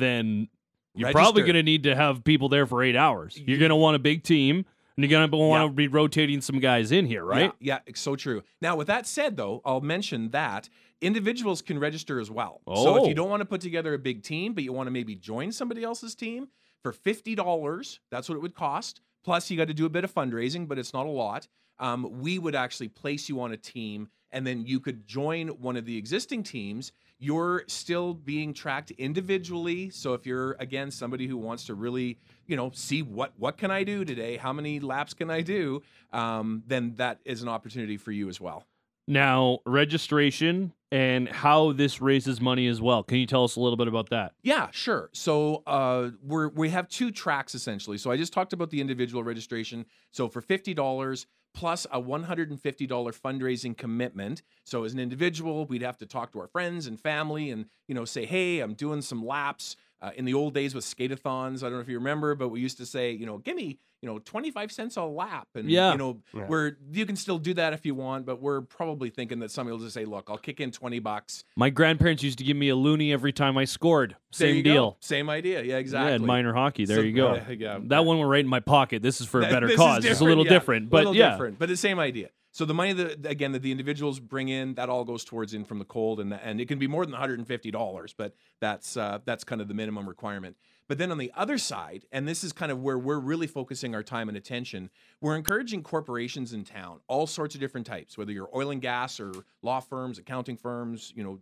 then 0.00 0.48
you're 0.94 1.10
probably 1.12 1.42
going 1.42 1.54
to 1.54 1.62
need 1.62 1.82
to 1.84 1.94
have 1.94 2.22
people 2.24 2.48
there 2.48 2.66
for 2.66 2.82
eight 2.82 2.96
hours. 2.96 3.40
You're 3.44 3.58
going 3.58 3.70
to 3.70 3.76
want 3.76 3.96
a 3.96 3.98
big 3.98 4.22
team, 4.22 4.64
and 4.96 5.04
you're 5.04 5.08
going 5.10 5.28
to 5.30 5.36
want 5.36 5.62
Yeah. 5.62 5.68
to 5.68 5.74
be 5.74 5.88
rotating 5.88 6.40
some 6.40 6.60
guys 6.60 6.92
in 6.92 7.06
here, 7.06 7.24
right? 7.24 7.52
Yeah, 7.60 7.80
yeah, 7.86 7.94
so 7.94 8.14
true. 8.16 8.42
Now, 8.60 8.76
with 8.76 8.86
that 8.86 9.06
said, 9.06 9.36
though, 9.36 9.60
I'll 9.64 9.80
mention 9.80 10.30
that 10.30 10.68
individuals 11.00 11.62
can 11.62 11.78
register 11.78 12.20
as 12.20 12.30
well. 12.30 12.60
So 12.66 12.96
if 12.96 13.02
Oh. 13.02 13.08
you 13.08 13.14
don't 13.14 13.28
want 13.28 13.40
to 13.40 13.44
put 13.46 13.60
together 13.60 13.92
a 13.94 13.98
big 13.98 14.22
team, 14.22 14.54
but 14.54 14.62
you 14.64 14.72
want 14.72 14.86
to 14.86 14.90
maybe 14.92 15.14
join 15.16 15.50
somebody 15.52 15.82
else's 15.82 16.14
team 16.14 16.48
for 16.82 16.92
fifty 16.92 17.34
dollars, 17.34 18.00
that's 18.10 18.28
what 18.28 18.36
it 18.36 18.40
would 18.42 18.54
cost. 18.54 19.00
Plus, 19.24 19.50
you 19.50 19.56
got 19.56 19.68
to 19.68 19.74
do 19.74 19.86
a 19.86 19.90
bit 19.90 20.04
of 20.04 20.14
fundraising, 20.14 20.68
but 20.68 20.78
it's 20.78 20.92
not 20.92 21.06
a 21.06 21.10
lot. 21.10 21.48
Um, 21.78 22.20
we 22.20 22.38
would 22.38 22.54
actually 22.54 22.88
place 22.88 23.28
you 23.28 23.40
on 23.40 23.52
a 23.52 23.56
team, 23.56 24.08
and 24.30 24.46
then 24.46 24.64
you 24.66 24.78
could 24.80 25.06
join 25.06 25.48
one 25.48 25.76
of 25.76 25.86
the 25.86 25.96
existing 25.96 26.42
teams. 26.44 26.92
You're 27.24 27.64
still 27.66 28.12
being 28.12 28.52
tracked 28.52 28.90
individually. 28.92 29.90
So 29.90 30.12
if 30.14 30.26
you're 30.26 30.52
again 30.60 30.90
somebody 30.90 31.26
who 31.26 31.38
wants 31.38 31.64
to 31.66 31.74
really, 31.74 32.18
you 32.46 32.56
know, 32.56 32.70
see 32.74 33.00
what 33.00 33.32
what 33.38 33.56
can 33.56 33.70
I 33.70 33.82
do 33.84 34.04
today, 34.04 34.36
how 34.36 34.52
many 34.52 34.78
laps 34.80 35.14
can 35.14 35.30
I 35.30 35.40
do, 35.40 35.82
um, 36.12 36.62
then 36.66 36.94
that 36.96 37.20
is 37.24 37.42
an 37.42 37.48
opportunity 37.48 37.96
for 37.96 38.12
you 38.12 38.28
as 38.28 38.40
well. 38.40 38.66
Now, 39.06 39.58
registration 39.66 40.72
and 40.90 41.28
how 41.28 41.72
this 41.72 42.00
raises 42.00 42.40
money 42.40 42.66
as 42.68 42.80
well. 42.80 43.02
Can 43.02 43.18
you 43.18 43.26
tell 43.26 43.44
us 43.44 43.56
a 43.56 43.60
little 43.60 43.76
bit 43.76 43.88
about 43.88 44.10
that? 44.10 44.32
Yeah, 44.42 44.68
sure. 44.70 45.10
So 45.12 45.62
uh, 45.66 46.10
we're 46.22 46.48
we 46.48 46.70
have 46.70 46.88
two 46.88 47.10
tracks 47.10 47.54
essentially. 47.54 47.98
So 47.98 48.10
I 48.10 48.16
just 48.16 48.32
talked 48.32 48.52
about 48.52 48.70
the 48.70 48.80
individual 48.80 49.24
registration. 49.24 49.86
So 50.12 50.28
for 50.28 50.40
fifty 50.40 50.74
dollars 50.74 51.26
plus 51.54 51.86
a 51.90 52.00
one 52.00 52.24
hundred 52.24 52.50
and 52.50 52.60
fifty 52.60 52.86
dollar 52.86 53.12
fundraising 53.12 53.76
commitment. 53.76 54.42
So 54.64 54.84
as 54.84 54.92
an 54.92 54.98
individual, 54.98 55.64
we'd 55.66 55.82
have 55.82 55.98
to 55.98 56.06
talk 56.06 56.32
to 56.32 56.40
our 56.40 56.48
friends 56.48 56.86
and 56.86 57.00
family, 57.00 57.50
and 57.50 57.66
you 57.88 57.94
know 57.94 58.04
say, 58.04 58.26
hey, 58.26 58.60
I'm 58.60 58.74
doing 58.74 59.02
some 59.02 59.24
laps. 59.24 59.76
Uh, 60.02 60.10
in 60.16 60.26
the 60.26 60.34
old 60.34 60.52
days 60.52 60.74
with 60.74 60.84
skateathons, 60.84 61.62
I 61.62 61.66
don't 61.66 61.74
know 61.74 61.80
if 61.80 61.88
you 61.88 61.96
remember, 61.98 62.34
but 62.34 62.50
we 62.50 62.60
used 62.60 62.76
to 62.76 62.84
say, 62.84 63.12
you 63.12 63.24
know, 63.24 63.38
give 63.38 63.56
me, 63.56 63.78
you 64.04 64.10
know, 64.10 64.18
25 64.18 64.70
cents 64.70 64.96
a 64.98 65.02
lap. 65.02 65.48
And, 65.54 65.70
Yeah. 65.70 65.92
you 65.92 65.96
know, 65.98 66.20
Yeah. 66.34 66.46
we're, 66.46 66.76
you 66.92 67.06
can 67.06 67.16
still 67.16 67.38
do 67.38 67.54
that 67.54 67.72
if 67.72 67.86
you 67.86 67.94
want, 67.94 68.26
but 68.26 68.38
we're 68.42 68.60
probably 68.60 69.08
thinking 69.08 69.38
that 69.38 69.50
somebody 69.50 69.72
will 69.74 69.82
just 69.82 69.94
say, 69.94 70.04
look, 70.04 70.28
I'll 70.28 70.36
kick 70.36 70.60
in 70.60 70.70
20 70.70 70.98
bucks. 70.98 71.42
My 71.56 71.70
grandparents 71.70 72.22
used 72.22 72.36
to 72.36 72.44
give 72.44 72.54
me 72.54 72.68
a 72.68 72.74
loonie 72.76 73.14
every 73.14 73.32
time 73.32 73.56
I 73.56 73.64
scored. 73.64 74.14
Same 74.30 74.56
you 74.56 74.62
go. 74.62 74.72
deal. 74.72 74.96
Same 75.00 75.30
idea. 75.30 75.62
Yeah, 75.62 75.78
exactly. 75.78 76.10
Yeah, 76.10 76.16
in 76.16 76.26
minor 76.26 76.52
hockey. 76.52 76.84
There 76.84 76.98
So- 76.98 77.02
you 77.02 77.12
go. 77.14 77.34
yeah, 77.34 77.50
yeah. 77.58 77.78
That 77.84 78.04
one 78.04 78.18
went 78.18 78.28
right 78.28 78.44
in 78.44 78.46
my 78.50 78.60
pocket. 78.60 79.00
This 79.00 79.22
is 79.22 79.26
for 79.26 79.40
a 79.40 79.44
That- 79.44 79.50
better 79.52 79.66
this 79.68 79.74
is 79.74 79.80
cause. 79.80 80.04
It's 80.04 80.20
a 80.20 80.24
little 80.24 80.44
yeah. 80.44 80.50
different, 80.50 80.90
but 80.90 80.98
little 80.98 81.16
yeah. 81.16 81.30
different, 81.30 81.58
but 81.58 81.70
the 81.70 81.76
same 81.78 81.98
idea. 81.98 82.28
So 82.52 82.64
the 82.66 82.74
money 82.74 82.92
that 82.92 83.24
again 83.26 83.50
that 83.52 83.62
the 83.62 83.72
individuals 83.72 84.20
bring 84.20 84.48
in, 84.48 84.74
that 84.74 84.88
all 84.90 85.04
goes 85.04 85.24
towards 85.24 85.54
in 85.54 85.64
from 85.64 85.80
the 85.80 85.84
cold, 85.84 86.20
and 86.20 86.32
and 86.32 86.60
it 86.60 86.68
can 86.68 86.78
be 86.78 86.86
more 86.86 87.04
than 87.06 87.10
one 87.12 87.20
hundred 87.20 87.38
and 87.40 87.48
fifty 87.48 87.70
dollars, 87.72 88.14
but 88.16 88.36
that's 88.60 88.96
uh, 88.96 89.18
that's 89.24 89.42
kind 89.42 89.60
of 89.60 89.66
the 89.66 89.74
minimum 89.74 90.06
requirement. 90.08 90.56
But 90.86 90.98
then 90.98 91.10
on 91.10 91.18
the 91.18 91.32
other 91.34 91.56
side, 91.56 92.04
and 92.12 92.28
this 92.28 92.44
is 92.44 92.52
kind 92.52 92.70
of 92.70 92.82
where 92.82 92.98
we're 92.98 93.18
really 93.18 93.46
focusing 93.46 93.94
our 93.94 94.02
time 94.02 94.28
and 94.28 94.36
attention, 94.36 94.90
we're 95.20 95.34
encouraging 95.34 95.82
corporations 95.82 96.52
in 96.52 96.64
town, 96.64 97.00
all 97.08 97.26
sorts 97.26 97.54
of 97.54 97.60
different 97.60 97.86
types, 97.86 98.18
whether 98.18 98.32
you're 98.32 98.50
oil 98.54 98.70
and 98.70 98.82
gas 98.82 99.18
or 99.18 99.32
law 99.62 99.80
firms, 99.80 100.18
accounting 100.18 100.56
firms, 100.58 101.12
you 101.16 101.24
know, 101.24 101.38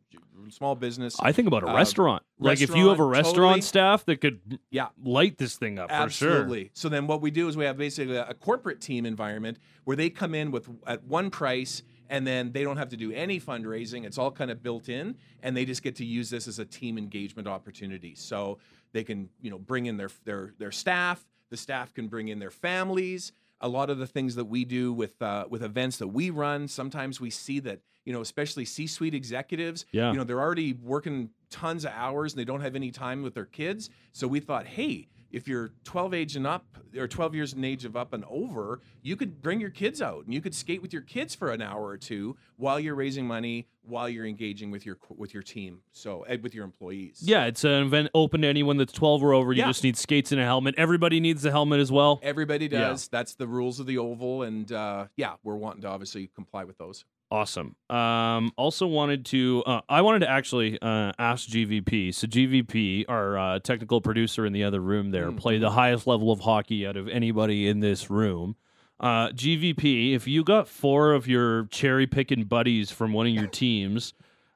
small 0.48 0.76
business. 0.76 1.16
I 1.20 1.32
think 1.32 1.48
about 1.48 1.64
a 1.64 1.70
Uh, 1.70 1.74
restaurant. 1.74 2.22
Like 2.38 2.60
if 2.60 2.74
you 2.74 2.88
have 2.88 3.00
a 3.00 3.04
restaurant, 3.04 3.26
restaurant 3.26 3.48
totally. 3.48 3.60
staff 3.62 4.04
that 4.06 4.20
could 4.20 4.58
Yeah. 4.70 4.88
light 5.02 5.38
this 5.38 5.56
thing 5.56 5.78
up 5.78 5.90
for 5.90 6.08
sure. 6.10 6.30
Absolutely. 6.30 6.70
So 6.72 6.88
then 6.88 7.06
what 7.08 7.20
we 7.20 7.30
do 7.32 7.48
is 7.48 7.56
we 7.56 7.64
have 7.64 7.76
basically 7.76 8.16
a, 8.16 8.28
a 8.28 8.34
corporate 8.34 8.80
team 8.80 9.04
environment 9.04 9.58
where 9.84 9.96
they 9.96 10.08
come 10.10 10.34
in 10.36 10.52
with 10.52 10.68
at 10.86 11.02
one 11.04 11.30
price 11.30 11.82
and 12.08 12.26
then 12.26 12.52
they 12.52 12.62
don't 12.62 12.76
have 12.76 12.90
to 12.90 12.96
do 12.96 13.10
any 13.12 13.40
fundraising. 13.40 14.04
It's 14.04 14.18
all 14.18 14.30
kind 14.30 14.50
of 14.50 14.62
built 14.62 14.88
in 14.88 15.16
and 15.42 15.56
they 15.56 15.64
just 15.64 15.82
get 15.82 15.96
to 15.96 16.04
use 16.04 16.30
this 16.30 16.46
as 16.46 16.58
a 16.58 16.64
team 16.64 16.98
engagement 16.98 17.48
opportunity. 17.48 18.14
So 18.14 18.58
they 18.92 19.04
can, 19.04 19.28
you 19.40 19.50
know, 19.50 19.58
bring 19.58 19.86
in 19.86 19.96
their 19.96 20.10
their 20.24 20.52
their 20.58 20.70
staff, 20.72 21.24
the 21.50 21.56
staff 21.56 21.92
can 21.94 22.08
bring 22.08 22.28
in 22.28 22.38
their 22.38 22.50
families. 22.50 23.32
A 23.60 23.68
lot 23.68 23.90
of 23.90 23.98
the 23.98 24.06
things 24.08 24.34
that 24.34 24.46
we 24.46 24.64
do 24.64 24.92
with 24.92 25.20
uh, 25.22 25.44
with 25.48 25.62
events 25.62 25.98
that 25.98 26.08
we 26.08 26.30
run, 26.30 26.66
sometimes 26.68 27.20
we 27.20 27.30
see 27.30 27.60
that, 27.60 27.80
you 28.04 28.12
know, 28.12 28.20
especially 28.20 28.64
C-suite 28.64 29.14
executives, 29.14 29.86
Yeah. 29.92 30.10
you 30.10 30.16
know, 30.18 30.24
they're 30.24 30.40
already 30.40 30.72
working 30.72 31.30
tons 31.50 31.84
of 31.84 31.92
hours 31.92 32.32
and 32.32 32.40
they 32.40 32.44
don't 32.44 32.60
have 32.62 32.74
any 32.74 32.90
time 32.90 33.22
with 33.22 33.34
their 33.34 33.44
kids. 33.46 33.88
So 34.12 34.26
we 34.26 34.40
thought, 34.40 34.66
hey, 34.66 35.08
if 35.32 35.48
you're 35.48 35.70
12 35.84 36.14
age 36.14 36.36
and 36.36 36.46
up 36.46 36.64
or 36.96 37.08
12 37.08 37.34
years 37.34 37.52
in 37.54 37.64
age 37.64 37.84
of 37.84 37.96
up 37.96 38.12
and 38.12 38.24
over, 38.28 38.80
you 39.02 39.16
could 39.16 39.40
bring 39.42 39.60
your 39.60 39.70
kids 39.70 40.02
out 40.02 40.24
and 40.24 40.34
you 40.34 40.40
could 40.40 40.54
skate 40.54 40.82
with 40.82 40.92
your 40.92 41.02
kids 41.02 41.34
for 41.34 41.50
an 41.50 41.62
hour 41.62 41.84
or 41.86 41.96
two 41.96 42.36
while 42.56 42.78
you're 42.78 42.94
raising 42.94 43.26
money, 43.26 43.66
while 43.82 44.08
you're 44.08 44.26
engaging 44.26 44.70
with 44.70 44.84
your 44.86 44.98
with 45.16 45.32
your 45.34 45.42
team, 45.42 45.80
so 45.92 46.24
with 46.42 46.54
your 46.54 46.64
employees. 46.64 47.20
Yeah, 47.24 47.46
it's 47.46 47.64
an 47.64 47.82
event 47.84 48.10
open 48.14 48.42
to 48.42 48.48
anyone 48.48 48.76
that's 48.76 48.92
12 48.92 49.22
or 49.22 49.32
over. 49.32 49.52
You 49.52 49.60
Yeah. 49.60 49.66
just 49.68 49.82
need 49.82 49.96
skates 49.96 50.32
and 50.32 50.40
a 50.40 50.44
helmet. 50.44 50.74
Everybody 50.76 51.18
needs 51.18 51.44
a 51.44 51.50
helmet 51.50 51.80
as 51.80 51.90
well. 51.90 52.20
Everybody 52.22 52.66
Yeah. 52.66 52.90
does. 52.90 53.08
That's 53.08 53.34
the 53.34 53.46
rules 53.46 53.80
of 53.80 53.86
the 53.86 53.98
oval, 53.98 54.42
and 54.42 54.70
uh, 54.70 55.06
yeah, 55.16 55.34
we're 55.42 55.56
wanting 55.56 55.82
to 55.82 55.88
obviously 55.88 56.28
comply 56.28 56.64
with 56.64 56.76
those. 56.78 57.04
Awesome. 57.32 57.76
Um, 57.88 58.52
also 58.58 58.86
wanted 58.86 59.24
to, 59.26 59.62
uh, 59.64 59.80
I 59.88 60.02
wanted 60.02 60.18
to 60.18 60.28
actually 60.28 60.78
uh, 60.82 61.12
ask 61.18 61.48
GVP. 61.48 62.12
So 62.14 62.26
GVP, 62.26 63.06
our 63.08 63.38
uh, 63.38 63.58
technical 63.60 64.02
producer 64.02 64.44
in 64.44 64.52
the 64.52 64.64
other 64.64 64.80
room 64.80 65.12
there, 65.12 65.30
Mm. 65.32 65.38
play 65.38 65.56
the 65.56 65.70
highest 65.70 66.06
level 66.06 66.30
of 66.30 66.40
hockey 66.40 66.86
out 66.86 66.98
of 66.98 67.08
anybody 67.08 67.68
in 67.68 67.80
this 67.80 68.10
room. 68.10 68.54
Uh, 69.00 69.30
GVP, 69.30 70.14
if 70.14 70.28
you 70.28 70.44
got 70.44 70.68
four 70.68 71.14
of 71.14 71.26
your 71.26 71.64
cherry 71.68 72.06
picking 72.06 72.44
buddies 72.44 72.90
from 72.90 73.14
one 73.14 73.26
of 73.26 73.32
your 73.32 73.46
teams, 73.64 74.12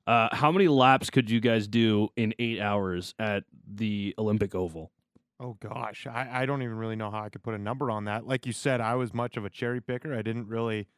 uh, 0.06 0.28
how 0.32 0.52
many 0.52 0.68
laps 0.68 1.08
could 1.08 1.30
you 1.30 1.40
guys 1.40 1.66
do 1.66 2.10
in 2.14 2.34
eight 2.38 2.60
hours 2.60 3.14
at 3.18 3.44
the 3.66 4.14
Olympic 4.18 4.54
Oval? 4.54 4.92
Oh 5.40 5.56
gosh, 5.60 6.06
I, 6.06 6.28
I 6.42 6.46
don't 6.46 6.60
even 6.62 6.76
really 6.76 6.96
know 6.96 7.10
how 7.10 7.22
I 7.22 7.30
could 7.30 7.42
put 7.42 7.54
a 7.54 7.58
number 7.58 7.90
on 7.90 8.04
that. 8.04 8.26
Like 8.26 8.44
you 8.44 8.52
said, 8.52 8.82
I 8.82 8.96
was 8.96 9.14
much 9.14 9.38
of 9.38 9.46
a 9.46 9.50
cherry 9.50 9.80
picker. 9.80 10.12
I 10.14 10.20
didn't 10.20 10.48
really 10.48 10.88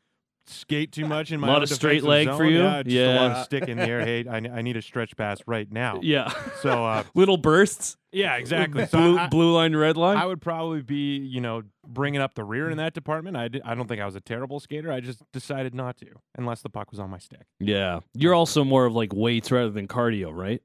skate 0.49 0.93
too 0.93 1.07
much 1.07 1.31
in 1.33 1.41
my 1.41 1.49
a 1.49 1.51
Lot 1.53 1.63
of 1.63 1.69
straight 1.71 2.03
defensive 2.03 2.09
leg 2.09 2.27
zone. 2.27 2.37
for 2.37 2.45
you? 2.45 2.63
Yeah, 2.63 2.83
just 2.83 2.97
a 2.97 3.15
lot 3.17 3.31
of 3.33 3.45
stick 3.45 3.69
in 3.69 3.77
the 3.79 3.89
air. 3.89 4.01
Hey, 4.05 4.27
I, 4.29 4.37
I 4.37 4.63
need 4.63 4.77
a 4.77 4.83
stretch 4.83 5.17
pass 5.17 5.39
right 5.47 5.71
now. 5.71 6.01
Yeah. 6.09 6.33
So 6.63 6.85
uh, 6.87 7.05
Little 7.15 7.37
bursts. 7.37 7.97
yeah, 8.13 8.37
exactly. 8.37 8.87
So 8.87 8.99
Blue, 8.99 9.19
I, 9.19 9.27
blue 9.29 9.53
line, 9.55 9.77
red 9.77 9.97
line. 9.97 10.17
I 10.17 10.25
would 10.27 10.41
probably 10.41 10.81
be, 10.83 11.17
you 11.19 11.41
know, 11.41 11.63
bringing 11.87 12.21
up 12.21 12.35
the 12.35 12.45
rear 12.45 12.71
in 12.71 12.79
that 12.79 12.95
department. 12.95 13.37
I, 13.37 13.49
di- 13.49 13.63
I 13.65 13.75
don't 13.75 13.87
think 13.89 14.01
I 14.01 14.07
was 14.07 14.15
a 14.17 14.21
terrible 14.21 14.59
skater. 14.61 14.91
I 14.91 15.01
just 15.01 15.23
decided 15.33 15.75
not 15.75 15.99
to, 15.99 16.07
unless 16.37 16.63
the 16.63 16.71
puck 16.71 16.91
was 16.91 16.99
on 17.01 17.11
my 17.11 17.19
stick. 17.19 17.43
yeah. 17.61 18.01
You're 18.15 18.35
also 18.35 18.65
more 18.65 18.87
of 18.87 18.95
like 18.95 19.13
weights 19.13 19.51
rather 19.51 19.71
than 19.71 19.87
cardio, 19.89 20.31
right? 20.35 20.63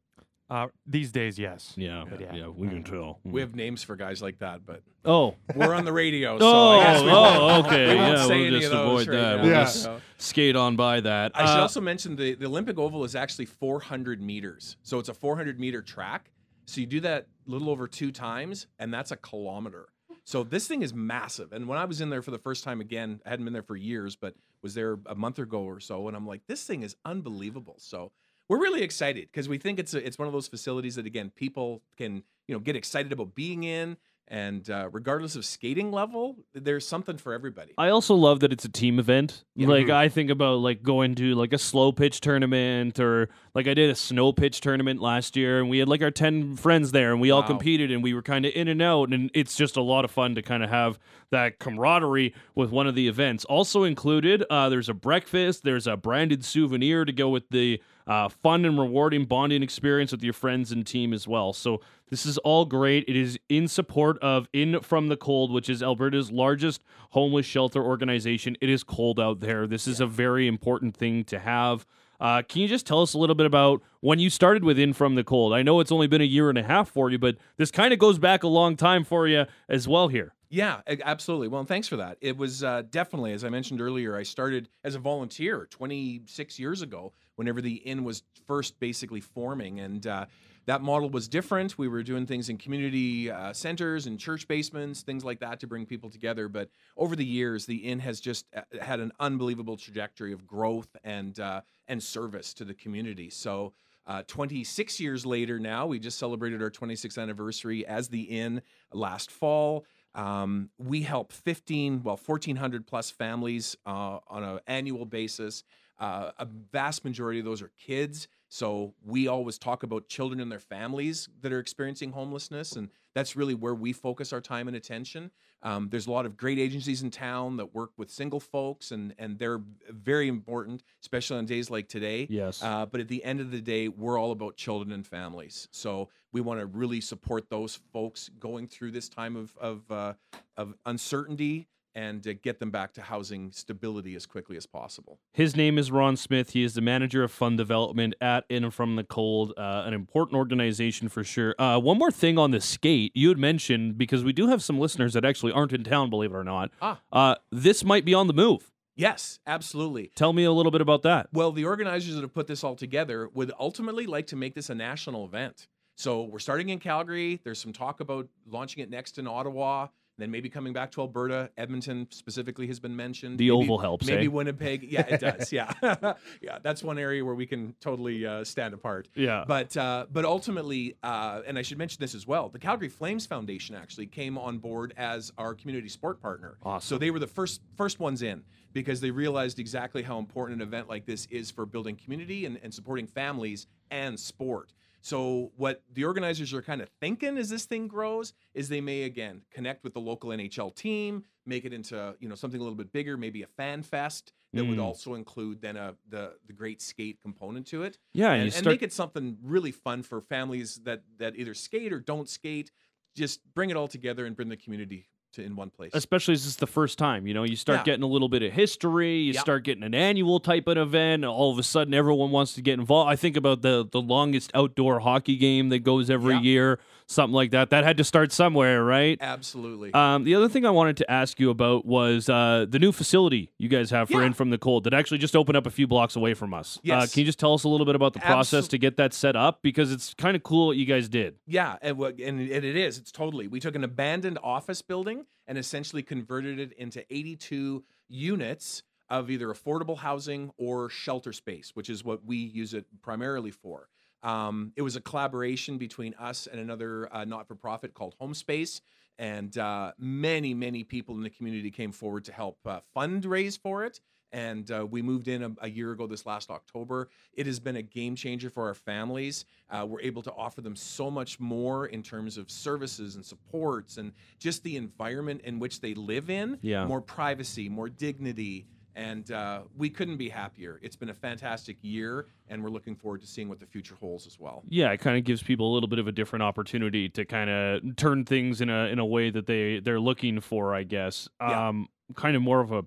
Uh, 0.50 0.68
these 0.86 1.12
days, 1.12 1.40
yes. 1.40 1.74
Yeah. 1.78 2.04
But 2.08 2.20
Yeah. 2.22 2.36
yeah. 2.36 2.48
we 2.48 2.68
can 2.68 2.84
tell. 2.84 3.20
We 3.24 3.42
have 3.42 3.56
names 3.56 3.82
for 3.82 3.96
guys 3.96 4.22
like 4.22 4.40
that, 4.40 4.66
but 4.66 4.82
Oh, 5.06 5.36
we're 5.56 5.74
on 5.74 5.86
the 5.86 5.94
radio, 5.94 6.38
so 6.40 6.46
Oh, 6.46 6.70
I 6.80 6.84
guess 6.84 7.02
we 7.04 7.10
oh, 7.10 7.14
won't, 7.48 7.68
okay, 7.68 7.88
we 7.90 7.96
won't 7.96 8.18
yeah, 8.18 8.26
say 8.28 8.38
we'll 8.38 8.48
any 8.48 8.60
just 8.60 8.66
of 8.66 8.72
those 8.72 9.02
avoid 9.02 9.08
right 9.08 9.22
that. 9.22 9.36
now, 9.38 9.42
We'll 9.44 9.52
Yeah. 9.52 9.64
just 9.64 9.84
so. 9.84 10.02
skate 10.18 10.56
on 10.56 10.76
by 10.76 11.00
that. 11.02 11.32
I 11.36 11.46
should 11.46 11.60
Uh, 11.60 11.62
also 11.62 11.82
mention 11.82 12.16
the, 12.16 12.36
the 12.36 12.46
Olympic 12.46 12.78
Oval 12.78 13.04
is 13.04 13.16
actually 13.16 13.46
400 13.46 14.22
meters. 14.22 14.78
So 14.84 15.00
it's 15.00 15.10
a 15.10 15.14
400 15.14 15.60
meter 15.60 15.82
track. 15.82 16.32
So 16.66 16.82
you 16.82 16.88
do 16.88 17.00
that 17.02 17.28
a 17.48 17.52
little 17.52 17.70
over 17.70 17.88
two 17.88 18.12
times, 18.12 18.68
and 18.80 18.94
that's 18.94 19.12
a 19.12 19.18
kilometer. 19.18 19.88
So 20.26 20.44
this 20.44 20.68
thing 20.68 20.82
is 20.84 20.94
massive. 20.94 21.52
And 21.52 21.68
when 21.68 21.78
I 21.78 21.84
was 21.86 22.00
in 22.00 22.10
there 22.10 22.22
for 22.22 22.32
the 22.32 22.38
first 22.40 22.64
time 22.64 22.80
again, 22.80 23.20
I 23.26 23.30
hadn't 23.32 23.44
been 23.46 23.54
there 23.54 23.62
for 23.64 23.76
years, 23.76 24.16
but 24.16 24.36
was 24.62 24.74
there 24.74 24.98
a 25.08 25.16
month 25.16 25.40
ago 25.40 25.62
or 25.64 25.82
so, 25.82 26.08
and 26.08 26.16
I'm 26.16 26.26
like, 26.28 26.42
this 26.48 26.64
thing 26.66 26.84
is 26.84 26.96
unbelievable. 27.04 27.76
So 27.80 28.12
we're 28.50 28.60
really 28.60 28.82
excited 28.84 29.28
because 29.32 29.48
we 29.50 29.58
think 29.58 29.80
it's 29.80 29.94
a, 29.94 30.06
it's 30.06 30.18
one 30.18 30.28
of 30.28 30.34
those 30.34 30.48
facilities 30.48 30.96
that 30.96 31.06
again 31.06 31.32
people 31.36 31.82
can 31.98 32.24
you 32.48 32.56
know 32.56 32.60
get 32.60 32.76
excited 32.76 33.12
about 33.14 33.36
being 33.36 33.64
in, 33.64 33.98
and 34.28 34.70
uh, 34.70 34.90
regardless 34.92 35.36
of 35.36 35.46
skating 35.46 35.92
level, 35.92 36.38
there's 36.54 36.88
something 36.88 37.18
for 37.18 37.34
everybody. 37.34 37.74
I 37.78 37.90
also 37.90 38.16
love 38.16 38.40
that 38.42 38.52
it's 38.54 38.66
a 38.66 38.70
team 38.70 39.00
event. 39.00 39.44
Yeah. 39.56 39.68
Like 39.68 39.90
I 39.90 40.10
think 40.10 40.30
about 40.30 40.60
like 40.60 40.82
going 40.84 41.16
to 41.16 41.36
like 41.36 41.54
a 41.54 41.58
slow 41.58 41.92
pitch 41.92 42.20
tournament 42.22 43.00
or 43.00 43.30
like 43.54 43.68
I 43.68 43.74
did 43.74 43.90
a 43.90 43.96
snow 43.96 44.32
pitch 44.34 44.62
tournament 44.62 45.02
last 45.02 45.36
year 45.36 45.60
and 45.60 45.70
we 45.70 45.80
had 45.80 45.88
like 45.88 46.02
our 46.02 46.12
10 46.12 46.56
friends 46.58 46.92
there 46.92 47.12
and 47.12 47.22
we 47.22 47.32
all 47.32 47.42
Wow. 47.42 47.48
competed 47.48 47.92
and 47.92 48.02
we 48.04 48.14
were 48.14 48.22
kind 48.22 48.46
of 48.46 48.54
in 48.56 48.68
and 48.68 48.82
out 48.82 49.14
and 49.14 49.30
it's 49.34 49.56
just 49.56 49.78
a 49.78 49.82
lot 49.82 50.04
of 50.06 50.12
fun 50.12 50.36
to 50.36 50.42
kind 50.42 50.64
of 50.64 50.70
have 50.70 50.98
that 51.34 51.60
camaraderie 51.60 52.34
with 52.56 52.72
one 52.72 52.88
of 52.88 52.96
the 52.96 53.08
events. 53.08 53.44
Also 53.46 53.84
included 53.84 54.44
uh, 54.50 54.70
there's 54.70 54.90
a 54.90 54.94
breakfast, 54.94 55.64
there's 55.64 55.88
a 55.88 55.98
branded 55.98 56.46
souvenir 56.46 57.04
to 57.04 57.12
go 57.12 57.28
with 57.28 57.50
the 57.50 57.82
uh, 58.08 58.30
fun 58.30 58.66
and 58.66 58.80
rewarding 58.80 59.26
bonding 59.26 59.64
experience 59.64 60.12
with 60.12 60.24
your 60.24 60.34
friends 60.34 60.72
and 60.72 60.86
team 60.86 61.14
as 61.14 61.28
well. 61.28 61.54
So 61.54 61.82
this 62.10 62.26
is 62.26 62.38
all 62.40 62.66
great. 62.66 63.06
It 63.08 63.16
is 63.16 63.40
in 63.50 63.68
support 63.68 64.18
of 64.20 64.48
In 64.54 64.80
From 64.82 65.08
the 65.08 65.18
Cold, 65.18 65.52
which 65.52 65.70
is 65.70 65.82
Alberta's 65.82 66.32
largest 66.32 66.84
homeless 67.12 67.46
shelter 67.46 67.84
organization. 67.84 68.56
It 68.62 68.70
is 68.70 68.84
cold 68.84 69.20
out 69.20 69.40
there. 69.40 69.68
This 69.68 69.88
is 69.88 70.00
a 70.00 70.08
very 70.08 70.48
important 70.48 70.96
thing 70.96 71.24
to 71.26 71.40
have. 71.40 71.86
Uh, 72.24 72.42
can 72.42 72.62
you 72.62 72.70
just 72.70 72.88
tell 72.88 73.02
us 73.02 73.14
a 73.14 73.18
little 73.18 73.36
bit 73.36 73.46
about 73.46 73.82
when 74.00 74.18
you 74.18 74.30
started 74.30 74.64
with 74.64 74.80
In 74.80 74.94
From 74.94 75.16
the 75.16 75.26
Cold? 75.26 75.54
I 75.54 75.62
know 75.62 75.82
it's 75.82 75.92
only 75.92 76.08
been 76.08 76.22
a 76.22 76.24
year 76.24 76.48
and 76.48 76.58
a 76.58 76.64
half 76.64 76.90
for 76.90 77.10
you, 77.10 77.20
but 77.20 77.36
this 77.58 77.70
kind 77.70 77.92
of 77.92 78.00
goes 78.00 78.18
back 78.18 78.44
a 78.44 78.48
long 78.48 78.78
time 78.78 79.04
for 79.04 79.28
you 79.28 79.46
as 79.68 79.90
well 79.90 80.08
here. 80.08 80.34
Yeah, 80.48 80.80
absolutely. 80.88 81.50
Well, 81.50 81.66
thanks 81.66 81.90
for 81.90 81.98
that. 81.98 82.18
It 82.22 82.38
was 82.38 82.64
uh, 82.64 82.84
definitely, 82.90 83.34
as 83.34 83.44
I 83.44 83.50
mentioned 83.50 83.82
earlier, 83.82 84.16
I 84.16 84.24
started 84.24 84.70
as 84.86 84.96
a 84.96 85.00
volunteer 85.00 85.68
26 85.70 86.60
years 86.60 86.82
ago, 86.82 87.12
whenever 87.36 87.60
the 87.60 87.74
inn 87.74 88.06
was 88.06 88.24
first 88.48 88.80
basically 88.80 89.20
forming. 89.20 89.82
And 89.82 90.08
uh, 90.08 90.26
that 90.66 90.82
model 90.82 91.10
was 91.10 91.28
different. 91.28 91.78
We 91.78 91.88
were 91.88 92.04
doing 92.04 92.26
things 92.26 92.50
in 92.50 92.58
community 92.58 93.30
uh, 93.30 93.54
centers 93.54 94.08
and 94.08 94.20
church 94.20 94.48
basements, 94.48 95.02
things 95.02 95.24
like 95.24 95.40
that 95.40 95.60
to 95.62 95.68
bring 95.68 95.86
people 95.86 96.10
together. 96.10 96.48
But 96.48 96.70
over 96.98 97.16
the 97.16 97.26
years, 97.26 97.66
the 97.66 97.78
inn 97.78 98.00
has 98.00 98.20
just 98.20 98.46
uh, 98.56 98.62
had 98.82 99.00
an 99.00 99.12
unbelievable 99.20 99.78
trajectory 99.78 100.34
of 100.34 100.48
growth 100.48 100.96
and 101.04 101.40
uh, 101.40 101.62
and 101.88 102.02
service 102.02 102.54
to 102.56 102.66
the 102.66 102.74
community. 102.74 103.30
So. 103.30 103.74
Uh, 104.06 104.22
26 104.28 105.00
years 105.00 105.26
later 105.26 105.60
now, 105.60 105.86
we 105.88 105.98
just 105.98 106.20
celebrated 106.20 106.62
our 106.62 106.70
26th 106.70 107.18
anniversary 107.18 107.86
as 107.86 108.10
the 108.10 108.24
inn 108.24 108.62
last 108.92 109.32
fall. 109.32 109.86
Um, 110.14 110.72
we 110.78 111.04
help 111.04 111.32
15, 111.32 112.04
well, 112.04 112.20
1,400 112.24 112.86
plus 112.86 113.10
families 113.10 113.78
uh, 113.86 114.20
on 114.28 114.44
an 114.44 114.60
annual 114.68 115.06
basis. 115.06 115.64
Uh, 116.00 116.32
a 116.38 116.46
vast 116.46 117.06
majority 117.06 117.40
of 117.40 117.46
those 117.46 117.62
are 117.62 117.72
kids. 117.80 118.28
So 118.54 118.94
we 119.04 119.28
always 119.28 119.58
talk 119.58 119.82
about 119.82 120.08
children 120.10 120.40
and 120.40 120.52
their 120.52 120.60
families 120.60 121.28
that 121.42 121.52
are 121.52 121.58
experiencing 121.58 122.12
homelessness, 122.12 122.74
and 122.74 122.92
that's 123.16 123.36
really 123.36 123.56
where 123.56 123.74
we 123.74 123.94
focus 123.94 124.32
our 124.32 124.42
time 124.42 124.68
and 124.68 124.78
attention. 124.78 125.32
Um, 125.64 125.88
there's 125.90 126.06
a 126.06 126.12
lot 126.12 126.28
of 126.28 126.38
great 126.38 126.60
agencies 126.60 127.02
in 127.02 127.10
town 127.10 127.58
that 127.58 127.74
work 127.74 127.90
with 127.98 128.12
single 128.12 128.40
folks, 128.40 128.92
and 128.92 129.16
and 129.18 129.40
they're 129.40 129.60
very 129.90 130.28
important, 130.28 130.84
especially 131.02 131.40
on 131.40 131.48
days 131.48 131.72
like 131.72 131.88
today. 131.88 132.28
Yes. 132.30 132.62
Uh, 132.62 132.86
but 132.86 133.02
at 133.02 133.08
the 133.08 133.24
end 133.24 133.40
of 133.40 133.50
the 133.50 133.60
day, 133.60 133.88
we're 133.88 134.20
all 134.20 134.32
about 134.32 134.56
children 134.56 134.92
and 134.92 135.08
families. 135.08 135.68
So 135.72 136.10
we 136.32 136.40
want 136.40 136.60
to 136.60 136.68
really 136.68 137.02
support 137.02 137.50
those 137.50 137.80
folks 137.92 138.30
going 138.40 138.68
through 138.68 138.92
this 138.92 139.10
time 139.10 139.36
of 139.36 139.58
of 139.58 139.92
uh, 139.92 140.14
of 140.58 140.76
uncertainty 140.86 141.70
and 141.96 142.26
uh, 142.28 142.34
get 142.42 142.60
them 142.60 142.72
back 142.72 142.94
to 142.94 143.02
housing 143.02 143.52
stability 143.52 144.16
as 144.16 144.26
quickly 144.26 144.58
as 144.58 144.66
possible. 144.66 145.20
His 145.34 145.56
name 145.56 145.78
is 145.78 145.92
Ron 145.92 146.18
Smith. 146.18 146.52
He 146.52 146.64
is 146.64 146.74
the 146.74 146.82
manager 146.82 147.24
of 147.24 147.32
fund 147.32 147.58
development 147.58 148.16
at 148.22 148.46
In 148.50 148.70
From 148.72 148.96
the 148.96 149.04
Cold, 149.04 149.54
uh, 149.58 149.84
an 149.86 149.94
important 149.94 150.38
organization 150.38 151.10
for 151.10 151.24
sure. 151.24 151.56
Uh, 151.60 151.80
one 151.80 151.98
more 151.98 152.12
thing 152.12 152.38
on 152.38 152.52
the 152.52 152.62
skate 152.62 153.12
you 153.16 153.30
had 153.30 153.38
mentioned 153.38 153.98
because 153.98 154.24
we 154.24 154.34
do 154.34 154.48
have 154.48 154.64
some 154.64 154.80
listeners 154.80 155.14
that 155.14 155.26
actually 155.26 155.52
aren't 155.52 155.74
in 155.74 155.84
town, 155.84 156.10
believe 156.10 156.32
it 156.32 156.36
or 156.36 156.44
not. 156.44 156.72
Ah. 156.82 157.00
Uh, 157.12 157.36
this 157.52 157.84
might 157.84 158.06
be 158.06 158.14
on 158.14 158.28
the 158.28 158.34
move. 158.34 158.72
Yes, 158.96 159.40
absolutely. 159.48 160.12
Tell 160.16 160.34
me 160.34 160.44
a 160.44 160.52
little 160.52 160.72
bit 160.72 160.82
about 160.82 161.02
that. 161.02 161.28
Well, 161.34 161.52
the 161.52 161.66
organizers 161.66 162.14
that 162.16 162.22
have 162.22 162.34
put 162.34 162.48
this 162.48 162.64
all 162.64 162.76
together 162.76 163.28
would 163.34 163.52
ultimately 163.60 164.06
like 164.06 164.28
to 164.28 164.36
make 164.36 164.54
this 164.54 164.70
a 164.70 164.76
national 164.76 165.26
event. 165.26 165.68
So 165.96 166.24
we're 166.24 166.40
starting 166.40 166.70
in 166.70 166.80
Calgary. 166.80 167.40
There's 167.44 167.60
some 167.60 167.74
talk 167.74 168.00
about 168.00 168.28
launching 168.48 168.84
it 168.84 168.90
next 168.90 169.18
in 169.18 169.28
Ottawa 169.28 169.88
then 170.18 170.30
maybe 170.30 170.50
coming 170.50 170.74
back 170.74 170.92
to 170.92 171.02
Alberta, 171.02 171.50
Edmonton 171.58 172.08
specifically 172.12 172.68
has 172.68 172.80
been 172.80 172.96
mentioned. 172.96 173.38
The 173.40 173.50
maybe, 173.50 173.64
Oval 173.64 173.78
helps. 173.80 174.06
Maybe 174.06 174.26
eh? 174.26 174.30
Winnipeg. 174.30 174.84
Yeah, 174.94 175.08
it 175.08 175.22
does. 175.22 175.52
Yeah, 175.52 175.74
yeah. 176.42 176.60
That's 176.62 176.84
one 176.84 177.00
area 177.00 177.26
where 177.26 177.34
we 177.34 177.48
can 177.48 177.74
totally 177.80 178.28
uh, 178.28 178.44
stand 178.44 178.76
apart. 178.76 179.08
Yeah. 179.16 179.44
But 179.48 179.76
uh, 179.76 180.06
but 180.12 180.24
ultimately, 180.24 180.98
uh, 181.02 181.42
and 181.48 181.58
I 181.58 181.64
should 181.64 181.80
mention 181.80 182.00
this 182.00 182.14
as 182.14 182.28
well. 182.28 182.50
The 182.50 182.60
Calgary 182.60 182.90
Flames 182.90 183.26
Foundation 183.26 183.76
actually 183.76 184.06
came 184.06 184.38
on 184.38 184.60
board 184.60 184.94
as 184.98 185.32
our 185.38 185.56
community 185.56 185.90
sport 185.90 186.22
partner. 186.22 186.58
Awesome. 186.62 186.88
So 186.88 187.00
they 187.00 187.10
were 187.10 187.18
the 187.18 187.28
first 187.28 187.62
first 187.76 188.00
ones 188.00 188.22
in 188.22 188.44
because 188.74 189.02
they 189.02 189.12
realized 189.12 189.58
exactly 189.58 190.04
how 190.04 190.20
important 190.20 190.62
an 190.62 190.68
event 190.68 190.90
like 190.90 191.06
this 191.06 191.28
is 191.32 191.50
for 191.50 191.66
building 191.66 191.96
community 191.96 192.46
and, 192.46 192.60
and 192.62 192.74
supporting 192.74 193.08
families 193.08 193.68
and 193.90 194.20
sport. 194.20 194.74
So 195.04 195.52
what 195.58 195.84
the 195.94 196.06
organizers 196.06 196.54
are 196.54 196.62
kind 196.62 196.82
of 196.82 196.88
thinking 197.02 197.38
as 197.38 197.50
this 197.50 197.66
thing 197.66 197.90
grows 197.90 198.32
is 198.54 198.70
they 198.70 198.80
may 198.80 199.04
again 199.04 199.42
connect 199.52 199.84
with 199.84 199.94
the 199.94 200.00
local 200.00 200.30
NHL 200.30 200.74
team, 200.74 201.26
make 201.46 201.66
it 201.66 201.74
into 201.74 202.16
you 202.22 202.30
know 202.30 202.36
something 202.36 202.60
a 202.60 202.64
little 202.64 202.78
bit 202.78 202.94
bigger, 202.94 203.18
maybe 203.18 203.44
a 203.44 203.48
fan 203.48 203.84
fest 203.84 204.32
that 204.54 204.64
mm. 204.64 204.70
would 204.70 204.80
also 204.80 205.16
include 205.16 205.62
then 205.62 205.76
a 205.76 205.96
the 206.08 206.36
the 206.48 206.54
great 206.54 206.82
skate 206.82 207.20
component 207.22 207.68
to 207.68 207.84
it. 207.84 207.98
Yeah, 208.14 208.32
and, 208.32 208.44
and, 208.44 208.54
start... 208.54 208.66
and 208.66 208.74
make 208.76 208.82
it 208.82 208.94
something 208.94 209.38
really 209.44 209.74
fun 209.74 210.04
for 210.04 210.22
families 210.22 210.80
that 210.86 211.04
that 211.18 211.36
either 211.36 211.54
skate 211.54 211.92
or 211.92 212.00
don't 212.00 212.30
skate. 212.30 212.72
Just 213.14 213.42
bring 213.54 213.70
it 213.70 213.76
all 213.76 213.90
together 213.90 214.26
and 214.26 214.38
bring 214.38 214.48
the 214.48 214.58
community 214.58 215.10
to 215.34 215.44
in 215.44 215.56
one 215.56 215.70
place. 215.70 215.92
Especially 215.94 216.34
as 216.34 216.46
it's 216.46 216.56
the 216.56 216.68
first 216.68 216.98
time, 216.98 217.28
you 217.28 217.34
know, 217.34 217.44
you 217.44 217.56
start 217.56 217.80
yeah. 217.80 217.84
getting 217.84 218.04
a 218.04 218.08
little 218.08 218.30
bit 218.30 218.44
of 218.44 218.52
history, 218.52 219.18
you 219.18 219.34
yep. 219.34 219.42
start 219.42 219.64
getting 219.64 219.84
an 219.84 219.94
annual 219.94 220.40
type 220.40 220.68
of 220.68 220.78
event, 220.78 221.26
all 221.26 221.52
of 221.52 221.60
a 221.60 221.64
sudden 221.64 221.94
everyone 221.94 222.32
wants 222.32 222.54
to 222.54 222.62
get 222.62 222.80
involved. 222.80 223.12
I 223.12 223.16
think 223.16 223.38
about 223.38 223.62
the 223.62 223.88
the 223.92 224.02
longest 224.02 224.52
outdoor 224.54 225.00
hockey 225.00 225.36
game 225.36 225.70
that 225.70 225.80
goes 225.80 226.10
every 226.10 226.36
yep. 226.36 226.44
year, 226.44 226.80
something 227.08 227.34
like 227.34 227.52
that. 227.52 227.70
That 227.72 227.84
had 227.84 227.98
to 227.98 228.04
start 228.04 228.32
somewhere, 228.32 228.84
right? 228.84 229.18
Absolutely. 229.22 229.94
Um, 229.94 230.24
the 230.24 230.36
other 230.36 230.50
thing 230.50 230.66
I 230.66 230.70
wanted 230.70 230.98
to 230.98 231.12
ask 231.12 231.40
you 231.40 231.50
about 231.50 231.86
was 231.86 232.30
uh, 232.30 232.66
the 232.68 232.80
new 232.80 232.92
facility 232.92 233.52
you 233.58 233.70
guys 233.70 233.90
have 233.90 234.10
for 234.10 234.22
yeah. 234.22 234.28
In 234.28 234.34
From 234.34 234.50
the 234.50 234.58
Cold 234.58 234.84
that 234.86 234.94
actually 234.94 235.18
just 235.18 235.36
opened 235.36 235.58
up 235.58 235.66
a 235.66 235.72
few 235.72 235.88
blocks 235.88 236.16
away 236.16 236.34
from 236.34 236.54
us. 236.54 236.80
Yes. 236.84 237.04
Uh, 237.04 237.08
can 237.12 237.20
you 237.22 237.26
just 237.26 237.40
tell 237.40 237.54
us 237.54 237.64
a 237.64 237.70
little 237.70 237.86
bit 237.86 237.96
about 237.96 238.14
the 238.14 238.20
process 238.20 238.66
Absol- 238.66 238.70
to 238.70 238.78
get 238.78 238.98
that 238.98 239.14
set 239.14 239.36
up? 239.36 239.62
Because 239.62 239.92
it's 239.92 240.14
kind 240.14 240.36
of 240.36 240.44
cool 240.44 240.68
what 240.68 240.78
you 240.78 240.86
guys 240.86 241.10
did. 241.10 241.36
Yeah, 241.48 241.78
and, 241.82 242.00
and 242.00 242.42
it 242.42 242.76
is. 242.76 242.98
It's 242.98 243.12
totally. 243.12 243.48
We 243.48 243.60
took 243.60 243.76
an 243.76 243.84
abandoned 243.84 244.40
office 244.44 244.82
building 244.82 245.23
and 245.48 245.58
essentially 245.58 246.04
converted 246.04 246.60
it 246.60 246.74
into 246.74 247.04
82 247.10 247.84
units 248.08 248.84
of 249.10 249.30
either 249.30 249.48
affordable 249.48 249.98
housing 249.98 250.52
or 250.58 250.90
shelter 250.90 251.34
space, 251.34 251.72
which 251.74 251.90
is 251.90 252.04
what 252.04 252.26
we 252.26 252.38
use 252.38 252.74
it 252.74 252.86
primarily 253.02 253.52
for. 253.52 253.90
Um, 254.24 254.72
it 254.76 254.82
was 254.82 254.96
a 254.96 255.02
collaboration 255.02 255.78
between 255.78 256.14
us 256.16 256.48
and 256.48 256.60
another 256.60 257.14
uh, 257.14 257.26
not 257.26 257.48
for 257.48 257.56
profit 257.56 257.94
called 257.94 258.16
Home 258.20 258.34
Space. 258.34 258.82
And 259.20 259.56
uh, 259.58 259.92
many, 260.00 260.54
many 260.54 260.84
people 260.84 261.16
in 261.16 261.22
the 261.22 261.30
community 261.30 261.70
came 261.70 261.92
forward 261.92 262.24
to 262.26 262.34
help 262.34 262.58
uh, 262.66 262.80
fundraise 262.96 263.60
for 263.60 263.84
it 263.84 264.00
and 264.34 264.72
uh, 264.72 264.86
we 264.90 265.02
moved 265.02 265.28
in 265.28 265.44
a, 265.44 265.52
a, 265.62 265.70
year 265.70 265.92
ago 265.92 266.08
this 266.08 266.26
last 266.26 266.50
October. 266.50 267.10
It 267.34 267.46
has 267.46 267.60
been 267.60 267.78
a 267.78 267.82
game 267.82 268.16
changer 268.16 268.50
for 268.50 268.68
our 268.68 268.74
families. 268.74 269.46
Uh, 269.70 269.86
we're 269.88 270.02
able 270.02 270.24
to 270.24 270.34
offer 270.34 270.62
them 270.62 270.76
so 270.76 271.10
much 271.10 271.40
more 271.40 271.86
in 271.86 272.02
terms 272.02 272.38
of 272.38 272.50
services 272.50 273.16
and 273.16 273.24
supports 273.24 273.98
and 273.98 274.12
just 274.40 274.64
the 274.64 274.76
environment 274.76 275.42
in 275.44 275.60
which 275.60 275.80
they 275.80 275.94
live 275.94 276.32
in. 276.32 276.58
Yeah. 276.62 276.86
More 276.86 277.00
privacy, 277.00 277.70
more 277.70 277.90
dignity. 277.90 278.66
And 278.96 279.32
uh, 279.32 279.62
we 279.76 279.90
couldn't 279.90 280.18
be 280.18 280.30
happier. 280.30 280.80
It's 280.84 280.96
been 280.96 281.10
a 281.10 281.16
fantastic 281.16 281.78
year, 281.82 282.28
and 282.48 282.64
we're 282.64 282.70
looking 282.70 282.96
forward 282.96 283.22
to 283.22 283.28
seeing 283.28 283.50
what 283.50 283.60
the 283.60 283.66
future 283.66 283.96
holds 284.00 284.28
as 284.28 284.40
well. 284.40 284.64
Yeah, 284.70 284.92
it 284.92 285.00
kind 285.00 285.18
of 285.18 285.24
gives 285.24 285.42
people 285.42 285.72
a 285.72 285.74
little 285.74 285.90
bit 285.90 285.98
of 285.98 286.08
a 286.08 286.12
different 286.12 286.44
opportunity 286.44 287.10
to 287.10 287.26
kind 287.26 287.50
of 287.50 287.96
turn 287.96 288.24
things 288.24 288.62
in 288.62 288.70
a 288.70 288.86
in 288.90 289.00
a 289.00 289.06
way 289.06 289.32
that 289.32 289.48
they 289.48 289.80
they're 289.80 290.00
looking 290.00 290.40
for, 290.42 290.76
I 290.76 290.84
guess. 290.84 291.28
Yeah. 291.42 291.70
Um, 291.70 291.88
kind 292.16 292.36
of 292.36 292.44
more 292.44 292.62
of 292.62 292.72
a 292.72 292.86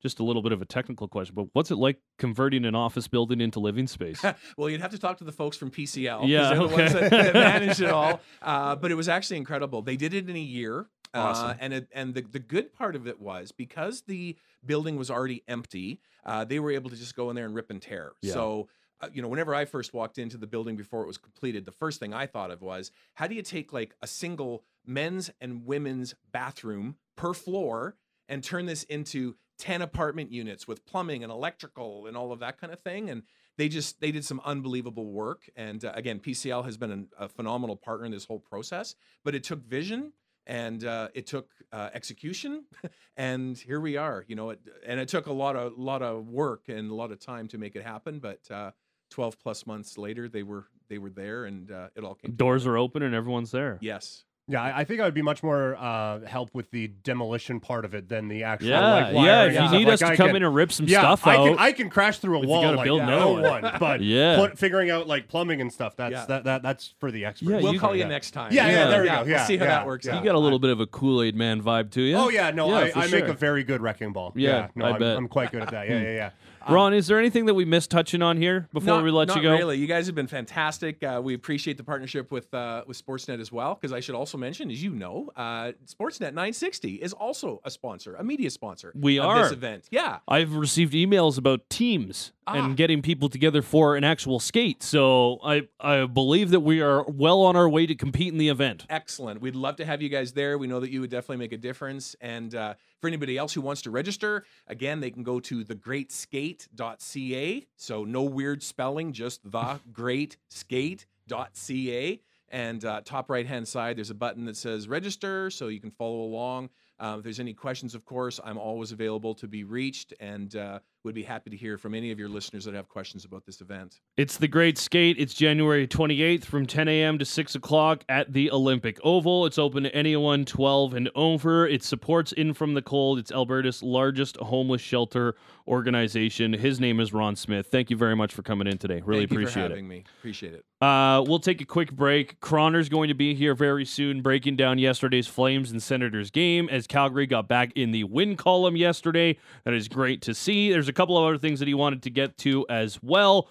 just 0.00 0.18
a 0.18 0.24
little 0.24 0.42
bit 0.42 0.52
of 0.52 0.62
a 0.62 0.64
technical 0.64 1.08
question, 1.08 1.34
but 1.34 1.46
what's 1.52 1.70
it 1.70 1.76
like 1.76 1.98
converting 2.18 2.64
an 2.64 2.74
office 2.74 3.08
building 3.08 3.40
into 3.40 3.60
living 3.60 3.86
space? 3.86 4.22
well, 4.56 4.68
you'd 4.68 4.80
have 4.80 4.90
to 4.92 4.98
talk 4.98 5.18
to 5.18 5.24
the 5.24 5.32
folks 5.32 5.56
from 5.56 5.70
PCL. 5.70 6.26
Yeah, 6.26 6.50
they're 6.50 6.60
okay. 6.60 6.70
the 6.70 6.76
ones 6.76 6.92
that, 6.92 7.10
that 7.10 7.34
manage 7.34 7.80
it 7.80 7.90
all. 7.90 8.20
Uh, 8.42 8.74
but 8.74 8.90
it 8.90 8.94
was 8.94 9.08
actually 9.08 9.36
incredible. 9.36 9.82
They 9.82 9.96
did 9.96 10.14
it 10.14 10.28
in 10.28 10.36
a 10.36 10.40
year. 10.40 10.86
Uh, 11.12 11.18
awesome. 11.18 11.50
Uh, 11.50 11.54
and 11.60 11.72
it, 11.74 11.88
and 11.92 12.14
the, 12.14 12.22
the 12.22 12.38
good 12.38 12.72
part 12.72 12.96
of 12.96 13.06
it 13.06 13.20
was 13.20 13.52
because 13.52 14.02
the 14.02 14.36
building 14.64 14.96
was 14.96 15.10
already 15.10 15.42
empty, 15.46 16.00
uh, 16.24 16.44
they 16.44 16.58
were 16.58 16.70
able 16.70 16.90
to 16.90 16.96
just 16.96 17.14
go 17.14 17.28
in 17.30 17.36
there 17.36 17.44
and 17.44 17.54
rip 17.54 17.70
and 17.70 17.82
tear. 17.82 18.12
Yeah. 18.22 18.32
So 18.32 18.68
uh, 19.00 19.08
you 19.12 19.22
know, 19.22 19.28
whenever 19.28 19.54
I 19.54 19.64
first 19.64 19.94
walked 19.94 20.18
into 20.18 20.36
the 20.36 20.46
building 20.46 20.76
before 20.76 21.02
it 21.02 21.06
was 21.06 21.18
completed, 21.18 21.64
the 21.64 21.72
first 21.72 22.00
thing 22.00 22.12
I 22.12 22.26
thought 22.26 22.50
of 22.50 22.60
was 22.60 22.90
how 23.14 23.26
do 23.26 23.34
you 23.34 23.42
take 23.42 23.72
like 23.72 23.94
a 24.02 24.06
single 24.06 24.64
men's 24.86 25.30
and 25.40 25.64
women's 25.64 26.14
bathroom 26.32 26.96
per 27.16 27.32
floor 27.32 27.96
and 28.28 28.44
turn 28.44 28.66
this 28.66 28.82
into 28.84 29.36
10 29.60 29.82
apartment 29.82 30.32
units 30.32 30.66
with 30.66 30.84
plumbing 30.86 31.22
and 31.22 31.30
electrical 31.30 32.06
and 32.06 32.16
all 32.16 32.32
of 32.32 32.40
that 32.40 32.58
kind 32.58 32.72
of 32.72 32.80
thing 32.80 33.10
and 33.10 33.22
they 33.58 33.68
just 33.68 34.00
they 34.00 34.10
did 34.10 34.24
some 34.24 34.40
unbelievable 34.44 35.12
work 35.12 35.48
and 35.54 35.84
uh, 35.84 35.92
again 35.94 36.18
pcl 36.18 36.64
has 36.64 36.78
been 36.78 36.90
an, 36.90 37.08
a 37.18 37.28
phenomenal 37.28 37.76
partner 37.76 38.06
in 38.06 38.12
this 38.12 38.24
whole 38.24 38.38
process 38.40 38.94
but 39.22 39.34
it 39.34 39.44
took 39.44 39.62
vision 39.62 40.12
and 40.46 40.84
uh, 40.84 41.08
it 41.14 41.26
took 41.26 41.50
uh, 41.72 41.90
execution 41.92 42.64
and 43.18 43.58
here 43.58 43.80
we 43.80 43.98
are 43.98 44.24
you 44.28 44.34
know 44.34 44.50
it, 44.50 44.60
and 44.86 44.98
it 44.98 45.08
took 45.08 45.26
a 45.26 45.32
lot 45.32 45.56
of 45.56 45.72
a 45.72 45.80
lot 45.80 46.00
of 46.00 46.26
work 46.28 46.62
and 46.68 46.90
a 46.90 46.94
lot 46.94 47.12
of 47.12 47.20
time 47.20 47.46
to 47.46 47.58
make 47.58 47.76
it 47.76 47.82
happen 47.82 48.18
but 48.18 48.40
uh, 48.50 48.70
12 49.10 49.38
plus 49.38 49.66
months 49.66 49.98
later 49.98 50.26
they 50.26 50.42
were 50.42 50.64
they 50.88 50.96
were 50.96 51.10
there 51.10 51.44
and 51.44 51.70
uh, 51.70 51.88
it 51.94 52.02
all 52.02 52.14
came 52.14 52.32
doors 52.32 52.62
together. 52.62 52.76
are 52.76 52.78
open 52.78 53.02
and 53.02 53.14
everyone's 53.14 53.50
there 53.50 53.76
yes 53.82 54.24
Yeah, 54.50 54.62
I 54.62 54.80
I 54.80 54.84
think 54.84 55.00
I 55.00 55.04
would 55.04 55.14
be 55.14 55.22
much 55.22 55.42
more 55.44 55.76
uh, 55.76 56.20
help 56.26 56.50
with 56.54 56.70
the 56.72 56.88
demolition 56.88 57.60
part 57.60 57.84
of 57.84 57.94
it 57.94 58.08
than 58.08 58.26
the 58.28 58.42
actual. 58.42 58.68
Yeah, 58.68 58.94
like, 58.94 59.14
yeah. 59.14 59.42
If 59.44 59.46
and 59.46 59.52
you 59.54 59.60
stuff. 59.60 59.72
need 59.72 59.84
Like, 59.86 59.92
us 59.94 59.98
to 60.00 60.06
I 60.06 60.16
come 60.16 60.26
can- 60.28 60.36
in 60.36 60.42
and 60.44 60.54
rip 60.54 60.72
some 60.72 60.86
yeah, 60.86 61.00
stuff 61.00 61.26
I 61.26 61.36
out, 61.36 61.44
can 61.46 61.58
I 61.58 61.72
can 61.72 61.88
crash 61.90 62.18
through 62.18 62.42
a 62.42 62.46
wall 62.46 62.62
gotta 62.62 62.76
like 62.78 62.84
build 62.84 63.00
that, 63.02 63.06
no 63.06 63.32
one. 63.32 63.42
one. 63.42 63.72
But 63.78 64.00
Yeah. 64.02 64.36
put, 64.36 64.58
figuring 64.58 64.90
out 64.90 65.06
like 65.06 65.28
plumbing 65.28 65.60
and 65.60 65.72
stuff 65.72 65.94
that's 65.96 66.12
Yeah. 66.12 66.24
that, 66.26 66.44
that 66.44 66.62
that's 66.62 66.94
for 66.98 67.10
the 67.10 67.24
experts. 67.24 67.50
Yeah, 67.50 67.60
we'll 67.60 67.74
you- 67.74 67.80
call 67.80 67.94
you 67.94 68.00
yeah. 68.02 68.08
next 68.08 68.32
time. 68.32 68.52
Yeah, 68.52 68.66
yeah, 68.68 68.88
there 68.88 69.02
we 69.02 69.08
go. 69.08 69.18
We'll 69.20 69.28
Yeah, 69.28 69.44
see 69.46 69.56
how 69.56 69.64
yeah, 69.66 69.70
that 69.70 69.86
works 69.86 70.06
yeah. 70.06 70.16
out. 70.16 70.18
you 70.18 70.24
got 70.24 70.34
a 70.34 70.38
little 70.38 70.58
bit 70.58 70.70
of 70.70 70.80
a 70.80 70.86
Kool 70.86 71.22
Aid 71.22 71.36
Man 71.36 71.62
vibe 71.62 71.90
to 71.92 72.02
you. 72.02 72.16
Oh 72.16 72.28
yeah, 72.28 72.50
no, 72.50 72.68
Yeah, 72.70 72.90
I, 72.96 73.02
I 73.02 73.06
make 73.08 73.10
sure. 73.24 73.26
a 73.28 73.32
very 73.34 73.62
good 73.62 73.80
wrecking 73.80 74.12
ball. 74.12 74.32
Yeah, 74.34 74.68
no, 74.74 74.86
I 74.86 74.90
am 74.90 74.98
bet. 74.98 75.16
I'm 75.16 75.28
quite 75.28 75.52
good 75.52 75.62
at 75.62 75.70
that. 75.70 75.88
Yeah, 75.88 76.00
yeah, 76.00 76.10
yeah. 76.12 76.30
Ron, 76.68 76.92
is 76.94 77.06
there 77.06 77.18
anything 77.18 77.46
that 77.46 77.54
we 77.54 77.64
missed 77.64 77.90
touching 77.90 78.22
on 78.22 78.36
here 78.36 78.68
before 78.72 78.86
Not- 78.96 79.04
we 79.04 79.10
let 79.10 79.34
you 79.34 79.42
go? 79.42 79.52
Really, 79.52 79.78
you 79.78 79.86
guys 79.86 80.06
have 80.06 80.14
been 80.14 80.26
fantastic. 80.26 81.02
Uh, 81.02 81.20
we 81.22 81.34
appreciate 81.34 81.76
the 81.76 81.84
partnership 81.84 82.30
with 82.30 82.52
uh, 82.52 82.84
with 82.86 83.04
Sportsnet 83.04 83.40
as 83.40 83.50
well. 83.50 83.74
Because 83.74 83.92
I 83.92 84.00
should 84.00 84.14
also 84.14 84.36
mention, 84.38 84.70
as 84.70 84.82
you 84.82 84.90
know, 84.90 85.30
uh, 85.36 85.72
Sportsnet 85.86 86.32
960 86.34 86.96
is 86.96 87.12
also 87.12 87.60
a 87.64 87.70
sponsor, 87.70 88.14
a 88.16 88.24
media 88.24 88.50
sponsor. 88.50 88.92
We 88.94 89.18
of 89.18 89.26
are. 89.26 89.42
this 89.42 89.52
event. 89.52 89.84
Yeah, 89.90 90.18
I've 90.28 90.54
received 90.54 90.92
emails 90.94 91.38
about 91.38 91.68
teams 91.70 92.32
Ah. 92.50 92.64
and 92.64 92.76
getting 92.76 93.02
people 93.02 93.28
together 93.28 93.62
for 93.62 93.96
an 93.96 94.04
actual 94.04 94.40
skate. 94.40 94.82
So 94.82 95.38
I 95.44 95.68
I 95.78 96.06
believe 96.06 96.50
that 96.50 96.60
we 96.60 96.80
are 96.80 97.04
well 97.04 97.42
on 97.42 97.56
our 97.56 97.68
way 97.68 97.86
to 97.86 97.94
compete 97.94 98.32
in 98.32 98.38
the 98.38 98.48
event. 98.48 98.86
excellent. 98.88 99.40
We'd 99.40 99.56
love 99.56 99.76
to 99.76 99.84
have 99.84 100.02
you 100.02 100.08
guys 100.08 100.32
there. 100.32 100.58
We 100.58 100.66
know 100.66 100.80
that 100.80 100.90
you 100.90 101.00
would 101.00 101.10
definitely 101.10 101.36
make 101.38 101.52
a 101.52 101.58
difference. 101.58 102.16
And 102.20 102.54
uh, 102.54 102.74
for 103.00 103.08
anybody 103.08 103.36
else 103.38 103.54
who 103.54 103.60
wants 103.60 103.82
to 103.82 103.90
register, 103.90 104.44
again, 104.66 105.00
they 105.00 105.10
can 105.10 105.22
go 105.22 105.40
to 105.40 105.64
thegreatskate.ca. 105.64 107.66
So 107.76 108.04
no 108.04 108.22
weird 108.22 108.62
spelling, 108.62 109.12
just 109.12 109.48
thegreatskate.ca. 109.50 112.20
And 112.52 112.84
uh, 112.84 113.00
top 113.04 113.30
right 113.30 113.46
hand 113.46 113.68
side, 113.68 113.96
there's 113.96 114.10
a 114.10 114.14
button 114.14 114.44
that 114.46 114.56
says 114.56 114.88
register, 114.88 115.50
so 115.50 115.68
you 115.68 115.78
can 115.78 115.92
follow 115.92 116.22
along. 116.22 116.70
Um, 116.98 117.18
if 117.18 117.22
there's 117.22 117.38
any 117.38 117.54
questions, 117.54 117.94
of 117.94 118.04
course, 118.04 118.40
I'm 118.42 118.58
always 118.58 118.90
available 118.90 119.36
to 119.36 119.46
be 119.46 119.62
reached 119.62 120.14
and 120.18 120.56
uh, 120.56 120.80
would 121.04 121.14
be 121.14 121.22
happy 121.22 121.50
to 121.50 121.56
hear 121.56 121.78
from 121.78 121.94
any 121.94 122.10
of 122.10 122.18
your 122.18 122.28
listeners 122.28 122.64
that 122.64 122.74
have 122.74 122.88
questions 122.88 123.24
about 123.24 123.44
this 123.46 123.60
event. 123.60 124.00
It's 124.16 124.36
the 124.36 124.48
Great 124.48 124.78
Skate. 124.78 125.16
It's 125.18 125.34
January 125.34 125.86
28th 125.86 126.44
from 126.44 126.66
10 126.66 126.88
a.m. 126.88 127.18
to 127.18 127.24
6 127.24 127.54
o'clock 127.54 128.04
at 128.08 128.32
the 128.32 128.50
Olympic 128.50 128.98
Oval. 129.02 129.46
It's 129.46 129.58
open 129.58 129.84
to 129.84 129.94
anyone 129.94 130.44
12 130.44 130.94
and 130.94 131.10
over. 131.14 131.66
It 131.66 131.82
supports 131.82 132.32
In 132.32 132.52
From 132.52 132.74
the 132.74 132.82
Cold. 132.82 133.18
It's 133.18 133.32
Alberta's 133.32 133.82
largest 133.82 134.36
homeless 134.36 134.82
shelter 134.82 135.36
organization. 135.66 136.52
His 136.52 136.80
name 136.80 137.00
is 137.00 137.12
Ron 137.12 137.36
Smith. 137.36 137.68
Thank 137.70 137.90
you 137.90 137.96
very 137.96 138.16
much 138.16 138.34
for 138.34 138.42
coming 138.42 138.66
in 138.66 138.78
today. 138.78 139.00
Really 139.04 139.26
Thank 139.26 139.30
you 139.32 139.36
for 139.36 139.42
appreciate 139.42 139.78
it. 139.78 139.82
me. 139.82 140.04
Appreciate 140.18 140.54
it. 140.54 140.64
Uh, 140.80 141.22
we'll 141.26 141.38
take 141.38 141.60
a 141.60 141.66
quick 141.66 141.92
break. 141.92 142.40
Croner's 142.40 142.88
going 142.88 143.08
to 143.08 143.14
be 143.14 143.34
here 143.34 143.54
very 143.54 143.84
soon, 143.84 144.22
breaking 144.22 144.56
down 144.56 144.78
yesterday's 144.78 145.26
Flames 145.26 145.70
and 145.70 145.82
Senators 145.82 146.30
game 146.30 146.68
as 146.70 146.86
Calgary 146.86 147.26
got 147.26 147.48
back 147.48 147.72
in 147.74 147.90
the 147.92 148.04
win 148.04 148.34
column 148.34 148.76
yesterday. 148.76 149.36
That 149.64 149.74
is 149.74 149.88
great 149.88 150.22
to 150.22 150.34
see. 150.34 150.70
There's 150.70 150.88
a 150.88 150.92
couple 150.94 151.18
of 151.18 151.24
other 151.24 151.38
things 151.38 151.58
that 151.58 151.68
he 151.68 151.74
wanted 151.74 152.02
to 152.04 152.10
get 152.10 152.38
to 152.38 152.66
as 152.70 152.98
well. 153.02 153.48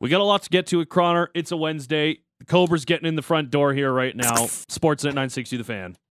We 0.00 0.08
got 0.08 0.22
a 0.22 0.24
lot 0.24 0.42
to 0.44 0.50
get 0.50 0.66
to 0.68 0.80
at 0.80 0.88
Croner. 0.88 1.28
It's 1.34 1.52
a 1.52 1.56
Wednesday. 1.56 2.20
The 2.38 2.46
Cobra's 2.46 2.84
getting 2.86 3.06
in 3.06 3.16
the 3.16 3.22
front 3.22 3.50
door 3.50 3.74
here 3.74 3.92
right 3.92 4.16
now. 4.16 4.32
Sportsnet 4.32 5.14
960 5.14 5.58
The 5.58 5.64
Fan. 5.64 5.96